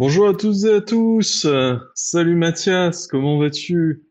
Bonjour 0.00 0.28
à 0.28 0.32
tous 0.32 0.64
et 0.64 0.72
à 0.72 0.80
tous. 0.80 1.46
Salut 1.94 2.34
Mathias, 2.34 3.06
comment 3.06 3.38
vas-tu? 3.38 4.02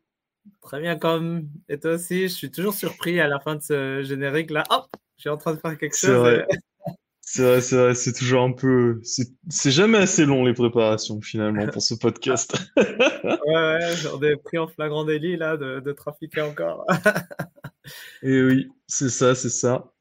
Très 0.62 0.80
bien, 0.82 0.96
comme 0.98 1.50
et 1.68 1.80
toi 1.80 1.94
aussi? 1.94 2.28
Je 2.28 2.28
suis 2.28 2.52
toujours 2.52 2.76
surpris 2.76 3.20
à 3.20 3.28
la 3.28 3.40
fin 3.40 3.56
de 3.56 3.62
ce 3.64 4.04
générique 4.04 4.52
là. 4.52 4.64
Hop, 4.70 4.86
je 5.18 5.22
suis 5.22 5.30
en 5.32 5.38
train 5.38 5.56
de 5.56 5.60
faire 5.60 5.76
quelque 5.80 5.98
chose. 5.98 6.12
vrai, 6.12 6.46
c'est 7.22 7.42
vrai, 7.42 7.62
c'est 7.62 7.76
vrai, 7.76 7.96
c'est 7.96 8.14
toujours 8.14 8.44
un 8.44 8.52
peu, 8.52 9.02
c'est 9.04 9.72
jamais 9.72 9.98
assez 9.98 10.28
long 10.28 10.46
les 10.46 10.54
préparations 10.54 11.22
finalement 11.22 11.66
pour 11.70 11.82
ce 11.82 11.96
podcast. 11.96 12.56
Ouais, 13.24 13.56
ouais, 13.56 13.96
j'en 14.04 14.22
ai 14.22 14.36
pris 14.36 14.60
en 14.60 14.68
flagrant 14.68 15.06
délit 15.06 15.38
là 15.38 15.58
de, 15.58 15.80
de 15.80 15.92
trafiquer 15.92 16.42
encore. 16.42 16.86
Et 18.22 18.44
oui, 18.44 18.70
c'est 18.86 19.10
ça, 19.10 19.34
c'est 19.34 19.50
ça. 19.50 19.92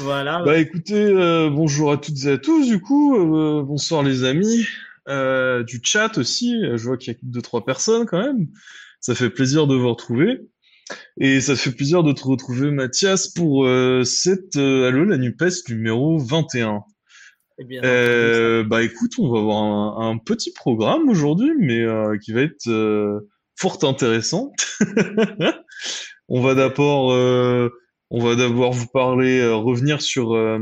Voilà. 0.00 0.42
Bah 0.42 0.58
écoutez, 0.58 1.04
euh, 1.04 1.50
bonjour 1.50 1.92
à 1.92 1.98
toutes 1.98 2.24
et 2.24 2.32
à 2.32 2.38
tous 2.38 2.66
du 2.66 2.80
coup, 2.80 3.16
euh, 3.16 3.62
bonsoir 3.62 4.02
les 4.02 4.24
amis, 4.24 4.66
euh, 5.08 5.62
du 5.62 5.80
chat 5.82 6.18
aussi, 6.18 6.60
je 6.74 6.82
vois 6.84 6.96
qu'il 6.96 7.12
y 7.12 7.16
a 7.16 7.18
deux, 7.22 7.42
trois 7.42 7.64
personnes 7.64 8.06
quand 8.06 8.22
même. 8.22 8.48
Ça 9.00 9.14
fait 9.14 9.30
plaisir 9.30 9.66
de 9.66 9.74
vous 9.74 9.88
retrouver. 9.88 10.40
Et 11.18 11.40
ça 11.40 11.56
fait 11.56 11.72
plaisir 11.72 12.02
de 12.02 12.12
te 12.12 12.22
retrouver 12.22 12.70
Mathias 12.70 13.28
pour 13.28 13.66
euh, 13.66 14.04
cette 14.04 14.56
euh, 14.56 14.88
Allo 14.88 15.04
la 15.04 15.16
NUPES 15.16 15.68
numéro 15.68 16.18
21. 16.18 16.82
Et 17.58 17.64
bien 17.64 17.82
Euh, 17.84 18.62
bah 18.64 18.82
écoute, 18.82 19.12
on 19.18 19.32
va 19.32 19.40
avoir 19.40 19.56
un, 19.62 20.10
un 20.10 20.18
petit 20.18 20.52
programme 20.52 21.08
aujourd'hui, 21.08 21.52
mais 21.58 21.80
euh, 21.80 22.16
qui 22.18 22.32
va 22.32 22.42
être 22.42 22.68
euh, 22.68 23.28
fort 23.56 23.78
intéressant. 23.82 24.52
On 26.28 26.40
va 26.40 26.54
d'abord, 26.54 27.12
euh, 27.12 27.68
on 28.10 28.18
va 28.20 28.34
d'abord 28.34 28.72
vous 28.72 28.88
parler, 28.88 29.38
euh, 29.38 29.54
revenir 29.54 30.02
sur 30.02 30.34
euh, 30.34 30.58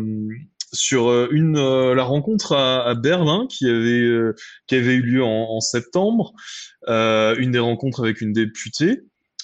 sur 0.74 1.08
euh, 1.08 1.28
une 1.30 1.56
euh, 1.56 1.94
la 1.94 2.04
rencontre 2.04 2.52
à, 2.52 2.86
à 2.86 2.94
Berlin 2.94 3.46
qui 3.48 3.66
avait 3.68 4.02
euh, 4.02 4.34
qui 4.66 4.74
avait 4.74 4.94
eu 4.94 5.02
lieu 5.02 5.24
en, 5.24 5.56
en 5.56 5.60
septembre, 5.60 6.32
une 6.88 7.50
des 7.50 7.58
rencontres 7.58 8.00
avec 8.02 8.20
une 8.20 8.32
députée 8.32 9.00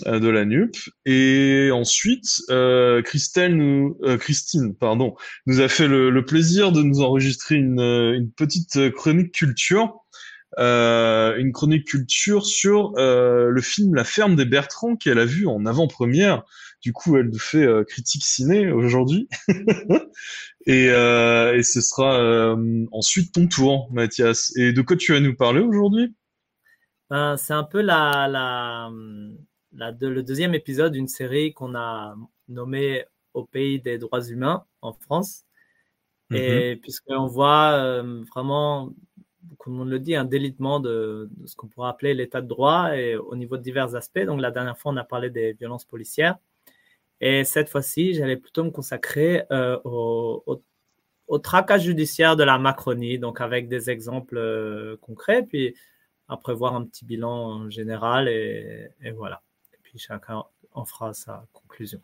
de 0.07 0.29
la 0.29 0.45
NUP, 0.47 0.77
et 1.05 1.71
ensuite 1.73 2.43
euh, 2.49 3.03
Christelle 3.03 3.57
nous, 3.57 3.99
euh, 4.03 4.17
Christine, 4.17 4.75
pardon, 4.75 5.15
nous 5.47 5.61
a 5.61 5.69
fait 5.69 5.89
le, 5.89 6.11
le 6.11 6.25
plaisir 6.25 6.73
de 6.73 6.83
nous 6.83 7.03
enregistrer 7.03 7.57
une, 7.57 7.81
une 7.81 8.31
petite 8.31 8.91
chronique 8.93 9.33
culture, 9.33 9.97
euh, 10.59 11.37
une 11.37 11.53
chronique 11.53 11.87
culture 11.87 12.47
sur 12.47 12.93
le 12.97 13.61
film 13.61 13.95
La 13.95 14.05
ferme 14.05 14.37
des 14.37 14.47
Bertrands 14.47 14.97
qu'elle 14.97 15.19
a 15.19 15.27
vu 15.27 15.47
en 15.47 15.67
avant-première. 15.67 16.45
Du 16.83 16.95
coup, 16.95 17.19
elle 17.19 17.29
nous 17.29 17.39
fait 17.39 17.67
critique 17.87 18.25
ciné 18.25 18.73
aujourd'hui. 18.73 19.29
et, 20.67 20.91
euh, 20.91 21.57
et 21.57 21.63
ce 21.63 21.81
sera 21.81 22.21
euh, 22.21 22.87
ensuite 22.93 23.33
ton 23.33 23.47
tour, 23.47 23.89
Mathias. 23.93 24.53
Et 24.57 24.73
de 24.73 24.83
quoi 24.83 24.97
tu 24.97 25.13
vas 25.13 25.21
nous 25.21 25.35
parler 25.35 25.61
aujourd'hui? 25.61 26.15
Ben, 27.09 27.37
c'est 27.37 27.55
un 27.55 27.65
peu 27.65 27.81
la, 27.81 28.29
la, 28.29 28.91
le 29.73 30.23
deuxième 30.23 30.55
épisode 30.55 30.93
d'une 30.93 31.09
série 31.09 31.53
qu'on 31.55 31.75
a 31.75 32.15
nommée 32.49 33.05
Au 33.33 33.45
pays 33.45 33.81
des 33.81 33.99
droits 33.99 34.23
humains 34.23 34.65
en 34.83 34.93
France. 34.93 35.45
Mhm. 36.31 36.37
Et 36.37 36.77
puisqu'on 36.77 37.27
voit 37.27 37.73
euh, 37.73 38.23
vraiment, 38.33 38.93
comme 39.59 39.81
on 39.81 39.85
le 39.85 39.99
dit, 39.99 40.15
un 40.15 40.25
délitement 40.25 40.79
de, 40.79 41.29
de 41.37 41.47
ce 41.47 41.57
qu'on 41.57 41.69
pourrait 41.69 41.89
appeler 41.89 42.15
l'état 42.15 42.41
de 42.41 42.49
droit 42.49 42.97
et 42.97 43.17
au 43.17 43.35
niveau 43.35 43.57
de 43.57 43.63
divers 43.63 43.95
aspects. 43.95 44.25
Donc 44.25 44.41
la 44.41 44.51
dernière 44.51 44.79
fois, 44.79 44.93
on 44.93 44.97
a 44.97 45.05
parlé 45.05 45.31
des 45.31 45.55
violences 45.55 45.85
policières. 45.85 46.37
Et 47.21 47.45
cette 47.45 47.69
fois-ci, 47.69 48.15
j'allais 48.15 48.37
plutôt 48.37 48.65
me 48.65 48.71
consacrer 48.71 49.45
euh, 49.51 49.79
au, 49.85 50.63
au, 51.27 51.39
traquage 51.39 51.83
judiciaire 51.83 52.37
de 52.37 52.45
la 52.45 52.59
Macronie, 52.59 53.19
donc 53.19 53.41
avec 53.41 53.69
des 53.69 53.91
exemples 53.91 54.39
euh, 54.39 54.97
concrets, 55.01 55.43
puis 55.43 55.75
après 56.29 56.55
voir 56.55 56.75
un 56.75 56.85
petit 56.85 57.05
bilan 57.05 57.69
général 57.71 58.29
et, 58.29 58.91
voilà. 59.17 59.43
Et 59.75 59.77
puis 59.83 59.99
chacun 59.99 60.45
en 60.73 60.85
fera 60.85 61.13
sa 61.13 61.47
conclusion. 61.53 62.01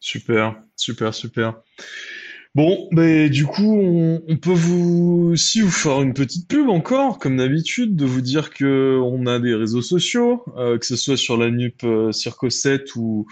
Super, 0.00 0.60
super, 0.76 1.14
super. 1.14 1.62
Bon, 2.54 2.88
du 2.92 3.46
coup, 3.46 3.72
on, 4.28 4.36
peut 4.36 4.52
vous 4.52 5.30
aussi 5.32 5.62
vous 5.62 5.70
faire 5.70 6.02
une 6.02 6.12
petite 6.12 6.48
pub 6.48 6.68
encore, 6.68 7.18
comme 7.18 7.38
d'habitude, 7.38 7.96
de 7.96 8.04
vous 8.04 8.20
dire 8.20 8.50
que 8.50 9.00
on 9.02 9.26
a 9.26 9.38
des 9.38 9.54
réseaux 9.54 9.80
sociaux, 9.80 10.44
euh, 10.58 10.76
que 10.76 10.84
ce 10.84 10.96
soit 10.96 11.16
sur 11.16 11.38
la 11.38 11.50
NUP 11.50 11.82
euh, 11.84 12.12
Circo 12.12 12.50
7 12.50 12.94
ou 12.96 13.26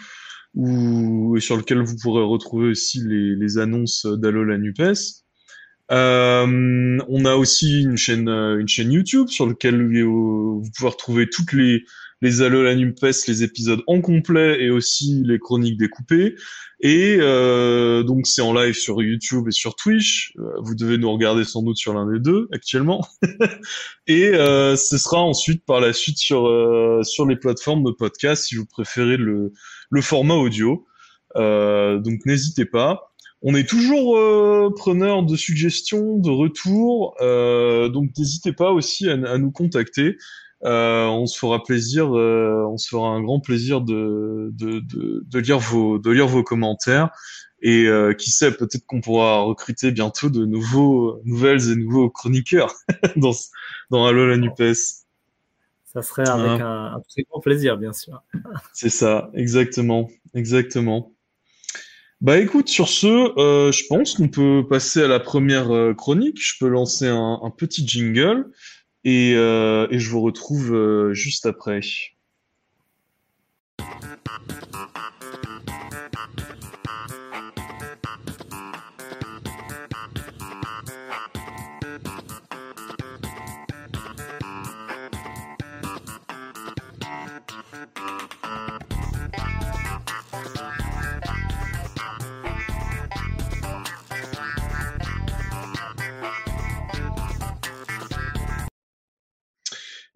ou 0.54 1.38
sur 1.38 1.56
lequel 1.56 1.82
vous 1.82 1.96
pourrez 1.96 2.24
retrouver 2.24 2.68
aussi 2.70 3.00
les, 3.06 3.36
les 3.36 3.58
annonces 3.58 4.06
d'Allo 4.06 4.44
la 4.44 4.58
NUPES. 4.58 5.20
Euh, 5.90 6.98
on 7.08 7.24
a 7.24 7.34
aussi 7.34 7.82
une 7.82 7.96
chaîne 7.96 8.28
euh, 8.28 8.60
une 8.60 8.68
chaîne 8.68 8.92
YouTube 8.92 9.28
sur 9.28 9.46
laquelle 9.46 9.80
euh, 9.80 10.04
vous 10.04 10.70
pouvez 10.76 10.88
retrouver 10.88 11.28
toutes 11.28 11.52
les 11.52 11.84
les 12.22 12.42
Allo 12.42 12.62
la 12.62 12.75
NUPES, 12.75 13.26
les 13.28 13.42
épisodes 13.42 13.82
en 13.86 14.00
complet 14.00 14.62
et 14.62 14.70
aussi 14.70 15.22
les 15.25 15.38
chroniques 15.38 15.78
découpées. 15.78 16.34
Et 16.81 17.16
euh, 17.20 18.03
donc 18.03 18.26
c'est 18.26 18.42
en 18.42 18.54
live 18.54 18.75
sur 18.75 19.03
YouTube 19.03 19.48
et 19.48 19.53
sur 19.53 19.75
Twitch. 19.76 20.32
Euh, 20.38 20.53
Vous 20.62 20.75
devez 20.75 20.98
nous 20.98 21.10
regarder 21.12 21.44
sans 21.44 21.62
doute 21.62 21.76
sur 21.76 21.94
l'un 21.94 22.10
des 22.10 22.19
deux 22.19 22.48
actuellement. 22.53 23.06
et 24.06 24.28
euh, 24.28 24.76
ce 24.76 24.98
sera 24.98 25.20
ensuite 25.20 25.64
par 25.64 25.80
la 25.80 25.92
suite 25.92 26.19
sur 26.19 26.47
euh, 26.47 27.03
sur 27.03 27.26
les 27.26 27.36
plateformes 27.36 27.84
de 27.84 27.91
podcast 27.91 28.47
si 28.47 28.56
vous 28.56 28.66
préférez 28.66 29.16
le 29.16 29.53
le 29.91 30.00
format 30.03 30.34
audio. 30.34 30.86
Euh, 31.36 31.98
donc 31.98 32.25
n'hésitez 32.26 32.64
pas. 32.64 33.12
On 33.42 33.54
est 33.54 33.69
toujours 33.69 34.19
euh, 34.19 34.70
preneur 34.76 35.22
de 35.22 35.36
suggestions, 35.36 36.19
de 36.19 36.30
retours. 36.30 37.14
donc 37.91 38.10
n'hésitez 38.19 38.53
pas 38.53 38.70
aussi 38.72 39.09
à 39.09 39.38
nous 39.38 39.50
contacter. 39.50 40.16
Euh, 40.65 41.06
on 41.06 41.26
se 41.26 41.38
fera 41.38 41.62
plaisir, 41.62 42.15
euh, 42.16 42.66
on 42.69 42.76
se 42.76 42.88
fera 42.88 43.09
un 43.09 43.22
grand 43.22 43.41
plaisir 43.41 43.81
de, 43.81 44.50
de, 44.53 44.81
de, 44.81 45.25
de 45.26 45.38
lire 45.38 45.59
vos 45.59 45.98
de 45.98 46.10
lire 46.10 46.26
vos 46.26 46.43
commentaires 46.43 47.09
et 47.62 47.87
euh, 47.87 48.12
qui 48.12 48.31
sait 48.31 48.53
peut-être 48.53 48.84
qu'on 48.87 49.00
pourra 49.00 49.41
recruter 49.41 49.91
bientôt 49.91 50.28
de 50.28 50.44
nouveaux 50.44 51.21
nouvelles 51.25 51.71
et 51.71 51.76
nouveaux 51.76 52.10
chroniqueurs 52.10 52.75
dans 53.16 53.32
dans 53.91 54.06
Allo 54.06 54.28
la 54.28 54.37
Nupes. 54.37 54.76
Ça 55.93 56.03
serait 56.03 56.28
avec 56.28 56.60
un, 56.60 56.94
un 56.94 57.00
très 57.09 57.22
grand 57.22 57.41
plaisir, 57.41 57.77
bien 57.77 57.92
sûr. 57.92 58.22
C'est 58.72 58.91
ça, 58.91 59.31
exactement, 59.34 60.09
exactement. 60.34 61.12
Bah 62.21 62.38
écoute, 62.38 62.69
sur 62.69 62.88
ce, 62.88 63.06
euh, 63.38 63.72
je 63.72 63.84
pense 63.88 64.15
qu'on 64.15 64.28
peut 64.28 64.66
passer 64.69 65.03
à 65.03 65.09
la 65.09 65.21
première 65.21 65.75
euh, 65.75 65.94
chronique. 65.94 66.38
Je 66.38 66.59
peux 66.60 66.69
lancer 66.69 67.06
un, 67.09 67.41
un 67.42 67.50
petit 67.50 67.87
jingle 67.87 68.50
et, 69.04 69.34
euh, 69.34 69.86
et 69.90 69.98
je 69.98 70.10
vous 70.10 70.20
retrouve 70.20 70.74
euh, 70.74 71.14
juste 71.14 71.46
après. 71.46 71.80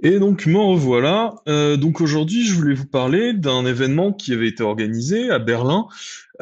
Et 0.04 0.19
donc 0.19 0.44
me 0.44 0.59
revoilà. 0.59 1.34
Euh, 1.48 1.78
donc 1.78 2.03
aujourd'hui, 2.03 2.47
je 2.47 2.53
voulais 2.53 2.75
vous 2.75 2.87
parler 2.87 3.32
d'un 3.32 3.65
événement 3.65 4.12
qui 4.12 4.34
avait 4.34 4.48
été 4.48 4.62
organisé 4.62 5.31
à 5.31 5.38
Berlin 5.38 5.87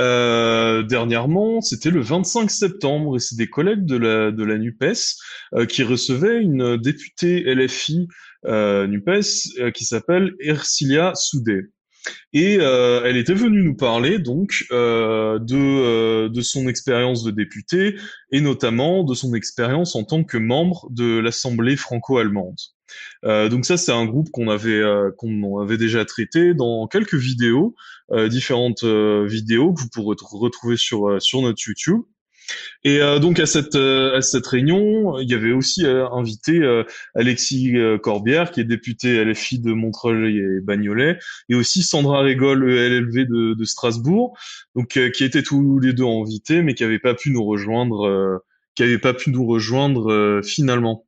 euh, 0.01 0.83
dernièrement. 0.83 1.61
C'était 1.61 1.91
le 1.91 2.01
25 2.01 2.51
septembre 2.51 3.15
et 3.15 3.21
c'est 3.21 3.37
des 3.37 3.49
collègues 3.49 3.85
de 3.85 3.97
la 3.97 4.33
de 4.33 4.43
la 4.43 4.59
NUPES 4.59 5.15
euh, 5.55 5.65
qui 5.65 5.85
recevaient 5.85 6.43
une 6.43 6.77
députée 6.77 7.55
LFI 7.55 8.09
euh, 8.47 8.89
NUPES 8.89 9.61
euh, 9.61 9.71
qui 9.71 9.85
s'appelle 9.85 10.35
Ercilia 10.41 11.13
Soudé. 11.15 11.69
Et 12.33 12.57
euh, 12.59 13.03
elle 13.05 13.17
était 13.17 13.35
venue 13.35 13.63
nous 13.63 13.77
parler 13.77 14.19
donc 14.19 14.67
euh, 14.73 15.39
de 15.39 15.57
euh, 15.57 16.29
de 16.29 16.41
son 16.41 16.67
expérience 16.67 17.23
de 17.23 17.31
députée 17.31 17.95
et 18.33 18.41
notamment 18.41 19.05
de 19.05 19.15
son 19.15 19.35
expérience 19.35 19.95
en 19.95 20.03
tant 20.03 20.25
que 20.25 20.37
membre 20.37 20.89
de 20.91 21.21
l'Assemblée 21.21 21.77
franco-allemande. 21.77 22.57
Euh, 23.25 23.49
donc 23.49 23.65
ça, 23.65 23.77
c'est 23.77 23.93
un 23.93 24.07
groupe 24.07 24.31
qu'on 24.31 24.49
avait 24.49 24.81
euh, 24.81 25.11
qu'on 25.17 25.61
avait 25.61 25.79
déjà 25.79 26.05
traité 26.05 26.55
dans 26.55 26.87
quelques 26.89 27.15
vidéos, 27.15 27.75
euh, 28.11 28.29
différentes 28.29 28.85
euh, 28.85 29.27
vidéos 29.27 29.73
que 29.73 29.81
vous 29.81 29.89
pourrez 29.89 30.17
retrouver 30.33 30.77
sur 30.77 31.09
euh, 31.09 31.21
sur 31.21 31.43
notre 31.43 31.63
YouTube. 31.67 32.03
Et 32.85 32.99
donc 33.21 33.39
à 33.39 33.47
cette 33.47 33.77
à 33.77 34.21
cette 34.21 34.47
réunion, 34.47 35.19
il 35.21 35.31
y 35.31 35.35
avait 35.35 35.53
aussi 35.53 35.87
invité 35.87 36.61
Alexis 37.15 37.75
Corbière, 38.03 38.51
qui 38.51 38.61
est 38.61 38.65
député 38.65 39.25
LFI 39.25 39.61
de 39.61 39.73
Montreuil 39.73 40.39
et 40.39 40.61
Bagnolet, 40.61 41.19
et 41.49 41.55
aussi 41.55 41.85
Sandra 41.85 42.21
Régol, 42.21 42.69
ELLV 42.69 43.27
de, 43.27 43.55
de 43.55 43.65
Strasbourg, 43.65 44.37
donc 44.75 44.99
qui 45.13 45.25
étaient 45.25 45.45
tous 45.45 45.79
les 45.79 45.93
deux 45.93 46.05
invités, 46.05 46.63
mais 46.63 46.75
qui 46.75 46.83
n'avaient 46.83 46.99
pas 46.99 47.15
pu 47.15 47.31
nous 47.31 47.45
rejoindre, 47.45 48.43
qui 48.75 48.83
n'avaient 48.83 48.99
pas 48.99 49.15
pu 49.15 49.31
nous 49.31 49.47
rejoindre 49.47 50.41
finalement. 50.45 51.07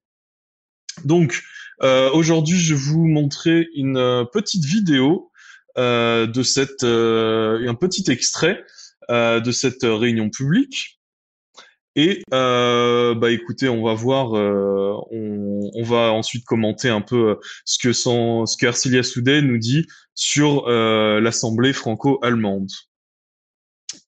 Donc, 1.05 1.43
aujourd'hui, 1.81 2.59
je 2.59 2.75
vais 2.75 2.81
vous 2.81 3.07
montrer 3.07 3.69
une 3.75 4.27
petite 4.33 4.65
vidéo 4.65 5.31
de 5.77 6.43
cette, 6.43 6.85
un 6.85 7.75
petit 7.75 8.11
extrait 8.11 8.65
de 9.11 9.51
cette 9.53 9.83
réunion 9.83 10.31
publique. 10.31 10.95
Et 11.97 12.23
euh, 12.33 13.15
bah 13.15 13.31
écoutez, 13.31 13.69
on 13.69 13.85
va 13.85 13.95
voir, 13.95 14.37
euh, 14.37 14.97
on, 15.13 15.71
on, 15.75 15.83
va 15.85 16.13
ensuite 16.13 16.45
commenter 16.45 16.89
un 16.89 17.01
peu 17.01 17.31
euh, 17.31 17.35
ce 17.65 17.79
que 17.79 17.93
son, 17.93 18.47
ce 18.47 18.57
que 18.57 19.03
Soudé 19.03 19.43
nous 19.43 19.59
dit 19.59 19.87
sur 20.15 20.67
euh, 20.67 21.21
l'Assemblée 21.21 21.73
franco-allemande. 21.73 22.69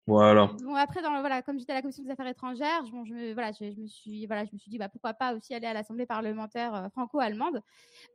Voilà. 0.06 0.47
Bon 0.62 0.75
après, 0.75 1.03
dans, 1.03 1.19
voilà, 1.20 1.43
comme 1.43 1.58
j'étais 1.58 1.73
à 1.73 1.76
la 1.76 1.82
commission 1.82 2.05
des 2.05 2.11
affaires 2.11 2.26
étrangères, 2.29 2.85
bon, 2.85 3.05
je 3.05 3.12
me, 3.12 3.32
voilà, 3.32 3.53
je, 3.53 3.64
me 3.64 3.87
suis, 3.87 4.26
voilà, 4.26 4.44
je 4.44 4.53
me 4.53 4.58
suis 4.58 4.70
dit, 4.70 4.79
bah 4.79 4.88
pourquoi 4.88 5.14
pas 5.14 5.35
aussi 5.35 5.55
aller 5.55 5.67
à 5.67 5.73
l'Assemblée 5.73 6.06
parlementaire 6.06 6.75
euh, 6.75 6.88
franco-allemande. 6.91 7.61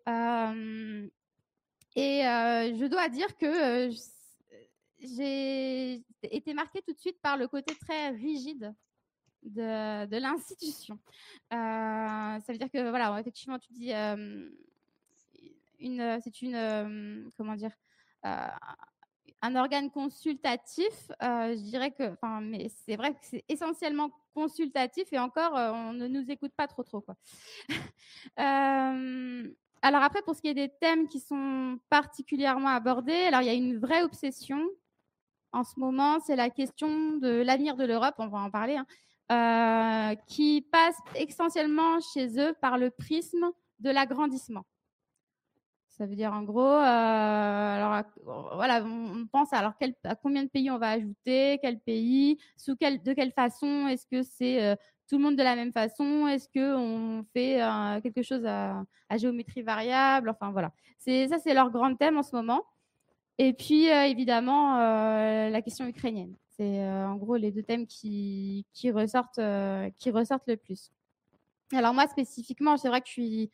Euh, 0.07 1.07
et 1.95 2.21
je 2.23 2.85
dois 2.85 3.09
dire 3.09 3.35
que 3.37 3.89
j'ai 5.01 6.03
été 6.23 6.53
marquée 6.53 6.81
tout 6.81 6.93
de 6.93 6.99
suite 6.99 7.19
par 7.21 7.37
le 7.37 7.47
côté 7.47 7.75
très 7.75 8.09
rigide 8.09 8.73
de, 9.43 10.05
de 10.05 10.17
l'institution. 10.17 10.99
Euh, 11.53 11.57
ça 12.39 12.45
veut 12.47 12.57
dire 12.57 12.69
que, 12.69 12.89
voilà, 12.89 13.19
effectivement, 13.19 13.59
tu 13.59 13.73
dis, 13.73 13.93
euh, 13.93 14.49
une, 15.79 16.19
c'est 16.23 16.41
une, 16.41 16.55
euh, 16.55 17.29
comment 17.37 17.55
dire, 17.55 17.71
un 19.41 19.55
organe 19.55 19.89
consultatif, 19.89 21.11
je 21.19 21.63
dirais 21.63 21.91
que, 21.91 22.11
enfin, 22.13 22.41
mais 22.41 22.69
c'est 22.85 22.95
vrai 22.95 23.11
que 23.13 23.19
c'est 23.23 23.43
essentiellement 23.49 24.11
consultatif 24.33 25.11
et 25.11 25.19
encore, 25.19 25.53
on 25.53 25.93
ne 25.93 26.07
nous 26.07 26.29
écoute 26.29 26.53
pas 26.55 26.67
trop, 26.67 26.83
trop, 26.83 27.01
quoi. 27.01 27.15
alors 28.37 30.03
après, 30.03 30.21
pour 30.21 30.35
ce 30.35 30.41
qui 30.41 30.47
est 30.49 30.53
des 30.53 30.71
thèmes 30.79 31.07
qui 31.07 31.19
sont 31.19 31.79
particulièrement 31.89 32.69
abordés, 32.69 33.13
alors 33.13 33.41
il 33.41 33.47
y 33.47 33.49
a 33.49 33.53
une 33.53 33.79
vraie 33.79 34.03
obsession 34.03 34.61
en 35.53 35.63
ce 35.63 35.79
moment, 35.79 36.19
c'est 36.19 36.35
la 36.35 36.49
question 36.49 37.17
de 37.17 37.41
l'avenir 37.41 37.75
de 37.75 37.85
l'Europe, 37.85 38.15
on 38.17 38.27
va 38.27 38.39
en 38.39 38.49
parler, 38.49 38.77
hein, 38.77 38.85
euh, 39.31 40.15
qui 40.27 40.61
passe 40.71 40.97
essentiellement 41.15 41.99
chez 42.13 42.39
eux 42.39 42.53
par 42.61 42.77
le 42.77 42.89
prisme 42.89 43.51
de 43.79 43.89
l'agrandissement. 43.89 44.65
Ça 46.01 46.07
veut 46.07 46.15
dire 46.15 46.33
en 46.33 46.41
gros, 46.41 46.63
euh, 46.63 47.75
alors 47.75 48.03
voilà, 48.55 48.83
on 48.83 49.27
pense 49.31 49.53
alors 49.53 49.73
à 50.03 50.15
combien 50.15 50.43
de 50.43 50.49
pays 50.49 50.71
on 50.71 50.79
va 50.79 50.89
ajouter, 50.89 51.59
quel 51.61 51.79
pays, 51.79 52.39
sous 52.57 52.75
quel, 52.75 53.03
de 53.03 53.13
quelle 53.13 53.31
façon, 53.31 53.85
est-ce 53.87 54.07
que 54.07 54.23
c'est 54.23 54.63
euh, 54.63 54.75
tout 55.07 55.17
le 55.17 55.23
monde 55.23 55.35
de 55.35 55.43
la 55.43 55.55
même 55.55 55.71
façon, 55.71 56.25
est-ce 56.25 56.49
que 56.49 56.75
on 56.75 57.23
fait 57.33 57.61
euh, 57.61 58.01
quelque 58.01 58.23
chose 58.23 58.43
à, 58.47 58.83
à, 59.09 59.17
géométrie 59.17 59.61
variable, 59.61 60.31
enfin 60.31 60.49
voilà. 60.49 60.73
C'est 60.97 61.27
ça, 61.27 61.37
c'est 61.37 61.53
leur 61.53 61.69
grand 61.69 61.93
thème 61.93 62.17
en 62.17 62.23
ce 62.23 62.35
moment. 62.35 62.65
Et 63.37 63.53
puis 63.53 63.85
évidemment 63.85 64.77
la 64.77 65.61
question 65.61 65.85
ukrainienne. 65.85 66.33
C'est 66.57 66.83
en 66.83 67.15
gros 67.15 67.35
les 67.35 67.51
deux 67.51 67.61
thèmes 67.61 67.85
qui, 67.85 68.65
qui, 68.73 68.89
ressortent, 68.89 69.39
qui 69.99 70.09
ressortent 70.09 70.47
le 70.47 70.57
plus. 70.57 70.89
Alors 71.73 71.93
moi 71.93 72.07
spécifiquement, 72.07 72.75
c'est 72.77 72.87
vrai 72.87 73.01
que 73.01 73.07
je 73.07 73.11
suis 73.11 73.51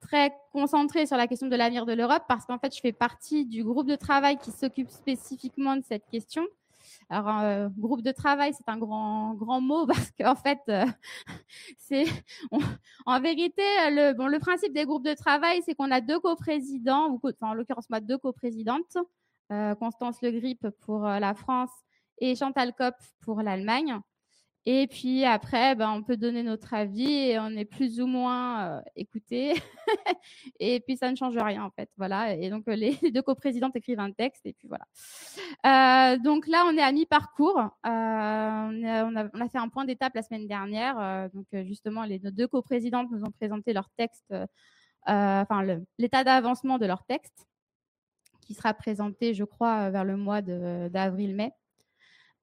très 0.00 0.32
concentrée 0.52 1.06
sur 1.06 1.16
la 1.16 1.26
question 1.26 1.48
de 1.48 1.56
l'avenir 1.56 1.86
de 1.86 1.92
l'Europe 1.92 2.22
parce 2.28 2.46
qu'en 2.46 2.58
fait, 2.58 2.74
je 2.74 2.80
fais 2.80 2.92
partie 2.92 3.44
du 3.46 3.64
groupe 3.64 3.86
de 3.86 3.96
travail 3.96 4.38
qui 4.38 4.50
s'occupe 4.50 4.90
spécifiquement 4.90 5.76
de 5.76 5.82
cette 5.82 6.06
question. 6.10 6.46
Alors, 7.08 7.40
euh, 7.40 7.68
groupe 7.76 8.02
de 8.02 8.12
travail, 8.12 8.52
c'est 8.56 8.68
un 8.68 8.78
grand 8.78 9.34
grand 9.34 9.60
mot 9.60 9.86
parce 9.86 10.10
qu'en 10.18 10.34
fait, 10.34 10.60
c'est 11.78 12.06
en 13.06 13.20
vérité 13.20 13.62
le 13.90 14.12
bon 14.12 14.26
le 14.26 14.38
principe 14.38 14.72
des 14.72 14.84
groupes 14.84 15.04
de 15.04 15.14
travail, 15.14 15.62
c'est 15.64 15.74
qu'on 15.74 15.90
a 15.90 16.00
deux 16.00 16.20
coprésidents 16.20 17.08
ou 17.10 17.20
enfin, 17.22 17.50
en 17.50 17.54
l'occurrence 17.54 17.90
moi 17.90 18.00
deux 18.00 18.18
coprésidentes, 18.18 18.96
Constance 19.78 20.20
Le 20.22 20.30
Grip 20.32 20.66
pour 20.80 21.02
la 21.02 21.34
France 21.34 21.70
et 22.18 22.34
Chantal 22.34 22.72
Kopp 22.74 22.94
pour 23.20 23.42
l'Allemagne. 23.42 24.00
Et 24.68 24.88
puis 24.88 25.24
après, 25.24 25.76
ben, 25.76 25.92
on 25.92 26.02
peut 26.02 26.16
donner 26.16 26.42
notre 26.42 26.74
avis 26.74 27.30
et 27.30 27.38
on 27.38 27.50
est 27.50 27.64
plus 27.64 28.00
ou 28.00 28.08
moins 28.08 28.78
euh, 28.78 28.80
écouté. 28.96 29.54
et 30.60 30.80
puis 30.80 30.96
ça 30.96 31.08
ne 31.08 31.14
change 31.14 31.36
rien 31.36 31.62
en 31.62 31.70
fait. 31.70 31.88
Voilà. 31.96 32.34
Et 32.34 32.50
donc 32.50 32.64
les 32.66 32.98
deux 33.12 33.22
coprésidentes 33.22 33.76
écrivent 33.76 34.00
un 34.00 34.10
texte 34.10 34.44
et 34.44 34.54
puis 34.54 34.66
voilà. 34.66 34.84
Euh, 35.66 36.18
donc 36.18 36.48
là, 36.48 36.64
on 36.66 36.76
est 36.76 36.82
à 36.82 36.90
mi-parcours. 36.90 37.60
Euh, 37.60 37.68
on, 37.86 38.82
on, 38.82 39.16
a, 39.16 39.28
on, 39.32 39.40
a, 39.40 39.48
fait 39.48 39.58
un 39.58 39.68
point 39.68 39.84
d'étape 39.84 40.16
la 40.16 40.22
semaine 40.22 40.48
dernière. 40.48 40.98
Euh, 40.98 41.28
donc 41.32 41.46
justement, 41.64 42.02
les 42.02 42.18
deux 42.18 42.48
coprésidentes 42.48 43.08
nous 43.12 43.22
ont 43.22 43.30
présenté 43.30 43.72
leur 43.72 43.88
texte, 43.96 44.32
euh, 44.32 44.46
enfin 45.04 45.62
l'état 45.98 46.24
d'avancement 46.24 46.78
de 46.78 46.86
leur 46.86 47.04
texte, 47.04 47.46
qui 48.40 48.54
sera 48.54 48.74
présenté, 48.74 49.32
je 49.32 49.44
crois, 49.44 49.90
vers 49.90 50.04
le 50.04 50.16
mois 50.16 50.42
d'avril-mai. 50.42 51.52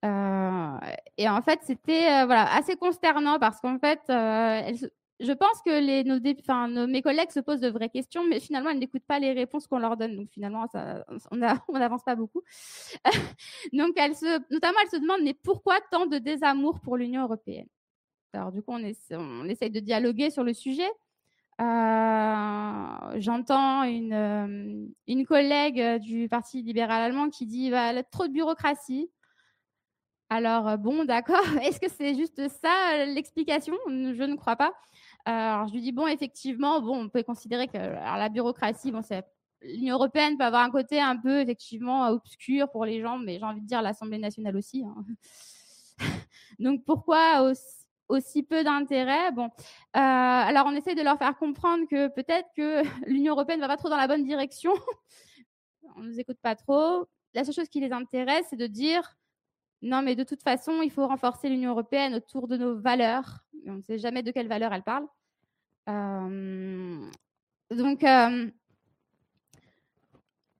Euh, 0.03 0.77
et 1.17 1.29
en 1.29 1.41
fait, 1.41 1.59
c'était 1.63 2.11
euh, 2.11 2.25
voilà 2.25 2.53
assez 2.53 2.75
consternant 2.75 3.39
parce 3.39 3.61
qu'en 3.61 3.79
fait, 3.79 4.01
euh, 4.09 4.73
je 5.19 5.31
pense 5.31 5.61
que 5.65 5.79
les, 5.79 6.03
nos, 6.03 6.19
mes 6.87 7.01
collègues 7.01 7.31
se 7.31 7.39
posent 7.39 7.61
de 7.61 7.69
vraies 7.69 7.89
questions, 7.89 8.25
mais 8.27 8.41
finalement, 8.41 8.71
elles 8.71 8.79
n'écoutent 8.79 9.05
pas 9.07 9.19
les 9.19 9.31
réponses 9.31 9.67
qu'on 9.67 9.79
leur 9.79 9.95
donne. 9.95 10.17
Donc 10.17 10.29
finalement, 10.31 10.65
on 11.31 11.37
n'avance 11.77 12.03
pas 12.03 12.15
beaucoup. 12.15 12.41
Donc, 13.73 13.93
elles 13.95 14.15
se, 14.15 14.41
notamment, 14.51 14.77
elles 14.83 14.89
se 14.89 14.97
demandent 14.97 15.23
mais 15.23 15.35
pourquoi 15.35 15.75
tant 15.91 16.05
de 16.05 16.17
désamour 16.17 16.81
pour 16.81 16.97
l'Union 16.97 17.23
européenne? 17.23 17.67
Alors 18.33 18.51
du 18.51 18.61
coup, 18.61 18.73
on, 18.73 18.83
essaie, 18.83 19.15
essaye 19.47 19.69
de 19.69 19.79
dialoguer 19.79 20.31
sur 20.31 20.43
le 20.43 20.53
sujet. 20.53 20.89
J'entends 23.19 23.83
une, 23.83 24.91
une 25.07 25.25
collègue 25.25 26.01
du 26.01 26.27
Parti 26.27 26.63
libéral 26.63 27.03
allemand 27.03 27.29
qui 27.29 27.45
dit 27.45 27.69
bah, 27.69 28.03
trop 28.03 28.27
de 28.27 28.33
bureaucratie. 28.33 29.09
Alors, 30.35 30.67
euh, 30.67 30.77
bon, 30.77 31.05
d'accord. 31.05 31.43
Est-ce 31.61 31.79
que 31.79 31.87
c'est 31.95 32.15
juste 32.15 32.41
ça 32.47 32.93
euh, 32.93 33.05
l'explication? 33.05 33.75
Je 33.87 34.23
ne 34.23 34.35
crois 34.35 34.55
pas. 34.55 34.73
Euh, 35.27 35.31
alors, 35.31 35.67
je 35.67 35.73
lui 35.73 35.81
dis, 35.81 35.91
bon, 35.91 36.07
effectivement, 36.07 36.81
bon, 36.81 37.03
on 37.03 37.09
peut 37.09 37.21
considérer 37.21 37.67
que 37.67 37.77
la 37.77 38.29
bureaucratie, 38.29 38.91
bon, 38.91 39.03
c'est 39.03 39.23
l'Union 39.61 39.93
européenne 39.93 40.35
peut 40.35 40.43
avoir 40.43 40.63
un 40.63 40.71
côté 40.71 40.99
un 40.99 41.17
peu 41.17 41.41
effectivement 41.41 42.07
obscur 42.07 42.67
pour 42.71 42.83
les 42.83 42.99
gens, 42.99 43.19
mais 43.19 43.37
j'ai 43.37 43.45
envie 43.45 43.61
de 43.61 43.67
dire 43.67 43.83
l'Assemblée 43.83 44.17
nationale 44.17 44.57
aussi. 44.57 44.83
Hein. 44.83 45.05
Donc 46.59 46.83
pourquoi 46.83 47.53
aussi, 48.09 48.41
peu 48.41 48.63
d'intérêt? 48.63 49.31
Bon, 49.33 49.51
alors 49.93 50.65
on 50.65 50.75
essaie 50.75 50.95
de 50.95 51.03
leur 51.03 51.19
faire 51.19 51.37
comprendre 51.37 51.85
que 51.87 52.07
peut-être 52.07 52.49
que 52.57 52.81
l'Union 53.07 53.33
européenne 53.33 53.59
va 53.59 53.67
pas 53.67 53.77
trop 53.77 53.89
dans 53.89 53.97
la 53.97 54.07
bonne 54.07 54.23
direction. 54.23 54.73
on 55.95 56.01
nous 56.01 56.19
écoute 56.19 56.39
pas 56.41 56.55
trop. 56.55 57.07
La 57.35 57.43
seule 57.43 57.53
chose 57.53 57.69
qui 57.69 57.79
les 57.79 57.91
intéresse, 57.91 58.47
c'est 58.49 58.57
de 58.57 58.67
dire 58.67 59.15
non, 59.83 60.01
mais 60.01 60.15
de 60.15 60.23
toute 60.23 60.41
façon, 60.41 60.81
il 60.81 60.89
faut 60.89 61.05
renforcer 61.05 61.49
l'Union 61.49 61.71
européenne 61.71 62.15
autour 62.15 62.47
de 62.47 62.55
nos 62.55 62.79
valeurs. 62.79 63.43
On 63.67 63.73
ne 63.73 63.81
sait 63.81 63.97
jamais 63.97 64.23
de 64.23 64.31
quelles 64.31 64.47
valeurs 64.47 64.73
elle 64.73 64.81
parle. 64.83 65.05
Euh, 65.89 67.05
donc, 67.69 68.01
euh, 68.05 68.49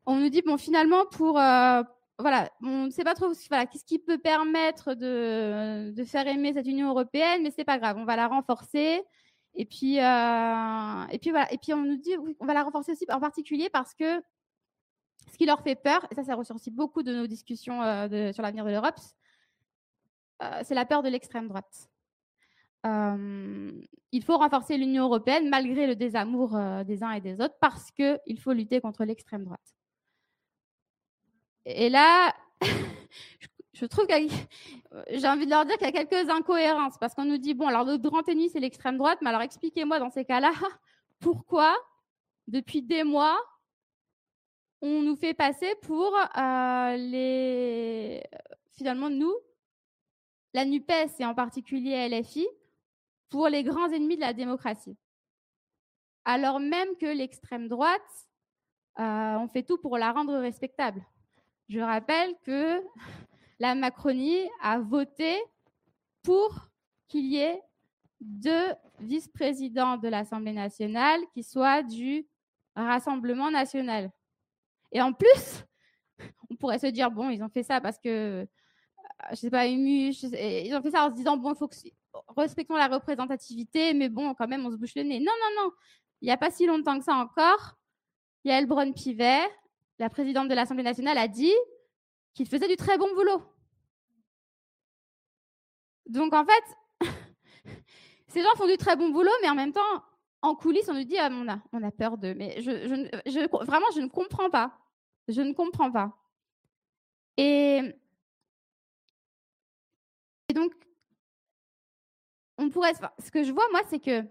on 0.06 0.18
nous 0.18 0.30
dit, 0.30 0.42
bon, 0.46 0.58
finalement, 0.58 1.06
pour. 1.06 1.40
Euh, 1.40 1.84
voilà, 2.20 2.52
on 2.62 2.86
ne 2.86 2.90
sait 2.90 3.06
pas 3.06 3.16
trop 3.16 3.32
voilà, 3.50 3.66
qu'est-ce 3.66 3.86
qui 3.86 3.98
peut 3.98 4.18
permettre 4.18 4.94
de, 4.94 5.94
faire 6.06 6.28
aimer 6.28 6.54
cette 6.54 6.68
Union 6.68 6.90
européenne, 6.90 7.44
mais 7.44 7.52
c'est 7.52 7.64
pas 7.64 7.80
grave, 7.80 7.98
on 7.98 8.06
va 8.06 8.18
la 8.18 8.28
renforcer. 8.28 9.02
Et 9.56 9.66
puis, 9.66 9.96
et 9.98 11.20
puis 11.20 11.32
voilà, 11.32 11.52
et 11.52 11.58
puis 11.58 11.74
on 11.74 11.82
nous 11.82 11.98
dit, 11.98 12.16
on 12.40 12.46
va 12.46 12.54
la 12.54 12.64
renforcer 12.64 12.92
aussi 12.92 13.06
en 13.10 13.20
particulier 13.20 13.70
parce 13.70 13.94
que 13.94 14.22
ce 15.32 15.38
qui 15.38 15.46
leur 15.46 15.62
fait 15.62 15.76
peur, 15.76 16.06
et 16.12 16.16
ça, 16.16 16.24
ça 16.24 16.36
ressort 16.36 16.56
aussi 16.56 16.72
beaucoup 16.72 17.04
de 17.04 17.14
nos 17.14 17.28
discussions 17.28 17.82
euh, 17.82 18.32
sur 18.32 18.44
l'avenir 18.44 18.66
de 18.66 18.72
l'Europe, 18.72 19.00
euh, 20.42 20.62
c'est 20.64 20.76
la 20.76 20.86
peur 20.86 21.04
de 21.04 21.10
l'extrême 21.10 21.48
droite. 21.48 21.90
Euh, 22.86 23.72
il 24.12 24.24
faut 24.24 24.38
renforcer 24.38 24.78
l'Union 24.78 25.06
européenne 25.06 25.50
malgré 25.50 25.88
le 25.88 25.96
désamour 25.96 26.58
des 26.86 27.02
uns 27.02 27.12
et 27.12 27.22
des 27.22 27.40
autres 27.40 27.56
parce 27.62 27.92
qu'il 27.92 28.40
faut 28.40 28.52
lutter 28.52 28.82
contre 28.82 29.06
l'extrême 29.06 29.46
droite. 29.46 29.76
Et 31.66 31.90
là, 31.90 32.36
je 33.74 33.86
trouve 33.86 34.06
que 34.06 34.14
j'ai 35.12 35.28
envie 35.28 35.46
de 35.46 35.50
leur 35.50 35.66
dire 35.66 35.78
qu'il 35.78 35.88
y 35.88 35.98
a 35.98 36.06
quelques 36.06 36.30
incohérences 36.30 36.98
parce 37.00 37.14
qu'on 37.16 37.26
nous 37.26 37.38
dit 37.38 37.54
bon, 37.54 37.68
alors 37.68 37.86
le 37.86 37.98
grand 37.98 38.28
ennemi 38.28 38.50
c'est 38.50 38.60
l'extrême 38.60 38.98
droite, 38.98 39.20
mais 39.22 39.30
alors 39.30 39.42
expliquez-moi 39.42 40.00
dans 40.00 40.10
ces 40.10 40.26
cas-là 40.26 40.52
pourquoi 41.20 41.74
depuis 42.48 42.82
des 42.82 43.06
mois 43.06 43.40
on 44.86 45.02
nous 45.02 45.16
fait 45.16 45.34
passer 45.34 45.74
pour 45.82 46.14
euh, 46.16 46.98
les 46.98 48.22
finalement 48.72 49.10
nous, 49.10 49.34
la 50.54 50.66
NUPES 50.66 51.20
et 51.20 51.26
en 51.26 51.34
particulier 51.34 52.10
LFI, 52.10 52.46
pour 53.30 53.48
les 53.48 53.64
grands 53.64 53.90
ennemis 53.90 54.18
de 54.18 54.22
la 54.22 54.34
démocratie. 54.34 54.98
Alors 56.26 56.60
même 56.60 56.98
que 57.00 57.06
l'extrême 57.06 57.70
droite, 57.70 58.02
euh, 59.00 59.38
on 59.38 59.48
fait 59.48 59.64
tout 59.64 59.78
pour 59.78 59.98
la 59.98 60.12
rendre 60.12 60.38
respectable. 60.38 61.02
Je 61.70 61.80
rappelle 61.80 62.36
que 62.46 62.82
la 63.60 63.76
Macronie 63.76 64.50
a 64.62 64.80
voté 64.80 65.42
pour 66.24 66.68
qu'il 67.08 67.28
y 67.28 67.38
ait 67.38 67.62
deux 68.20 68.74
vice-présidents 69.00 69.96
de 69.96 70.10
l'Assemblée 70.10 70.52
nationale 70.52 71.22
qui 71.34 71.44
soient 71.44 71.84
du 71.84 72.28
Rassemblement 72.76 73.52
national. 73.52 74.12
Et 74.94 75.02
en 75.02 75.12
plus, 75.12 75.66
on 76.50 76.56
pourrait 76.56 76.80
se 76.80 76.88
dire, 76.88 77.12
bon, 77.12 77.30
ils 77.30 77.44
ont 77.44 77.50
fait 77.50 77.64
ça 77.64 77.82
parce 77.82 78.00
que, 78.00 78.10
euh, 78.10 78.46
je 79.32 79.36
sais 79.36 79.50
pas, 79.50 79.66
ils 79.66 80.76
ont 80.76 80.82
fait 80.82 80.92
ça 80.92 81.06
en 81.06 81.10
se 81.10 81.16
disant, 81.16 81.36
bon, 81.38 81.54
faut 81.56 81.68
que, 81.68 81.76
respectons 82.38 82.76
la 82.76 82.88
représentativité, 82.88 83.94
mais 83.94 84.10
bon, 84.10 84.34
quand 84.34 84.48
même, 84.48 84.66
on 84.66 84.72
se 84.72 84.78
bouche 84.78 84.96
le 84.96 85.04
nez. 85.04 85.20
Non, 85.20 85.34
non, 85.42 85.64
non. 85.64 85.72
Il 86.22 86.26
n'y 86.26 86.32
a 86.32 86.38
pas 86.38 86.52
si 86.52 86.66
longtemps 86.66 86.98
que 86.98 87.04
ça 87.04 87.16
encore, 87.16 87.78
Yael 88.46 88.66
Braun-Pivet, 88.66 89.42
la 90.00 90.10
présidente 90.10 90.48
de 90.48 90.54
l'Assemblée 90.54 90.84
nationale, 90.84 91.18
a 91.18 91.28
dit 91.28 91.54
qu'il 92.34 92.48
faisait 92.48 92.68
du 92.68 92.76
très 92.76 92.98
bon 92.98 93.14
boulot. 93.14 93.42
Donc, 96.08 96.34
en 96.34 96.46
fait, 96.46 97.08
ces 98.28 98.42
gens 98.42 98.56
font 98.56 98.68
du 98.68 98.78
très 98.78 98.96
bon 98.96 99.10
boulot, 99.10 99.32
mais 99.42 99.50
en 99.50 99.56
même 99.56 99.74
temps, 99.74 100.04
en 100.42 100.56
coulisses, 100.56 100.90
on 100.90 100.94
nous 100.94 101.06
dit 101.06 101.18
ah, 101.18 101.30
on, 101.32 101.84
a, 101.84 101.92
peur 101.92 102.18
d'eux. 102.18 102.34
Mais 102.36 102.60
vraiment, 102.60 103.86
je 103.96 104.02
ne 104.02 104.08
comprends 104.08 104.50
pas. 104.50 104.78
Je 105.28 105.42
ne 105.42 105.54
comprends 105.54 105.92
pas. 105.92 106.18
Et, 107.38 107.82
donc, 110.54 110.74
on 112.58 112.70
pourrait. 112.70 112.94
Ce 113.20 113.32
que 113.32 113.44
je 113.44 113.52
vois, 113.52 113.68
moi, 113.72 113.82
c'est 113.90 114.00
que 114.00 114.24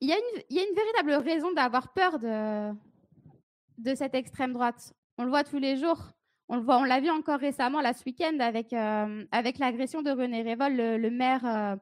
il 0.00 0.08
y, 0.08 0.12
a 0.12 0.16
une, 0.16 0.74
véritable 0.74 1.12
raison 1.12 1.52
d'avoir 1.52 1.92
peur 1.92 2.18
de, 2.18 3.94
cette 3.94 4.16
extrême 4.16 4.52
droite. 4.52 4.92
On 5.16 5.22
le 5.22 5.30
voit 5.30 5.44
tous 5.44 5.60
les 5.60 5.76
jours. 5.76 6.10
On 6.48 6.56
le 6.56 6.62
voit, 6.62 6.78
on 6.78 6.84
l'a 6.84 6.98
vu 6.98 7.08
encore 7.08 7.38
récemment, 7.38 7.80
là, 7.80 7.92
ce 7.92 8.02
week-end, 8.04 8.36
avec, 8.40 8.72
euh, 8.72 9.24
avec 9.30 9.58
l'agression 9.58 10.02
de 10.02 10.10
René 10.10 10.42
Révol, 10.42 10.74
le, 10.74 11.10
maire 11.10 11.46
euh, 11.46 11.76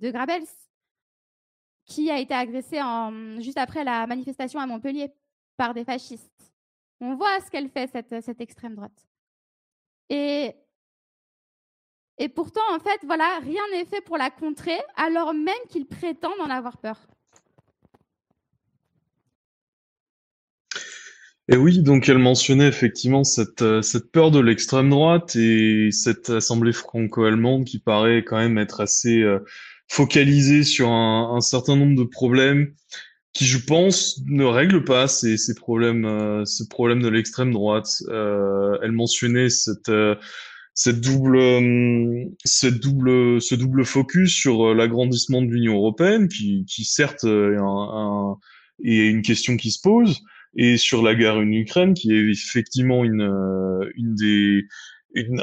de 0.00 0.10
Grabels, 0.10 0.42
qui 1.86 2.10
a 2.10 2.18
été 2.18 2.34
agressé 2.34 2.80
juste 3.38 3.58
après 3.58 3.84
la 3.84 4.08
manifestation 4.08 4.58
à 4.58 4.66
Montpellier 4.66 5.12
par 5.56 5.72
des 5.72 5.84
fascistes. 5.84 6.41
On 7.02 7.16
voit 7.16 7.40
ce 7.44 7.50
qu'elle 7.50 7.68
fait, 7.68 7.90
cette, 7.90 8.24
cette 8.24 8.40
extrême 8.40 8.76
droite. 8.76 9.08
Et, 10.08 10.52
et 12.18 12.28
pourtant, 12.28 12.60
en 12.70 12.78
fait, 12.78 13.00
voilà, 13.04 13.40
rien 13.42 13.62
n'est 13.72 13.84
fait 13.84 14.00
pour 14.02 14.16
la 14.16 14.30
contrer, 14.30 14.78
alors 14.94 15.34
même 15.34 15.52
qu'ils 15.68 15.86
prétendent 15.86 16.40
en 16.40 16.48
avoir 16.48 16.78
peur. 16.78 17.00
Et 21.48 21.56
oui, 21.56 21.82
donc 21.82 22.08
elle 22.08 22.18
mentionnait 22.18 22.68
effectivement 22.68 23.24
cette, 23.24 23.62
euh, 23.62 23.82
cette 23.82 24.12
peur 24.12 24.30
de 24.30 24.38
l'extrême 24.38 24.88
droite 24.88 25.34
et 25.34 25.90
cette 25.90 26.30
assemblée 26.30 26.72
franco-allemande 26.72 27.64
qui 27.64 27.80
paraît 27.80 28.22
quand 28.22 28.36
même 28.36 28.58
être 28.58 28.80
assez 28.80 29.22
euh, 29.22 29.40
focalisée 29.88 30.62
sur 30.62 30.90
un, 30.90 31.34
un, 31.34 31.40
certain 31.40 31.74
nombre 31.74 31.96
de 31.96 32.08
problèmes 32.08 32.72
qui, 33.32 33.46
je 33.46 33.58
pense, 33.58 34.20
ne 34.26 34.44
règlent 34.44 34.84
pas 34.84 35.08
ces, 35.08 35.36
ces 35.36 35.54
problèmes, 35.54 36.04
euh, 36.04 36.44
ces 36.44 36.68
problèmes 36.68 37.02
de 37.02 37.08
l'extrême 37.08 37.52
droite. 37.52 37.88
elle 38.08 38.92
mentionnait 38.92 39.48
cette 39.48 39.90
cette 40.74 41.00
double, 41.02 41.38
cette 42.44 42.80
double, 42.80 43.42
ce 43.42 43.54
double 43.54 43.84
focus 43.84 44.32
sur 44.32 44.74
l'agrandissement 44.74 45.42
de 45.42 45.48
l'Union 45.48 45.74
européenne, 45.74 46.28
qui, 46.28 46.64
qui 46.66 46.84
certes 46.84 47.24
est, 47.24 47.56
un, 47.56 47.62
un, 47.62 48.36
est 48.82 49.08
une 49.08 49.22
question 49.22 49.56
qui 49.56 49.70
se 49.70 49.80
pose, 49.82 50.22
et 50.56 50.76
sur 50.76 51.02
la 51.02 51.14
guerre 51.14 51.36
en 51.36 51.50
Ukraine, 51.50 51.94
qui 51.94 52.12
est 52.12 52.30
effectivement 52.30 53.04
une, 53.04 53.22
euh, 53.22 53.90
une 53.96 54.14
des, 54.14 54.66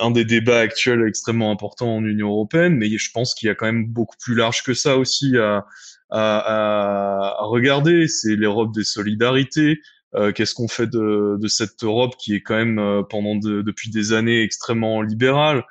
un 0.02 0.12
des 0.12 0.26
débats 0.26 0.60
actuels 0.60 1.04
extrêmement 1.08 1.52
importants 1.52 1.98
en 1.98 2.04
Union 2.04 2.30
européenne, 2.30 2.76
mais 2.76 2.90
je 2.90 3.12
pense 3.12 3.34
qu'il 3.34 3.48
y 3.48 3.50
a 3.50 3.56
quand 3.56 3.66
même 3.66 3.88
beaucoup 3.88 4.18
plus 4.20 4.36
large 4.36 4.64
que 4.64 4.74
ça 4.74 4.98
aussi 4.98 5.38
à, 5.38 5.66
à, 6.10 7.36
à 7.40 7.44
regarder. 7.44 8.08
C'est 8.08 8.36
l'Europe 8.36 8.74
des 8.74 8.84
solidarités. 8.84 9.80
Euh, 10.16 10.32
Qu'est-ce 10.32 10.56
qu'on 10.56 10.68
fait 10.68 10.88
de, 10.88 11.38
de, 11.40 11.48
cette 11.48 11.84
Europe 11.84 12.16
qui 12.18 12.34
est 12.34 12.42
quand 12.42 12.56
même 12.56 12.80
euh, 12.80 13.04
pendant 13.04 13.36
depuis 13.36 13.92
des 13.92 14.14
années 14.14 14.42
extrêmement 14.42 15.02
libérale? 15.02 15.64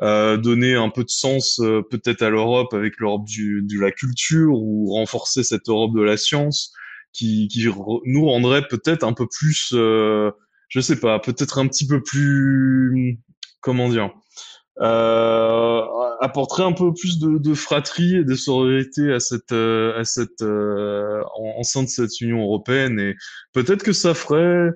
Euh, 0.00 0.36
donner 0.36 0.74
un 0.74 0.88
peu 0.88 1.04
de 1.04 1.10
sens 1.10 1.60
euh, 1.60 1.82
peut-être 1.88 2.22
à 2.22 2.30
l'Europe 2.30 2.72
avec 2.74 2.94
l'Europe 2.98 3.26
de 3.28 3.80
la 3.80 3.92
culture 3.92 4.54
ou 4.54 4.92
renforcer 4.92 5.44
cette 5.44 5.68
Europe 5.68 5.94
de 5.94 6.02
la 6.02 6.16
science 6.16 6.72
qui, 7.12 7.46
qui 7.48 7.68
nous 8.06 8.24
rendrait 8.24 8.66
peut-être 8.66 9.04
un 9.04 9.12
peu 9.12 9.26
plus, 9.28 9.72
euh, 9.74 10.30
je 10.68 10.80
sais 10.80 10.98
pas, 10.98 11.20
peut-être 11.20 11.58
un 11.58 11.68
petit 11.68 11.86
peu 11.86 12.02
plus, 12.02 13.20
comment 13.60 13.88
dire, 13.90 14.10
euh, 14.80 15.84
apporterait 16.22 16.62
un 16.62 16.72
peu 16.72 16.94
plus 16.94 17.18
de, 17.18 17.36
de, 17.36 17.54
fratrie 17.54 18.16
et 18.16 18.24
de 18.24 18.34
sororité 18.34 19.12
à 19.12 19.18
cette, 19.18 19.50
euh, 19.50 19.98
à 19.98 20.04
cette, 20.04 20.40
euh, 20.42 21.20
en, 21.36 21.62
sein 21.64 21.82
de 21.82 21.88
cette 21.88 22.20
Union 22.20 22.42
européenne 22.42 23.00
et 23.00 23.16
peut-être 23.52 23.82
que 23.82 23.92
ça 23.92 24.14
ferait 24.14 24.70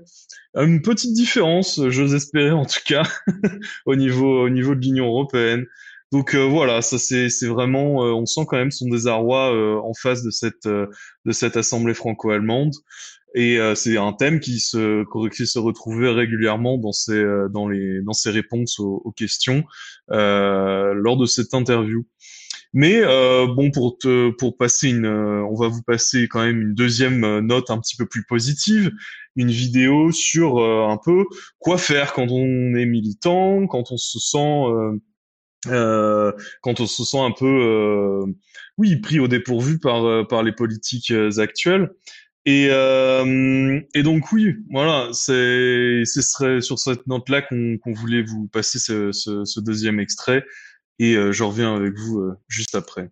une 0.56 0.82
petite 0.82 1.12
différence, 1.12 1.80
j'ose 1.88 2.14
espérer 2.14 2.50
en 2.50 2.64
tout 2.64 2.80
cas, 2.84 3.04
au 3.86 3.94
niveau, 3.94 4.44
au 4.44 4.48
niveau 4.48 4.74
de 4.74 4.80
l'Union 4.80 5.06
européenne. 5.06 5.66
Donc 6.12 6.34
euh, 6.34 6.44
voilà, 6.44 6.82
ça 6.82 6.98
c'est 6.98 7.28
vraiment, 7.46 8.04
euh, 8.04 8.12
on 8.12 8.26
sent 8.26 8.42
quand 8.46 8.56
même 8.56 8.70
son 8.70 8.88
désarroi 8.88 9.52
euh, 9.52 9.80
en 9.80 9.92
face 9.92 10.22
de 10.22 10.30
cette 10.30 10.66
de 10.66 11.32
cette 11.32 11.56
assemblée 11.56 11.94
franco-allemande. 11.94 12.72
Et 13.38 13.58
c'est 13.74 13.98
un 13.98 14.14
thème 14.14 14.40
qui 14.40 14.60
se 14.60 15.04
qui 15.28 15.46
se 15.46 15.58
retrouvait 15.58 16.08
régulièrement 16.08 16.78
dans 16.78 16.92
ses 16.92 17.22
dans 17.50 17.68
les 17.68 18.00
dans 18.00 18.14
ses 18.14 18.30
réponses 18.30 18.80
aux, 18.80 19.02
aux 19.04 19.12
questions 19.12 19.62
lors 20.08 21.16
de 21.18 21.26
cette 21.26 21.52
interview. 21.52 22.06
Mais 22.72 23.02
bon, 23.02 23.70
pour 23.70 23.98
te, 23.98 24.30
pour 24.30 24.56
passer 24.56 24.88
une, 24.88 25.06
on 25.06 25.54
va 25.54 25.68
vous 25.68 25.82
passer 25.82 26.28
quand 26.28 26.44
même 26.44 26.62
une 26.62 26.74
deuxième 26.74 27.40
note 27.40 27.70
un 27.70 27.78
petit 27.78 27.96
peu 27.96 28.06
plus 28.06 28.24
positive, 28.24 28.90
une 29.36 29.50
vidéo 29.50 30.12
sur 30.12 30.58
un 30.58 30.98
peu 31.04 31.24
quoi 31.58 31.76
faire 31.76 32.14
quand 32.14 32.28
on 32.30 32.74
est 32.74 32.86
militant, 32.86 33.66
quand 33.66 33.92
on 33.92 33.98
se 33.98 34.18
sent 34.18 34.98
euh, 35.68 36.32
quand 36.62 36.80
on 36.80 36.86
se 36.86 37.04
sent 37.04 37.18
un 37.18 37.32
peu, 37.32 37.46
euh, 37.46 38.32
oui, 38.78 38.96
pris 38.96 39.18
au 39.18 39.28
dépourvu 39.28 39.78
par 39.78 40.04
euh, 40.04 40.24
par 40.24 40.42
les 40.42 40.52
politiques 40.52 41.12
actuelles. 41.38 41.90
Et, 42.46 42.66
et 42.66 44.02
donc 44.02 44.32
oui, 44.32 44.54
voilà, 44.70 45.08
c'est 45.12 46.04
ce 46.04 46.22
serait 46.22 46.60
sur 46.60 46.78
cette 46.78 47.06
note-là 47.06 47.42
qu'on 47.42 47.92
voulait 47.92 48.22
vous 48.22 48.46
passer 48.48 48.78
ce, 48.78 49.12
ce, 49.12 49.44
ce 49.44 49.60
deuxième 49.60 50.00
extrait. 50.00 50.44
Et 50.98 51.14
je 51.14 51.42
reviens 51.42 51.74
avec 51.74 51.98
vous 51.98 52.32
juste 52.48 52.74
après. 52.76 53.10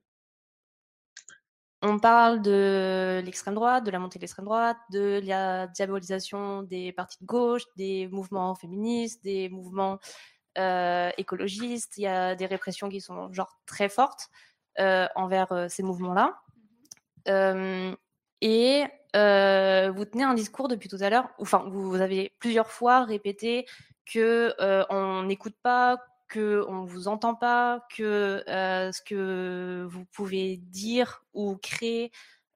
On 1.87 1.99
parle 1.99 2.41
de 2.41 3.21
l'extrême 3.27 3.55
droite, 3.55 3.85
de 3.85 3.91
la 3.91 3.99
montée 3.99 4.19
de 4.19 4.23
l'extrême 4.23 4.47
droite, 4.47 4.79
de 4.91 5.21
la 5.23 5.67
diabolisation 5.67 6.63
des 6.63 6.93
partis 6.93 7.19
de 7.21 7.27
gauche, 7.27 7.65
des 7.77 8.09
mouvements 8.09 8.55
féministes, 8.55 9.23
des 9.23 9.51
mouvements 9.51 9.99
euh, 10.57 11.11
écologistes, 11.19 11.99
il 11.99 12.05
y 12.05 12.07
a 12.07 12.37
des 12.37 12.47
répressions 12.47 12.89
qui 12.89 13.03
sont 13.03 13.31
genre 13.35 13.61
très 13.67 13.91
fortes 13.91 14.31
euh, 14.79 15.07
envers 15.15 15.53
euh, 15.53 15.69
ces 15.69 15.83
mouvements-là. 15.83 16.41
Et 18.45 18.85
vous 19.15 20.05
tenez 20.05 20.23
un 20.23 20.35
discours 20.35 20.69
depuis 20.69 20.89
tout 20.89 20.99
à 21.01 21.11
l'heure, 21.11 21.29
enfin 21.39 21.65
vous 21.69 22.01
avez 22.01 22.33
plusieurs 22.39 22.71
fois 22.71 23.05
répété 23.05 23.67
que 24.07 24.55
on 24.91 25.23
n'écoute 25.25 25.57
pas, 25.63 25.99
que 26.29 26.65
on 26.69 26.85
vous 26.85 27.09
entend 27.09 27.35
pas, 27.35 27.87
que 27.97 28.43
ce 28.47 29.03
que 29.03 29.87
vous 29.89 30.05
pouvez 30.07 30.59
dire 30.59 31.25
ou 31.33 31.57
créer 31.57 32.13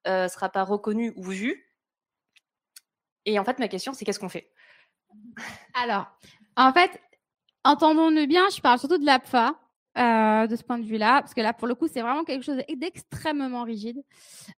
euh, 0.06 0.28
sera 0.28 0.48
pas 0.48 0.64
reconnu 0.64 1.12
ou 1.16 1.22
vu. 1.22 1.64
Et 3.24 3.38
en 3.38 3.44
fait, 3.44 3.58
ma 3.58 3.68
question, 3.68 3.92
c'est 3.92 4.04
qu'est-ce 4.04 4.20
qu'on 4.20 4.28
fait? 4.28 4.50
Alors, 5.74 6.06
en 6.56 6.72
fait, 6.72 7.00
Entendons-nous 7.68 8.26
bien, 8.26 8.48
je 8.48 8.62
parle 8.62 8.78
surtout 8.78 8.96
de 8.96 9.04
l'APFA. 9.04 9.54
Euh, 9.98 10.46
de 10.46 10.54
ce 10.54 10.62
point 10.62 10.78
de 10.78 10.84
vue-là, 10.84 11.20
parce 11.22 11.34
que 11.34 11.40
là, 11.40 11.52
pour 11.52 11.66
le 11.66 11.74
coup, 11.74 11.88
c'est 11.88 12.02
vraiment 12.02 12.22
quelque 12.22 12.44
chose 12.44 12.62
d'extrêmement 12.76 13.64
rigide. 13.64 14.00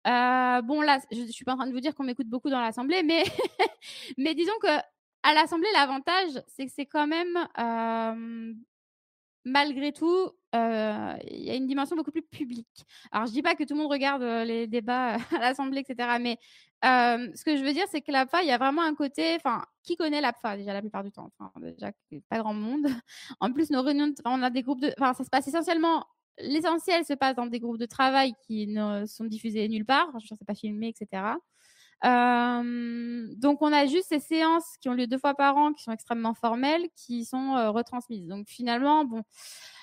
Euh, 0.05 0.61
bon, 0.61 0.81
là, 0.81 0.99
je, 1.13 1.21
ne 1.21 1.27
suis 1.27 1.45
pas 1.45 1.53
en 1.53 1.55
train 1.55 1.67
de 1.67 1.71
vous 1.71 1.79
dire 1.79 1.95
qu'on 1.95 2.03
m'écoute 2.03 2.27
beaucoup 2.27 2.49
dans 2.49 2.59
l'Assemblée, 2.59 3.03
mais, 3.03 3.23
mais 4.17 4.35
disons 4.35 4.57
que 4.61 4.67
à 5.23 5.33
l'Assemblée, 5.33 5.69
l'avantage, 5.73 6.43
c'est 6.47 6.65
que 6.65 6.71
c'est 6.75 6.85
quand 6.85 7.07
même, 7.07 7.37
euh, 7.57 8.53
malgré 9.45 9.93
tout, 9.93 10.29
euh, 10.55 11.15
il 11.29 11.43
y 11.43 11.51
a 11.51 11.55
une 11.55 11.67
dimension 11.67 11.95
beaucoup 11.95 12.11
plus 12.11 12.23
publique. 12.23 12.85
Alors, 13.11 13.27
je 13.27 13.31
dis 13.31 13.41
pas 13.43 13.55
que 13.55 13.63
tout 13.63 13.75
le 13.75 13.81
monde 13.81 13.91
regarde 13.91 14.23
euh, 14.23 14.43
les 14.43 14.65
débats 14.65 15.13
à 15.31 15.39
l'Assemblée, 15.39 15.81
etc., 15.87 16.17
mais 16.19 16.37
euh, 16.85 17.29
ce 17.35 17.43
que 17.43 17.55
je 17.55 17.63
veux 17.63 17.73
dire, 17.73 17.85
c'est 17.91 18.01
que 18.01 18.11
l'APFA, 18.11 18.41
il 18.41 18.47
y 18.47 18.51
a 18.51 18.57
vraiment 18.57 18.81
un 18.81 18.95
côté, 18.95 19.35
enfin, 19.35 19.63
qui 19.83 19.95
connaît 19.95 20.21
l'APFA 20.21 20.57
déjà 20.57 20.73
la 20.73 20.81
plupart 20.81 21.03
du 21.03 21.11
temps 21.11 21.31
Enfin, 21.39 21.51
déjà, 21.59 21.91
pas 22.29 22.39
grand 22.39 22.53
monde. 22.53 22.85
En 23.39 23.51
plus, 23.51 23.69
nos 23.69 23.83
réunions, 23.83 24.13
on 24.25 24.41
a 24.41 24.49
des 24.49 24.63
groupes 24.63 24.81
de, 24.81 24.91
enfin, 24.99 25.13
ça 25.13 25.23
se 25.23 25.29
passe 25.29 25.47
essentiellement, 25.47 26.05
l'essentiel 26.39 27.05
se 27.05 27.13
passe 27.13 27.35
dans 27.35 27.45
des 27.45 27.59
groupes 27.59 27.77
de 27.77 27.85
travail 27.85 28.33
qui 28.47 28.67
ne 28.67 29.05
sont 29.05 29.25
diffusés 29.25 29.67
nulle 29.67 29.85
part. 29.85 30.09
Je 30.19 30.33
ne 30.33 30.37
sais 30.37 30.45
pas 30.45 30.55
filmé, 30.55 30.87
etc. 30.87 31.35
Donc, 32.01 33.61
on 33.61 33.73
a 33.73 33.85
juste 33.85 34.07
ces 34.07 34.19
séances 34.19 34.77
qui 34.81 34.89
ont 34.89 34.93
lieu 34.93 35.05
deux 35.05 35.17
fois 35.17 35.35
par 35.35 35.57
an, 35.57 35.73
qui 35.73 35.83
sont 35.83 35.91
extrêmement 35.91 36.33
formelles, 36.33 36.87
qui 36.95 37.25
sont 37.25 37.71
retransmises. 37.73 38.27
Donc, 38.27 38.47
finalement, 38.47 39.05
bon, 39.05 39.23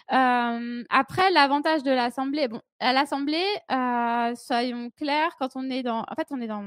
après, 0.08 1.30
l'avantage 1.32 1.82
de 1.82 1.90
l'Assemblée, 1.90 2.48
bon, 2.48 2.60
à 2.80 2.92
l'Assemblée, 2.92 3.46
soyons 4.36 4.90
clairs, 4.90 5.36
quand 5.38 5.56
on 5.56 5.70
est 5.70 5.82
dans, 5.82 6.04
en 6.08 6.14
fait, 6.14 6.28
on 6.30 6.40
est 6.40 6.46
dans 6.46 6.64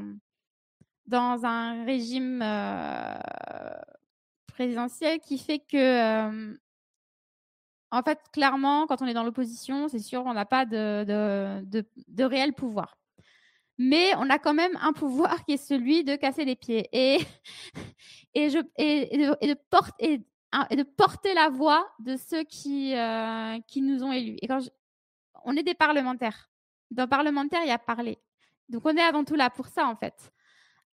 dans 1.08 1.43
un 1.43 1.86
régime 1.86 2.43
présidentiel 4.48 5.19
qui 5.19 5.39
fait 5.39 5.60
que 5.60 6.55
en 7.91 8.03
fait, 8.03 8.19
clairement, 8.31 8.88
quand 8.88 9.01
on 9.01 9.08
est 9.08 9.13
dans 9.13 9.24
l'opposition, 9.24 9.88
c'est 9.88 10.00
sûr, 10.00 10.24
on 10.25 10.34
n'a 10.34 10.46
pas 10.46 10.65
de, 10.65 11.03
de, 11.05 11.86
de, 12.08 12.24
réel 12.24 12.53
pouvoir. 12.53 12.98
Mais 13.77 14.13
on 14.17 14.29
a 14.29 14.38
quand 14.38 14.53
même 14.53 14.77
un 14.81 14.93
pouvoir 14.93 15.43
qui 15.46 15.53
est 15.53 15.58
celui 15.58 16.03
de 16.03 16.15
casser 16.15 16.46
les 16.46 16.55
pieds 16.55 16.89
et, 16.91 17.19
et, 18.36 18.50
je, 18.50 18.60
et, 18.77 19.15
et, 19.15 19.48
de, 19.48 19.55
porter, 19.69 20.22
et, 20.70 20.75
de 20.75 20.84
porter 20.84 21.34
la 21.34 21.50
voix 21.50 21.88
de 22.00 22.15
ceux 22.15 22.44
qui, 22.44 22.96
euh, 22.96 23.60
qui 23.68 23.82
nous 23.82 24.03
ont 24.03 24.12
élus. 24.12 24.38
Et 24.41 24.48
quand 24.48 24.60
on 25.46 25.56
est 25.56 25.63
des 25.63 25.74
parlementaires. 25.74 26.50
Dans 26.91 27.08
parlementaire, 27.08 27.62
il 27.63 27.70
y 27.70 27.72
a 27.72 27.77
parler. 27.77 28.18
Donc 28.68 28.86
on 28.86 28.96
est 28.96 29.01
avant 29.01 29.24
tout 29.24 29.36
là 29.36 29.50
pour 29.50 29.68
ça, 29.68 29.88
en 29.88 29.96
fait. 29.96 30.32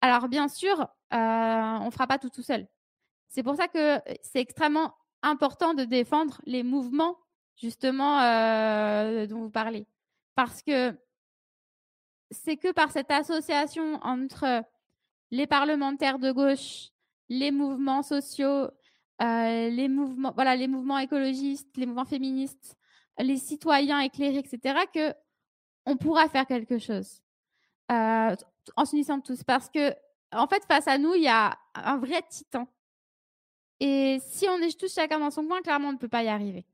Alors 0.00 0.28
bien 0.28 0.48
sûr, 0.48 0.80
euh, 0.80 0.86
on 1.12 1.86
ne 1.86 1.90
fera 1.90 2.06
pas 2.06 2.18
tout 2.18 2.30
tout 2.30 2.42
seul. 2.42 2.66
C'est 3.28 3.42
pour 3.42 3.56
ça 3.56 3.68
que 3.68 4.00
c'est 4.22 4.40
extrêmement 4.40 4.94
important 5.22 5.74
de 5.74 5.84
défendre 5.84 6.40
les 6.44 6.62
mouvements, 6.62 7.18
justement, 7.56 8.20
euh, 8.20 9.26
dont 9.26 9.40
vous 9.40 9.50
parlez. 9.50 9.86
Parce 10.34 10.62
que 10.62 10.96
c'est 12.30 12.56
que 12.56 12.72
par 12.72 12.90
cette 12.90 13.10
association 13.10 13.98
entre 14.02 14.62
les 15.30 15.46
parlementaires 15.46 16.18
de 16.18 16.30
gauche, 16.30 16.90
les 17.28 17.50
mouvements 17.50 18.02
sociaux, 18.02 18.68
euh, 19.22 19.70
les 19.70 19.88
mouvements, 19.88 20.32
voilà, 20.34 20.56
les 20.56 20.68
mouvements 20.68 20.98
écologistes, 20.98 21.76
les 21.76 21.86
mouvements 21.86 22.04
féministes, 22.04 22.76
les 23.18 23.36
citoyens 23.36 24.00
éclairés, 24.00 24.38
etc., 24.38 24.80
que 24.92 25.14
on 25.86 25.96
pourra 25.96 26.28
faire 26.28 26.46
quelque 26.46 26.78
chose 26.78 27.22
euh, 27.92 28.34
en 28.76 28.84
s'unissant 28.84 29.20
tous. 29.20 29.44
Parce 29.44 29.70
que, 29.70 29.94
en 30.32 30.46
fait, 30.48 30.64
face 30.66 30.88
à 30.88 30.98
nous, 30.98 31.14
il 31.14 31.22
y 31.22 31.28
a 31.28 31.56
un 31.74 31.96
vrai 31.98 32.22
titan 32.28 32.68
et 33.80 34.18
si 34.20 34.48
on 34.48 34.58
est 34.58 34.78
tous 34.78 34.92
chacun 34.92 35.18
dans 35.18 35.30
son 35.30 35.46
coin, 35.46 35.60
clairement, 35.60 35.88
on 35.88 35.92
ne 35.92 35.98
peut 35.98 36.08
pas 36.08 36.22
y 36.22 36.28
arriver. 36.28 36.64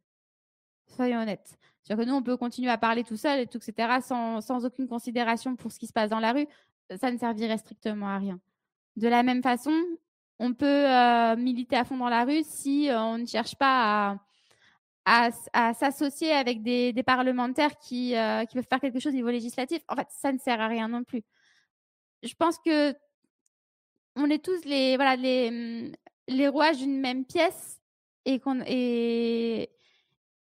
Soyons 0.86 1.20
honnêtes. 1.20 1.58
cest 1.82 1.98
que 1.98 2.04
nous, 2.04 2.14
on 2.14 2.22
peut 2.22 2.36
continuer 2.36 2.70
à 2.70 2.78
parler 2.78 3.02
tout 3.02 3.16
seul 3.16 3.40
et 3.40 3.46
tout, 3.46 3.58
etc., 3.58 3.98
sans, 4.02 4.40
sans 4.40 4.64
aucune 4.64 4.86
considération 4.86 5.56
pour 5.56 5.72
ce 5.72 5.78
qui 5.78 5.86
se 5.86 5.92
passe 5.92 6.10
dans 6.10 6.20
la 6.20 6.32
rue. 6.32 6.46
Ça 7.00 7.10
ne 7.10 7.18
servirait 7.18 7.58
strictement 7.58 8.08
à 8.08 8.18
rien. 8.18 8.40
De 8.96 9.08
la 9.08 9.22
même 9.22 9.42
façon, 9.42 9.72
on 10.38 10.54
peut 10.54 10.66
euh, 10.66 11.36
militer 11.36 11.76
à 11.76 11.84
fond 11.84 11.96
dans 11.96 12.08
la 12.08 12.24
rue 12.24 12.42
si 12.44 12.90
euh, 12.90 13.00
on 13.00 13.18
ne 13.18 13.26
cherche 13.26 13.54
pas 13.56 14.18
à, 15.04 15.30
s'associer 15.74 16.32
avec 16.32 16.62
des, 16.62 17.02
parlementaires 17.04 17.76
qui, 17.78 18.16
euh, 18.16 18.44
qui 18.44 18.54
peuvent 18.54 18.66
faire 18.68 18.80
quelque 18.80 19.00
chose 19.00 19.12
au 19.12 19.16
niveau 19.16 19.30
législatif. 19.30 19.82
En 19.88 19.96
fait, 19.96 20.08
ça 20.10 20.32
ne 20.32 20.38
sert 20.38 20.60
à 20.60 20.68
rien 20.68 20.88
non 20.88 21.04
plus. 21.04 21.22
Je 22.22 22.34
pense 22.34 22.58
que 22.58 22.94
on 24.16 24.30
est 24.30 24.44
tous 24.44 24.64
les, 24.64 24.96
voilà, 24.96 25.16
les, 25.16 25.92
les 26.28 26.48
rouages 26.48 26.78
d'une 26.78 27.00
même 27.00 27.24
pièce 27.24 27.80
et, 28.24 28.38
qu'on, 28.38 28.62
et, 28.66 29.70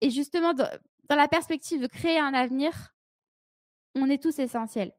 et 0.01 0.09
justement, 0.09 0.53
dans, 0.53 0.67
la 1.09 1.27
perspective 1.27 1.81
de 1.81 1.87
créer 1.87 2.19
un 2.19 2.33
avenir, 2.33 2.93
on 3.95 4.09
est 4.09 4.21
tous 4.21 4.39
essentiels. 4.39 4.93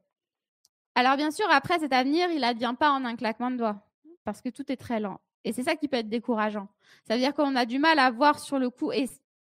Alors 0.95 1.17
bien 1.17 1.31
sûr, 1.31 1.45
après 1.49 1.79
cet 1.79 1.93
avenir, 1.93 2.29
il 2.29 2.41
n'advient 2.41 2.75
pas 2.79 2.91
en 2.91 3.03
un 3.05 3.15
claquement 3.15 3.49
de 3.49 3.57
doigts, 3.57 3.83
parce 4.23 4.41
que 4.41 4.49
tout 4.49 4.71
est 4.71 4.77
très 4.77 4.99
lent. 4.99 5.19
Et 5.43 5.53
c'est 5.53 5.63
ça 5.63 5.75
qui 5.75 5.87
peut 5.87 5.97
être 5.97 6.09
décourageant. 6.09 6.67
Ça 7.07 7.15
veut 7.15 7.19
dire 7.19 7.33
qu'on 7.33 7.55
a 7.55 7.65
du 7.65 7.79
mal 7.79 7.99
à 7.99 8.09
voir 8.11 8.39
sur 8.39 8.59
le 8.59 8.69
coup, 8.69 8.91
et, 8.91 9.07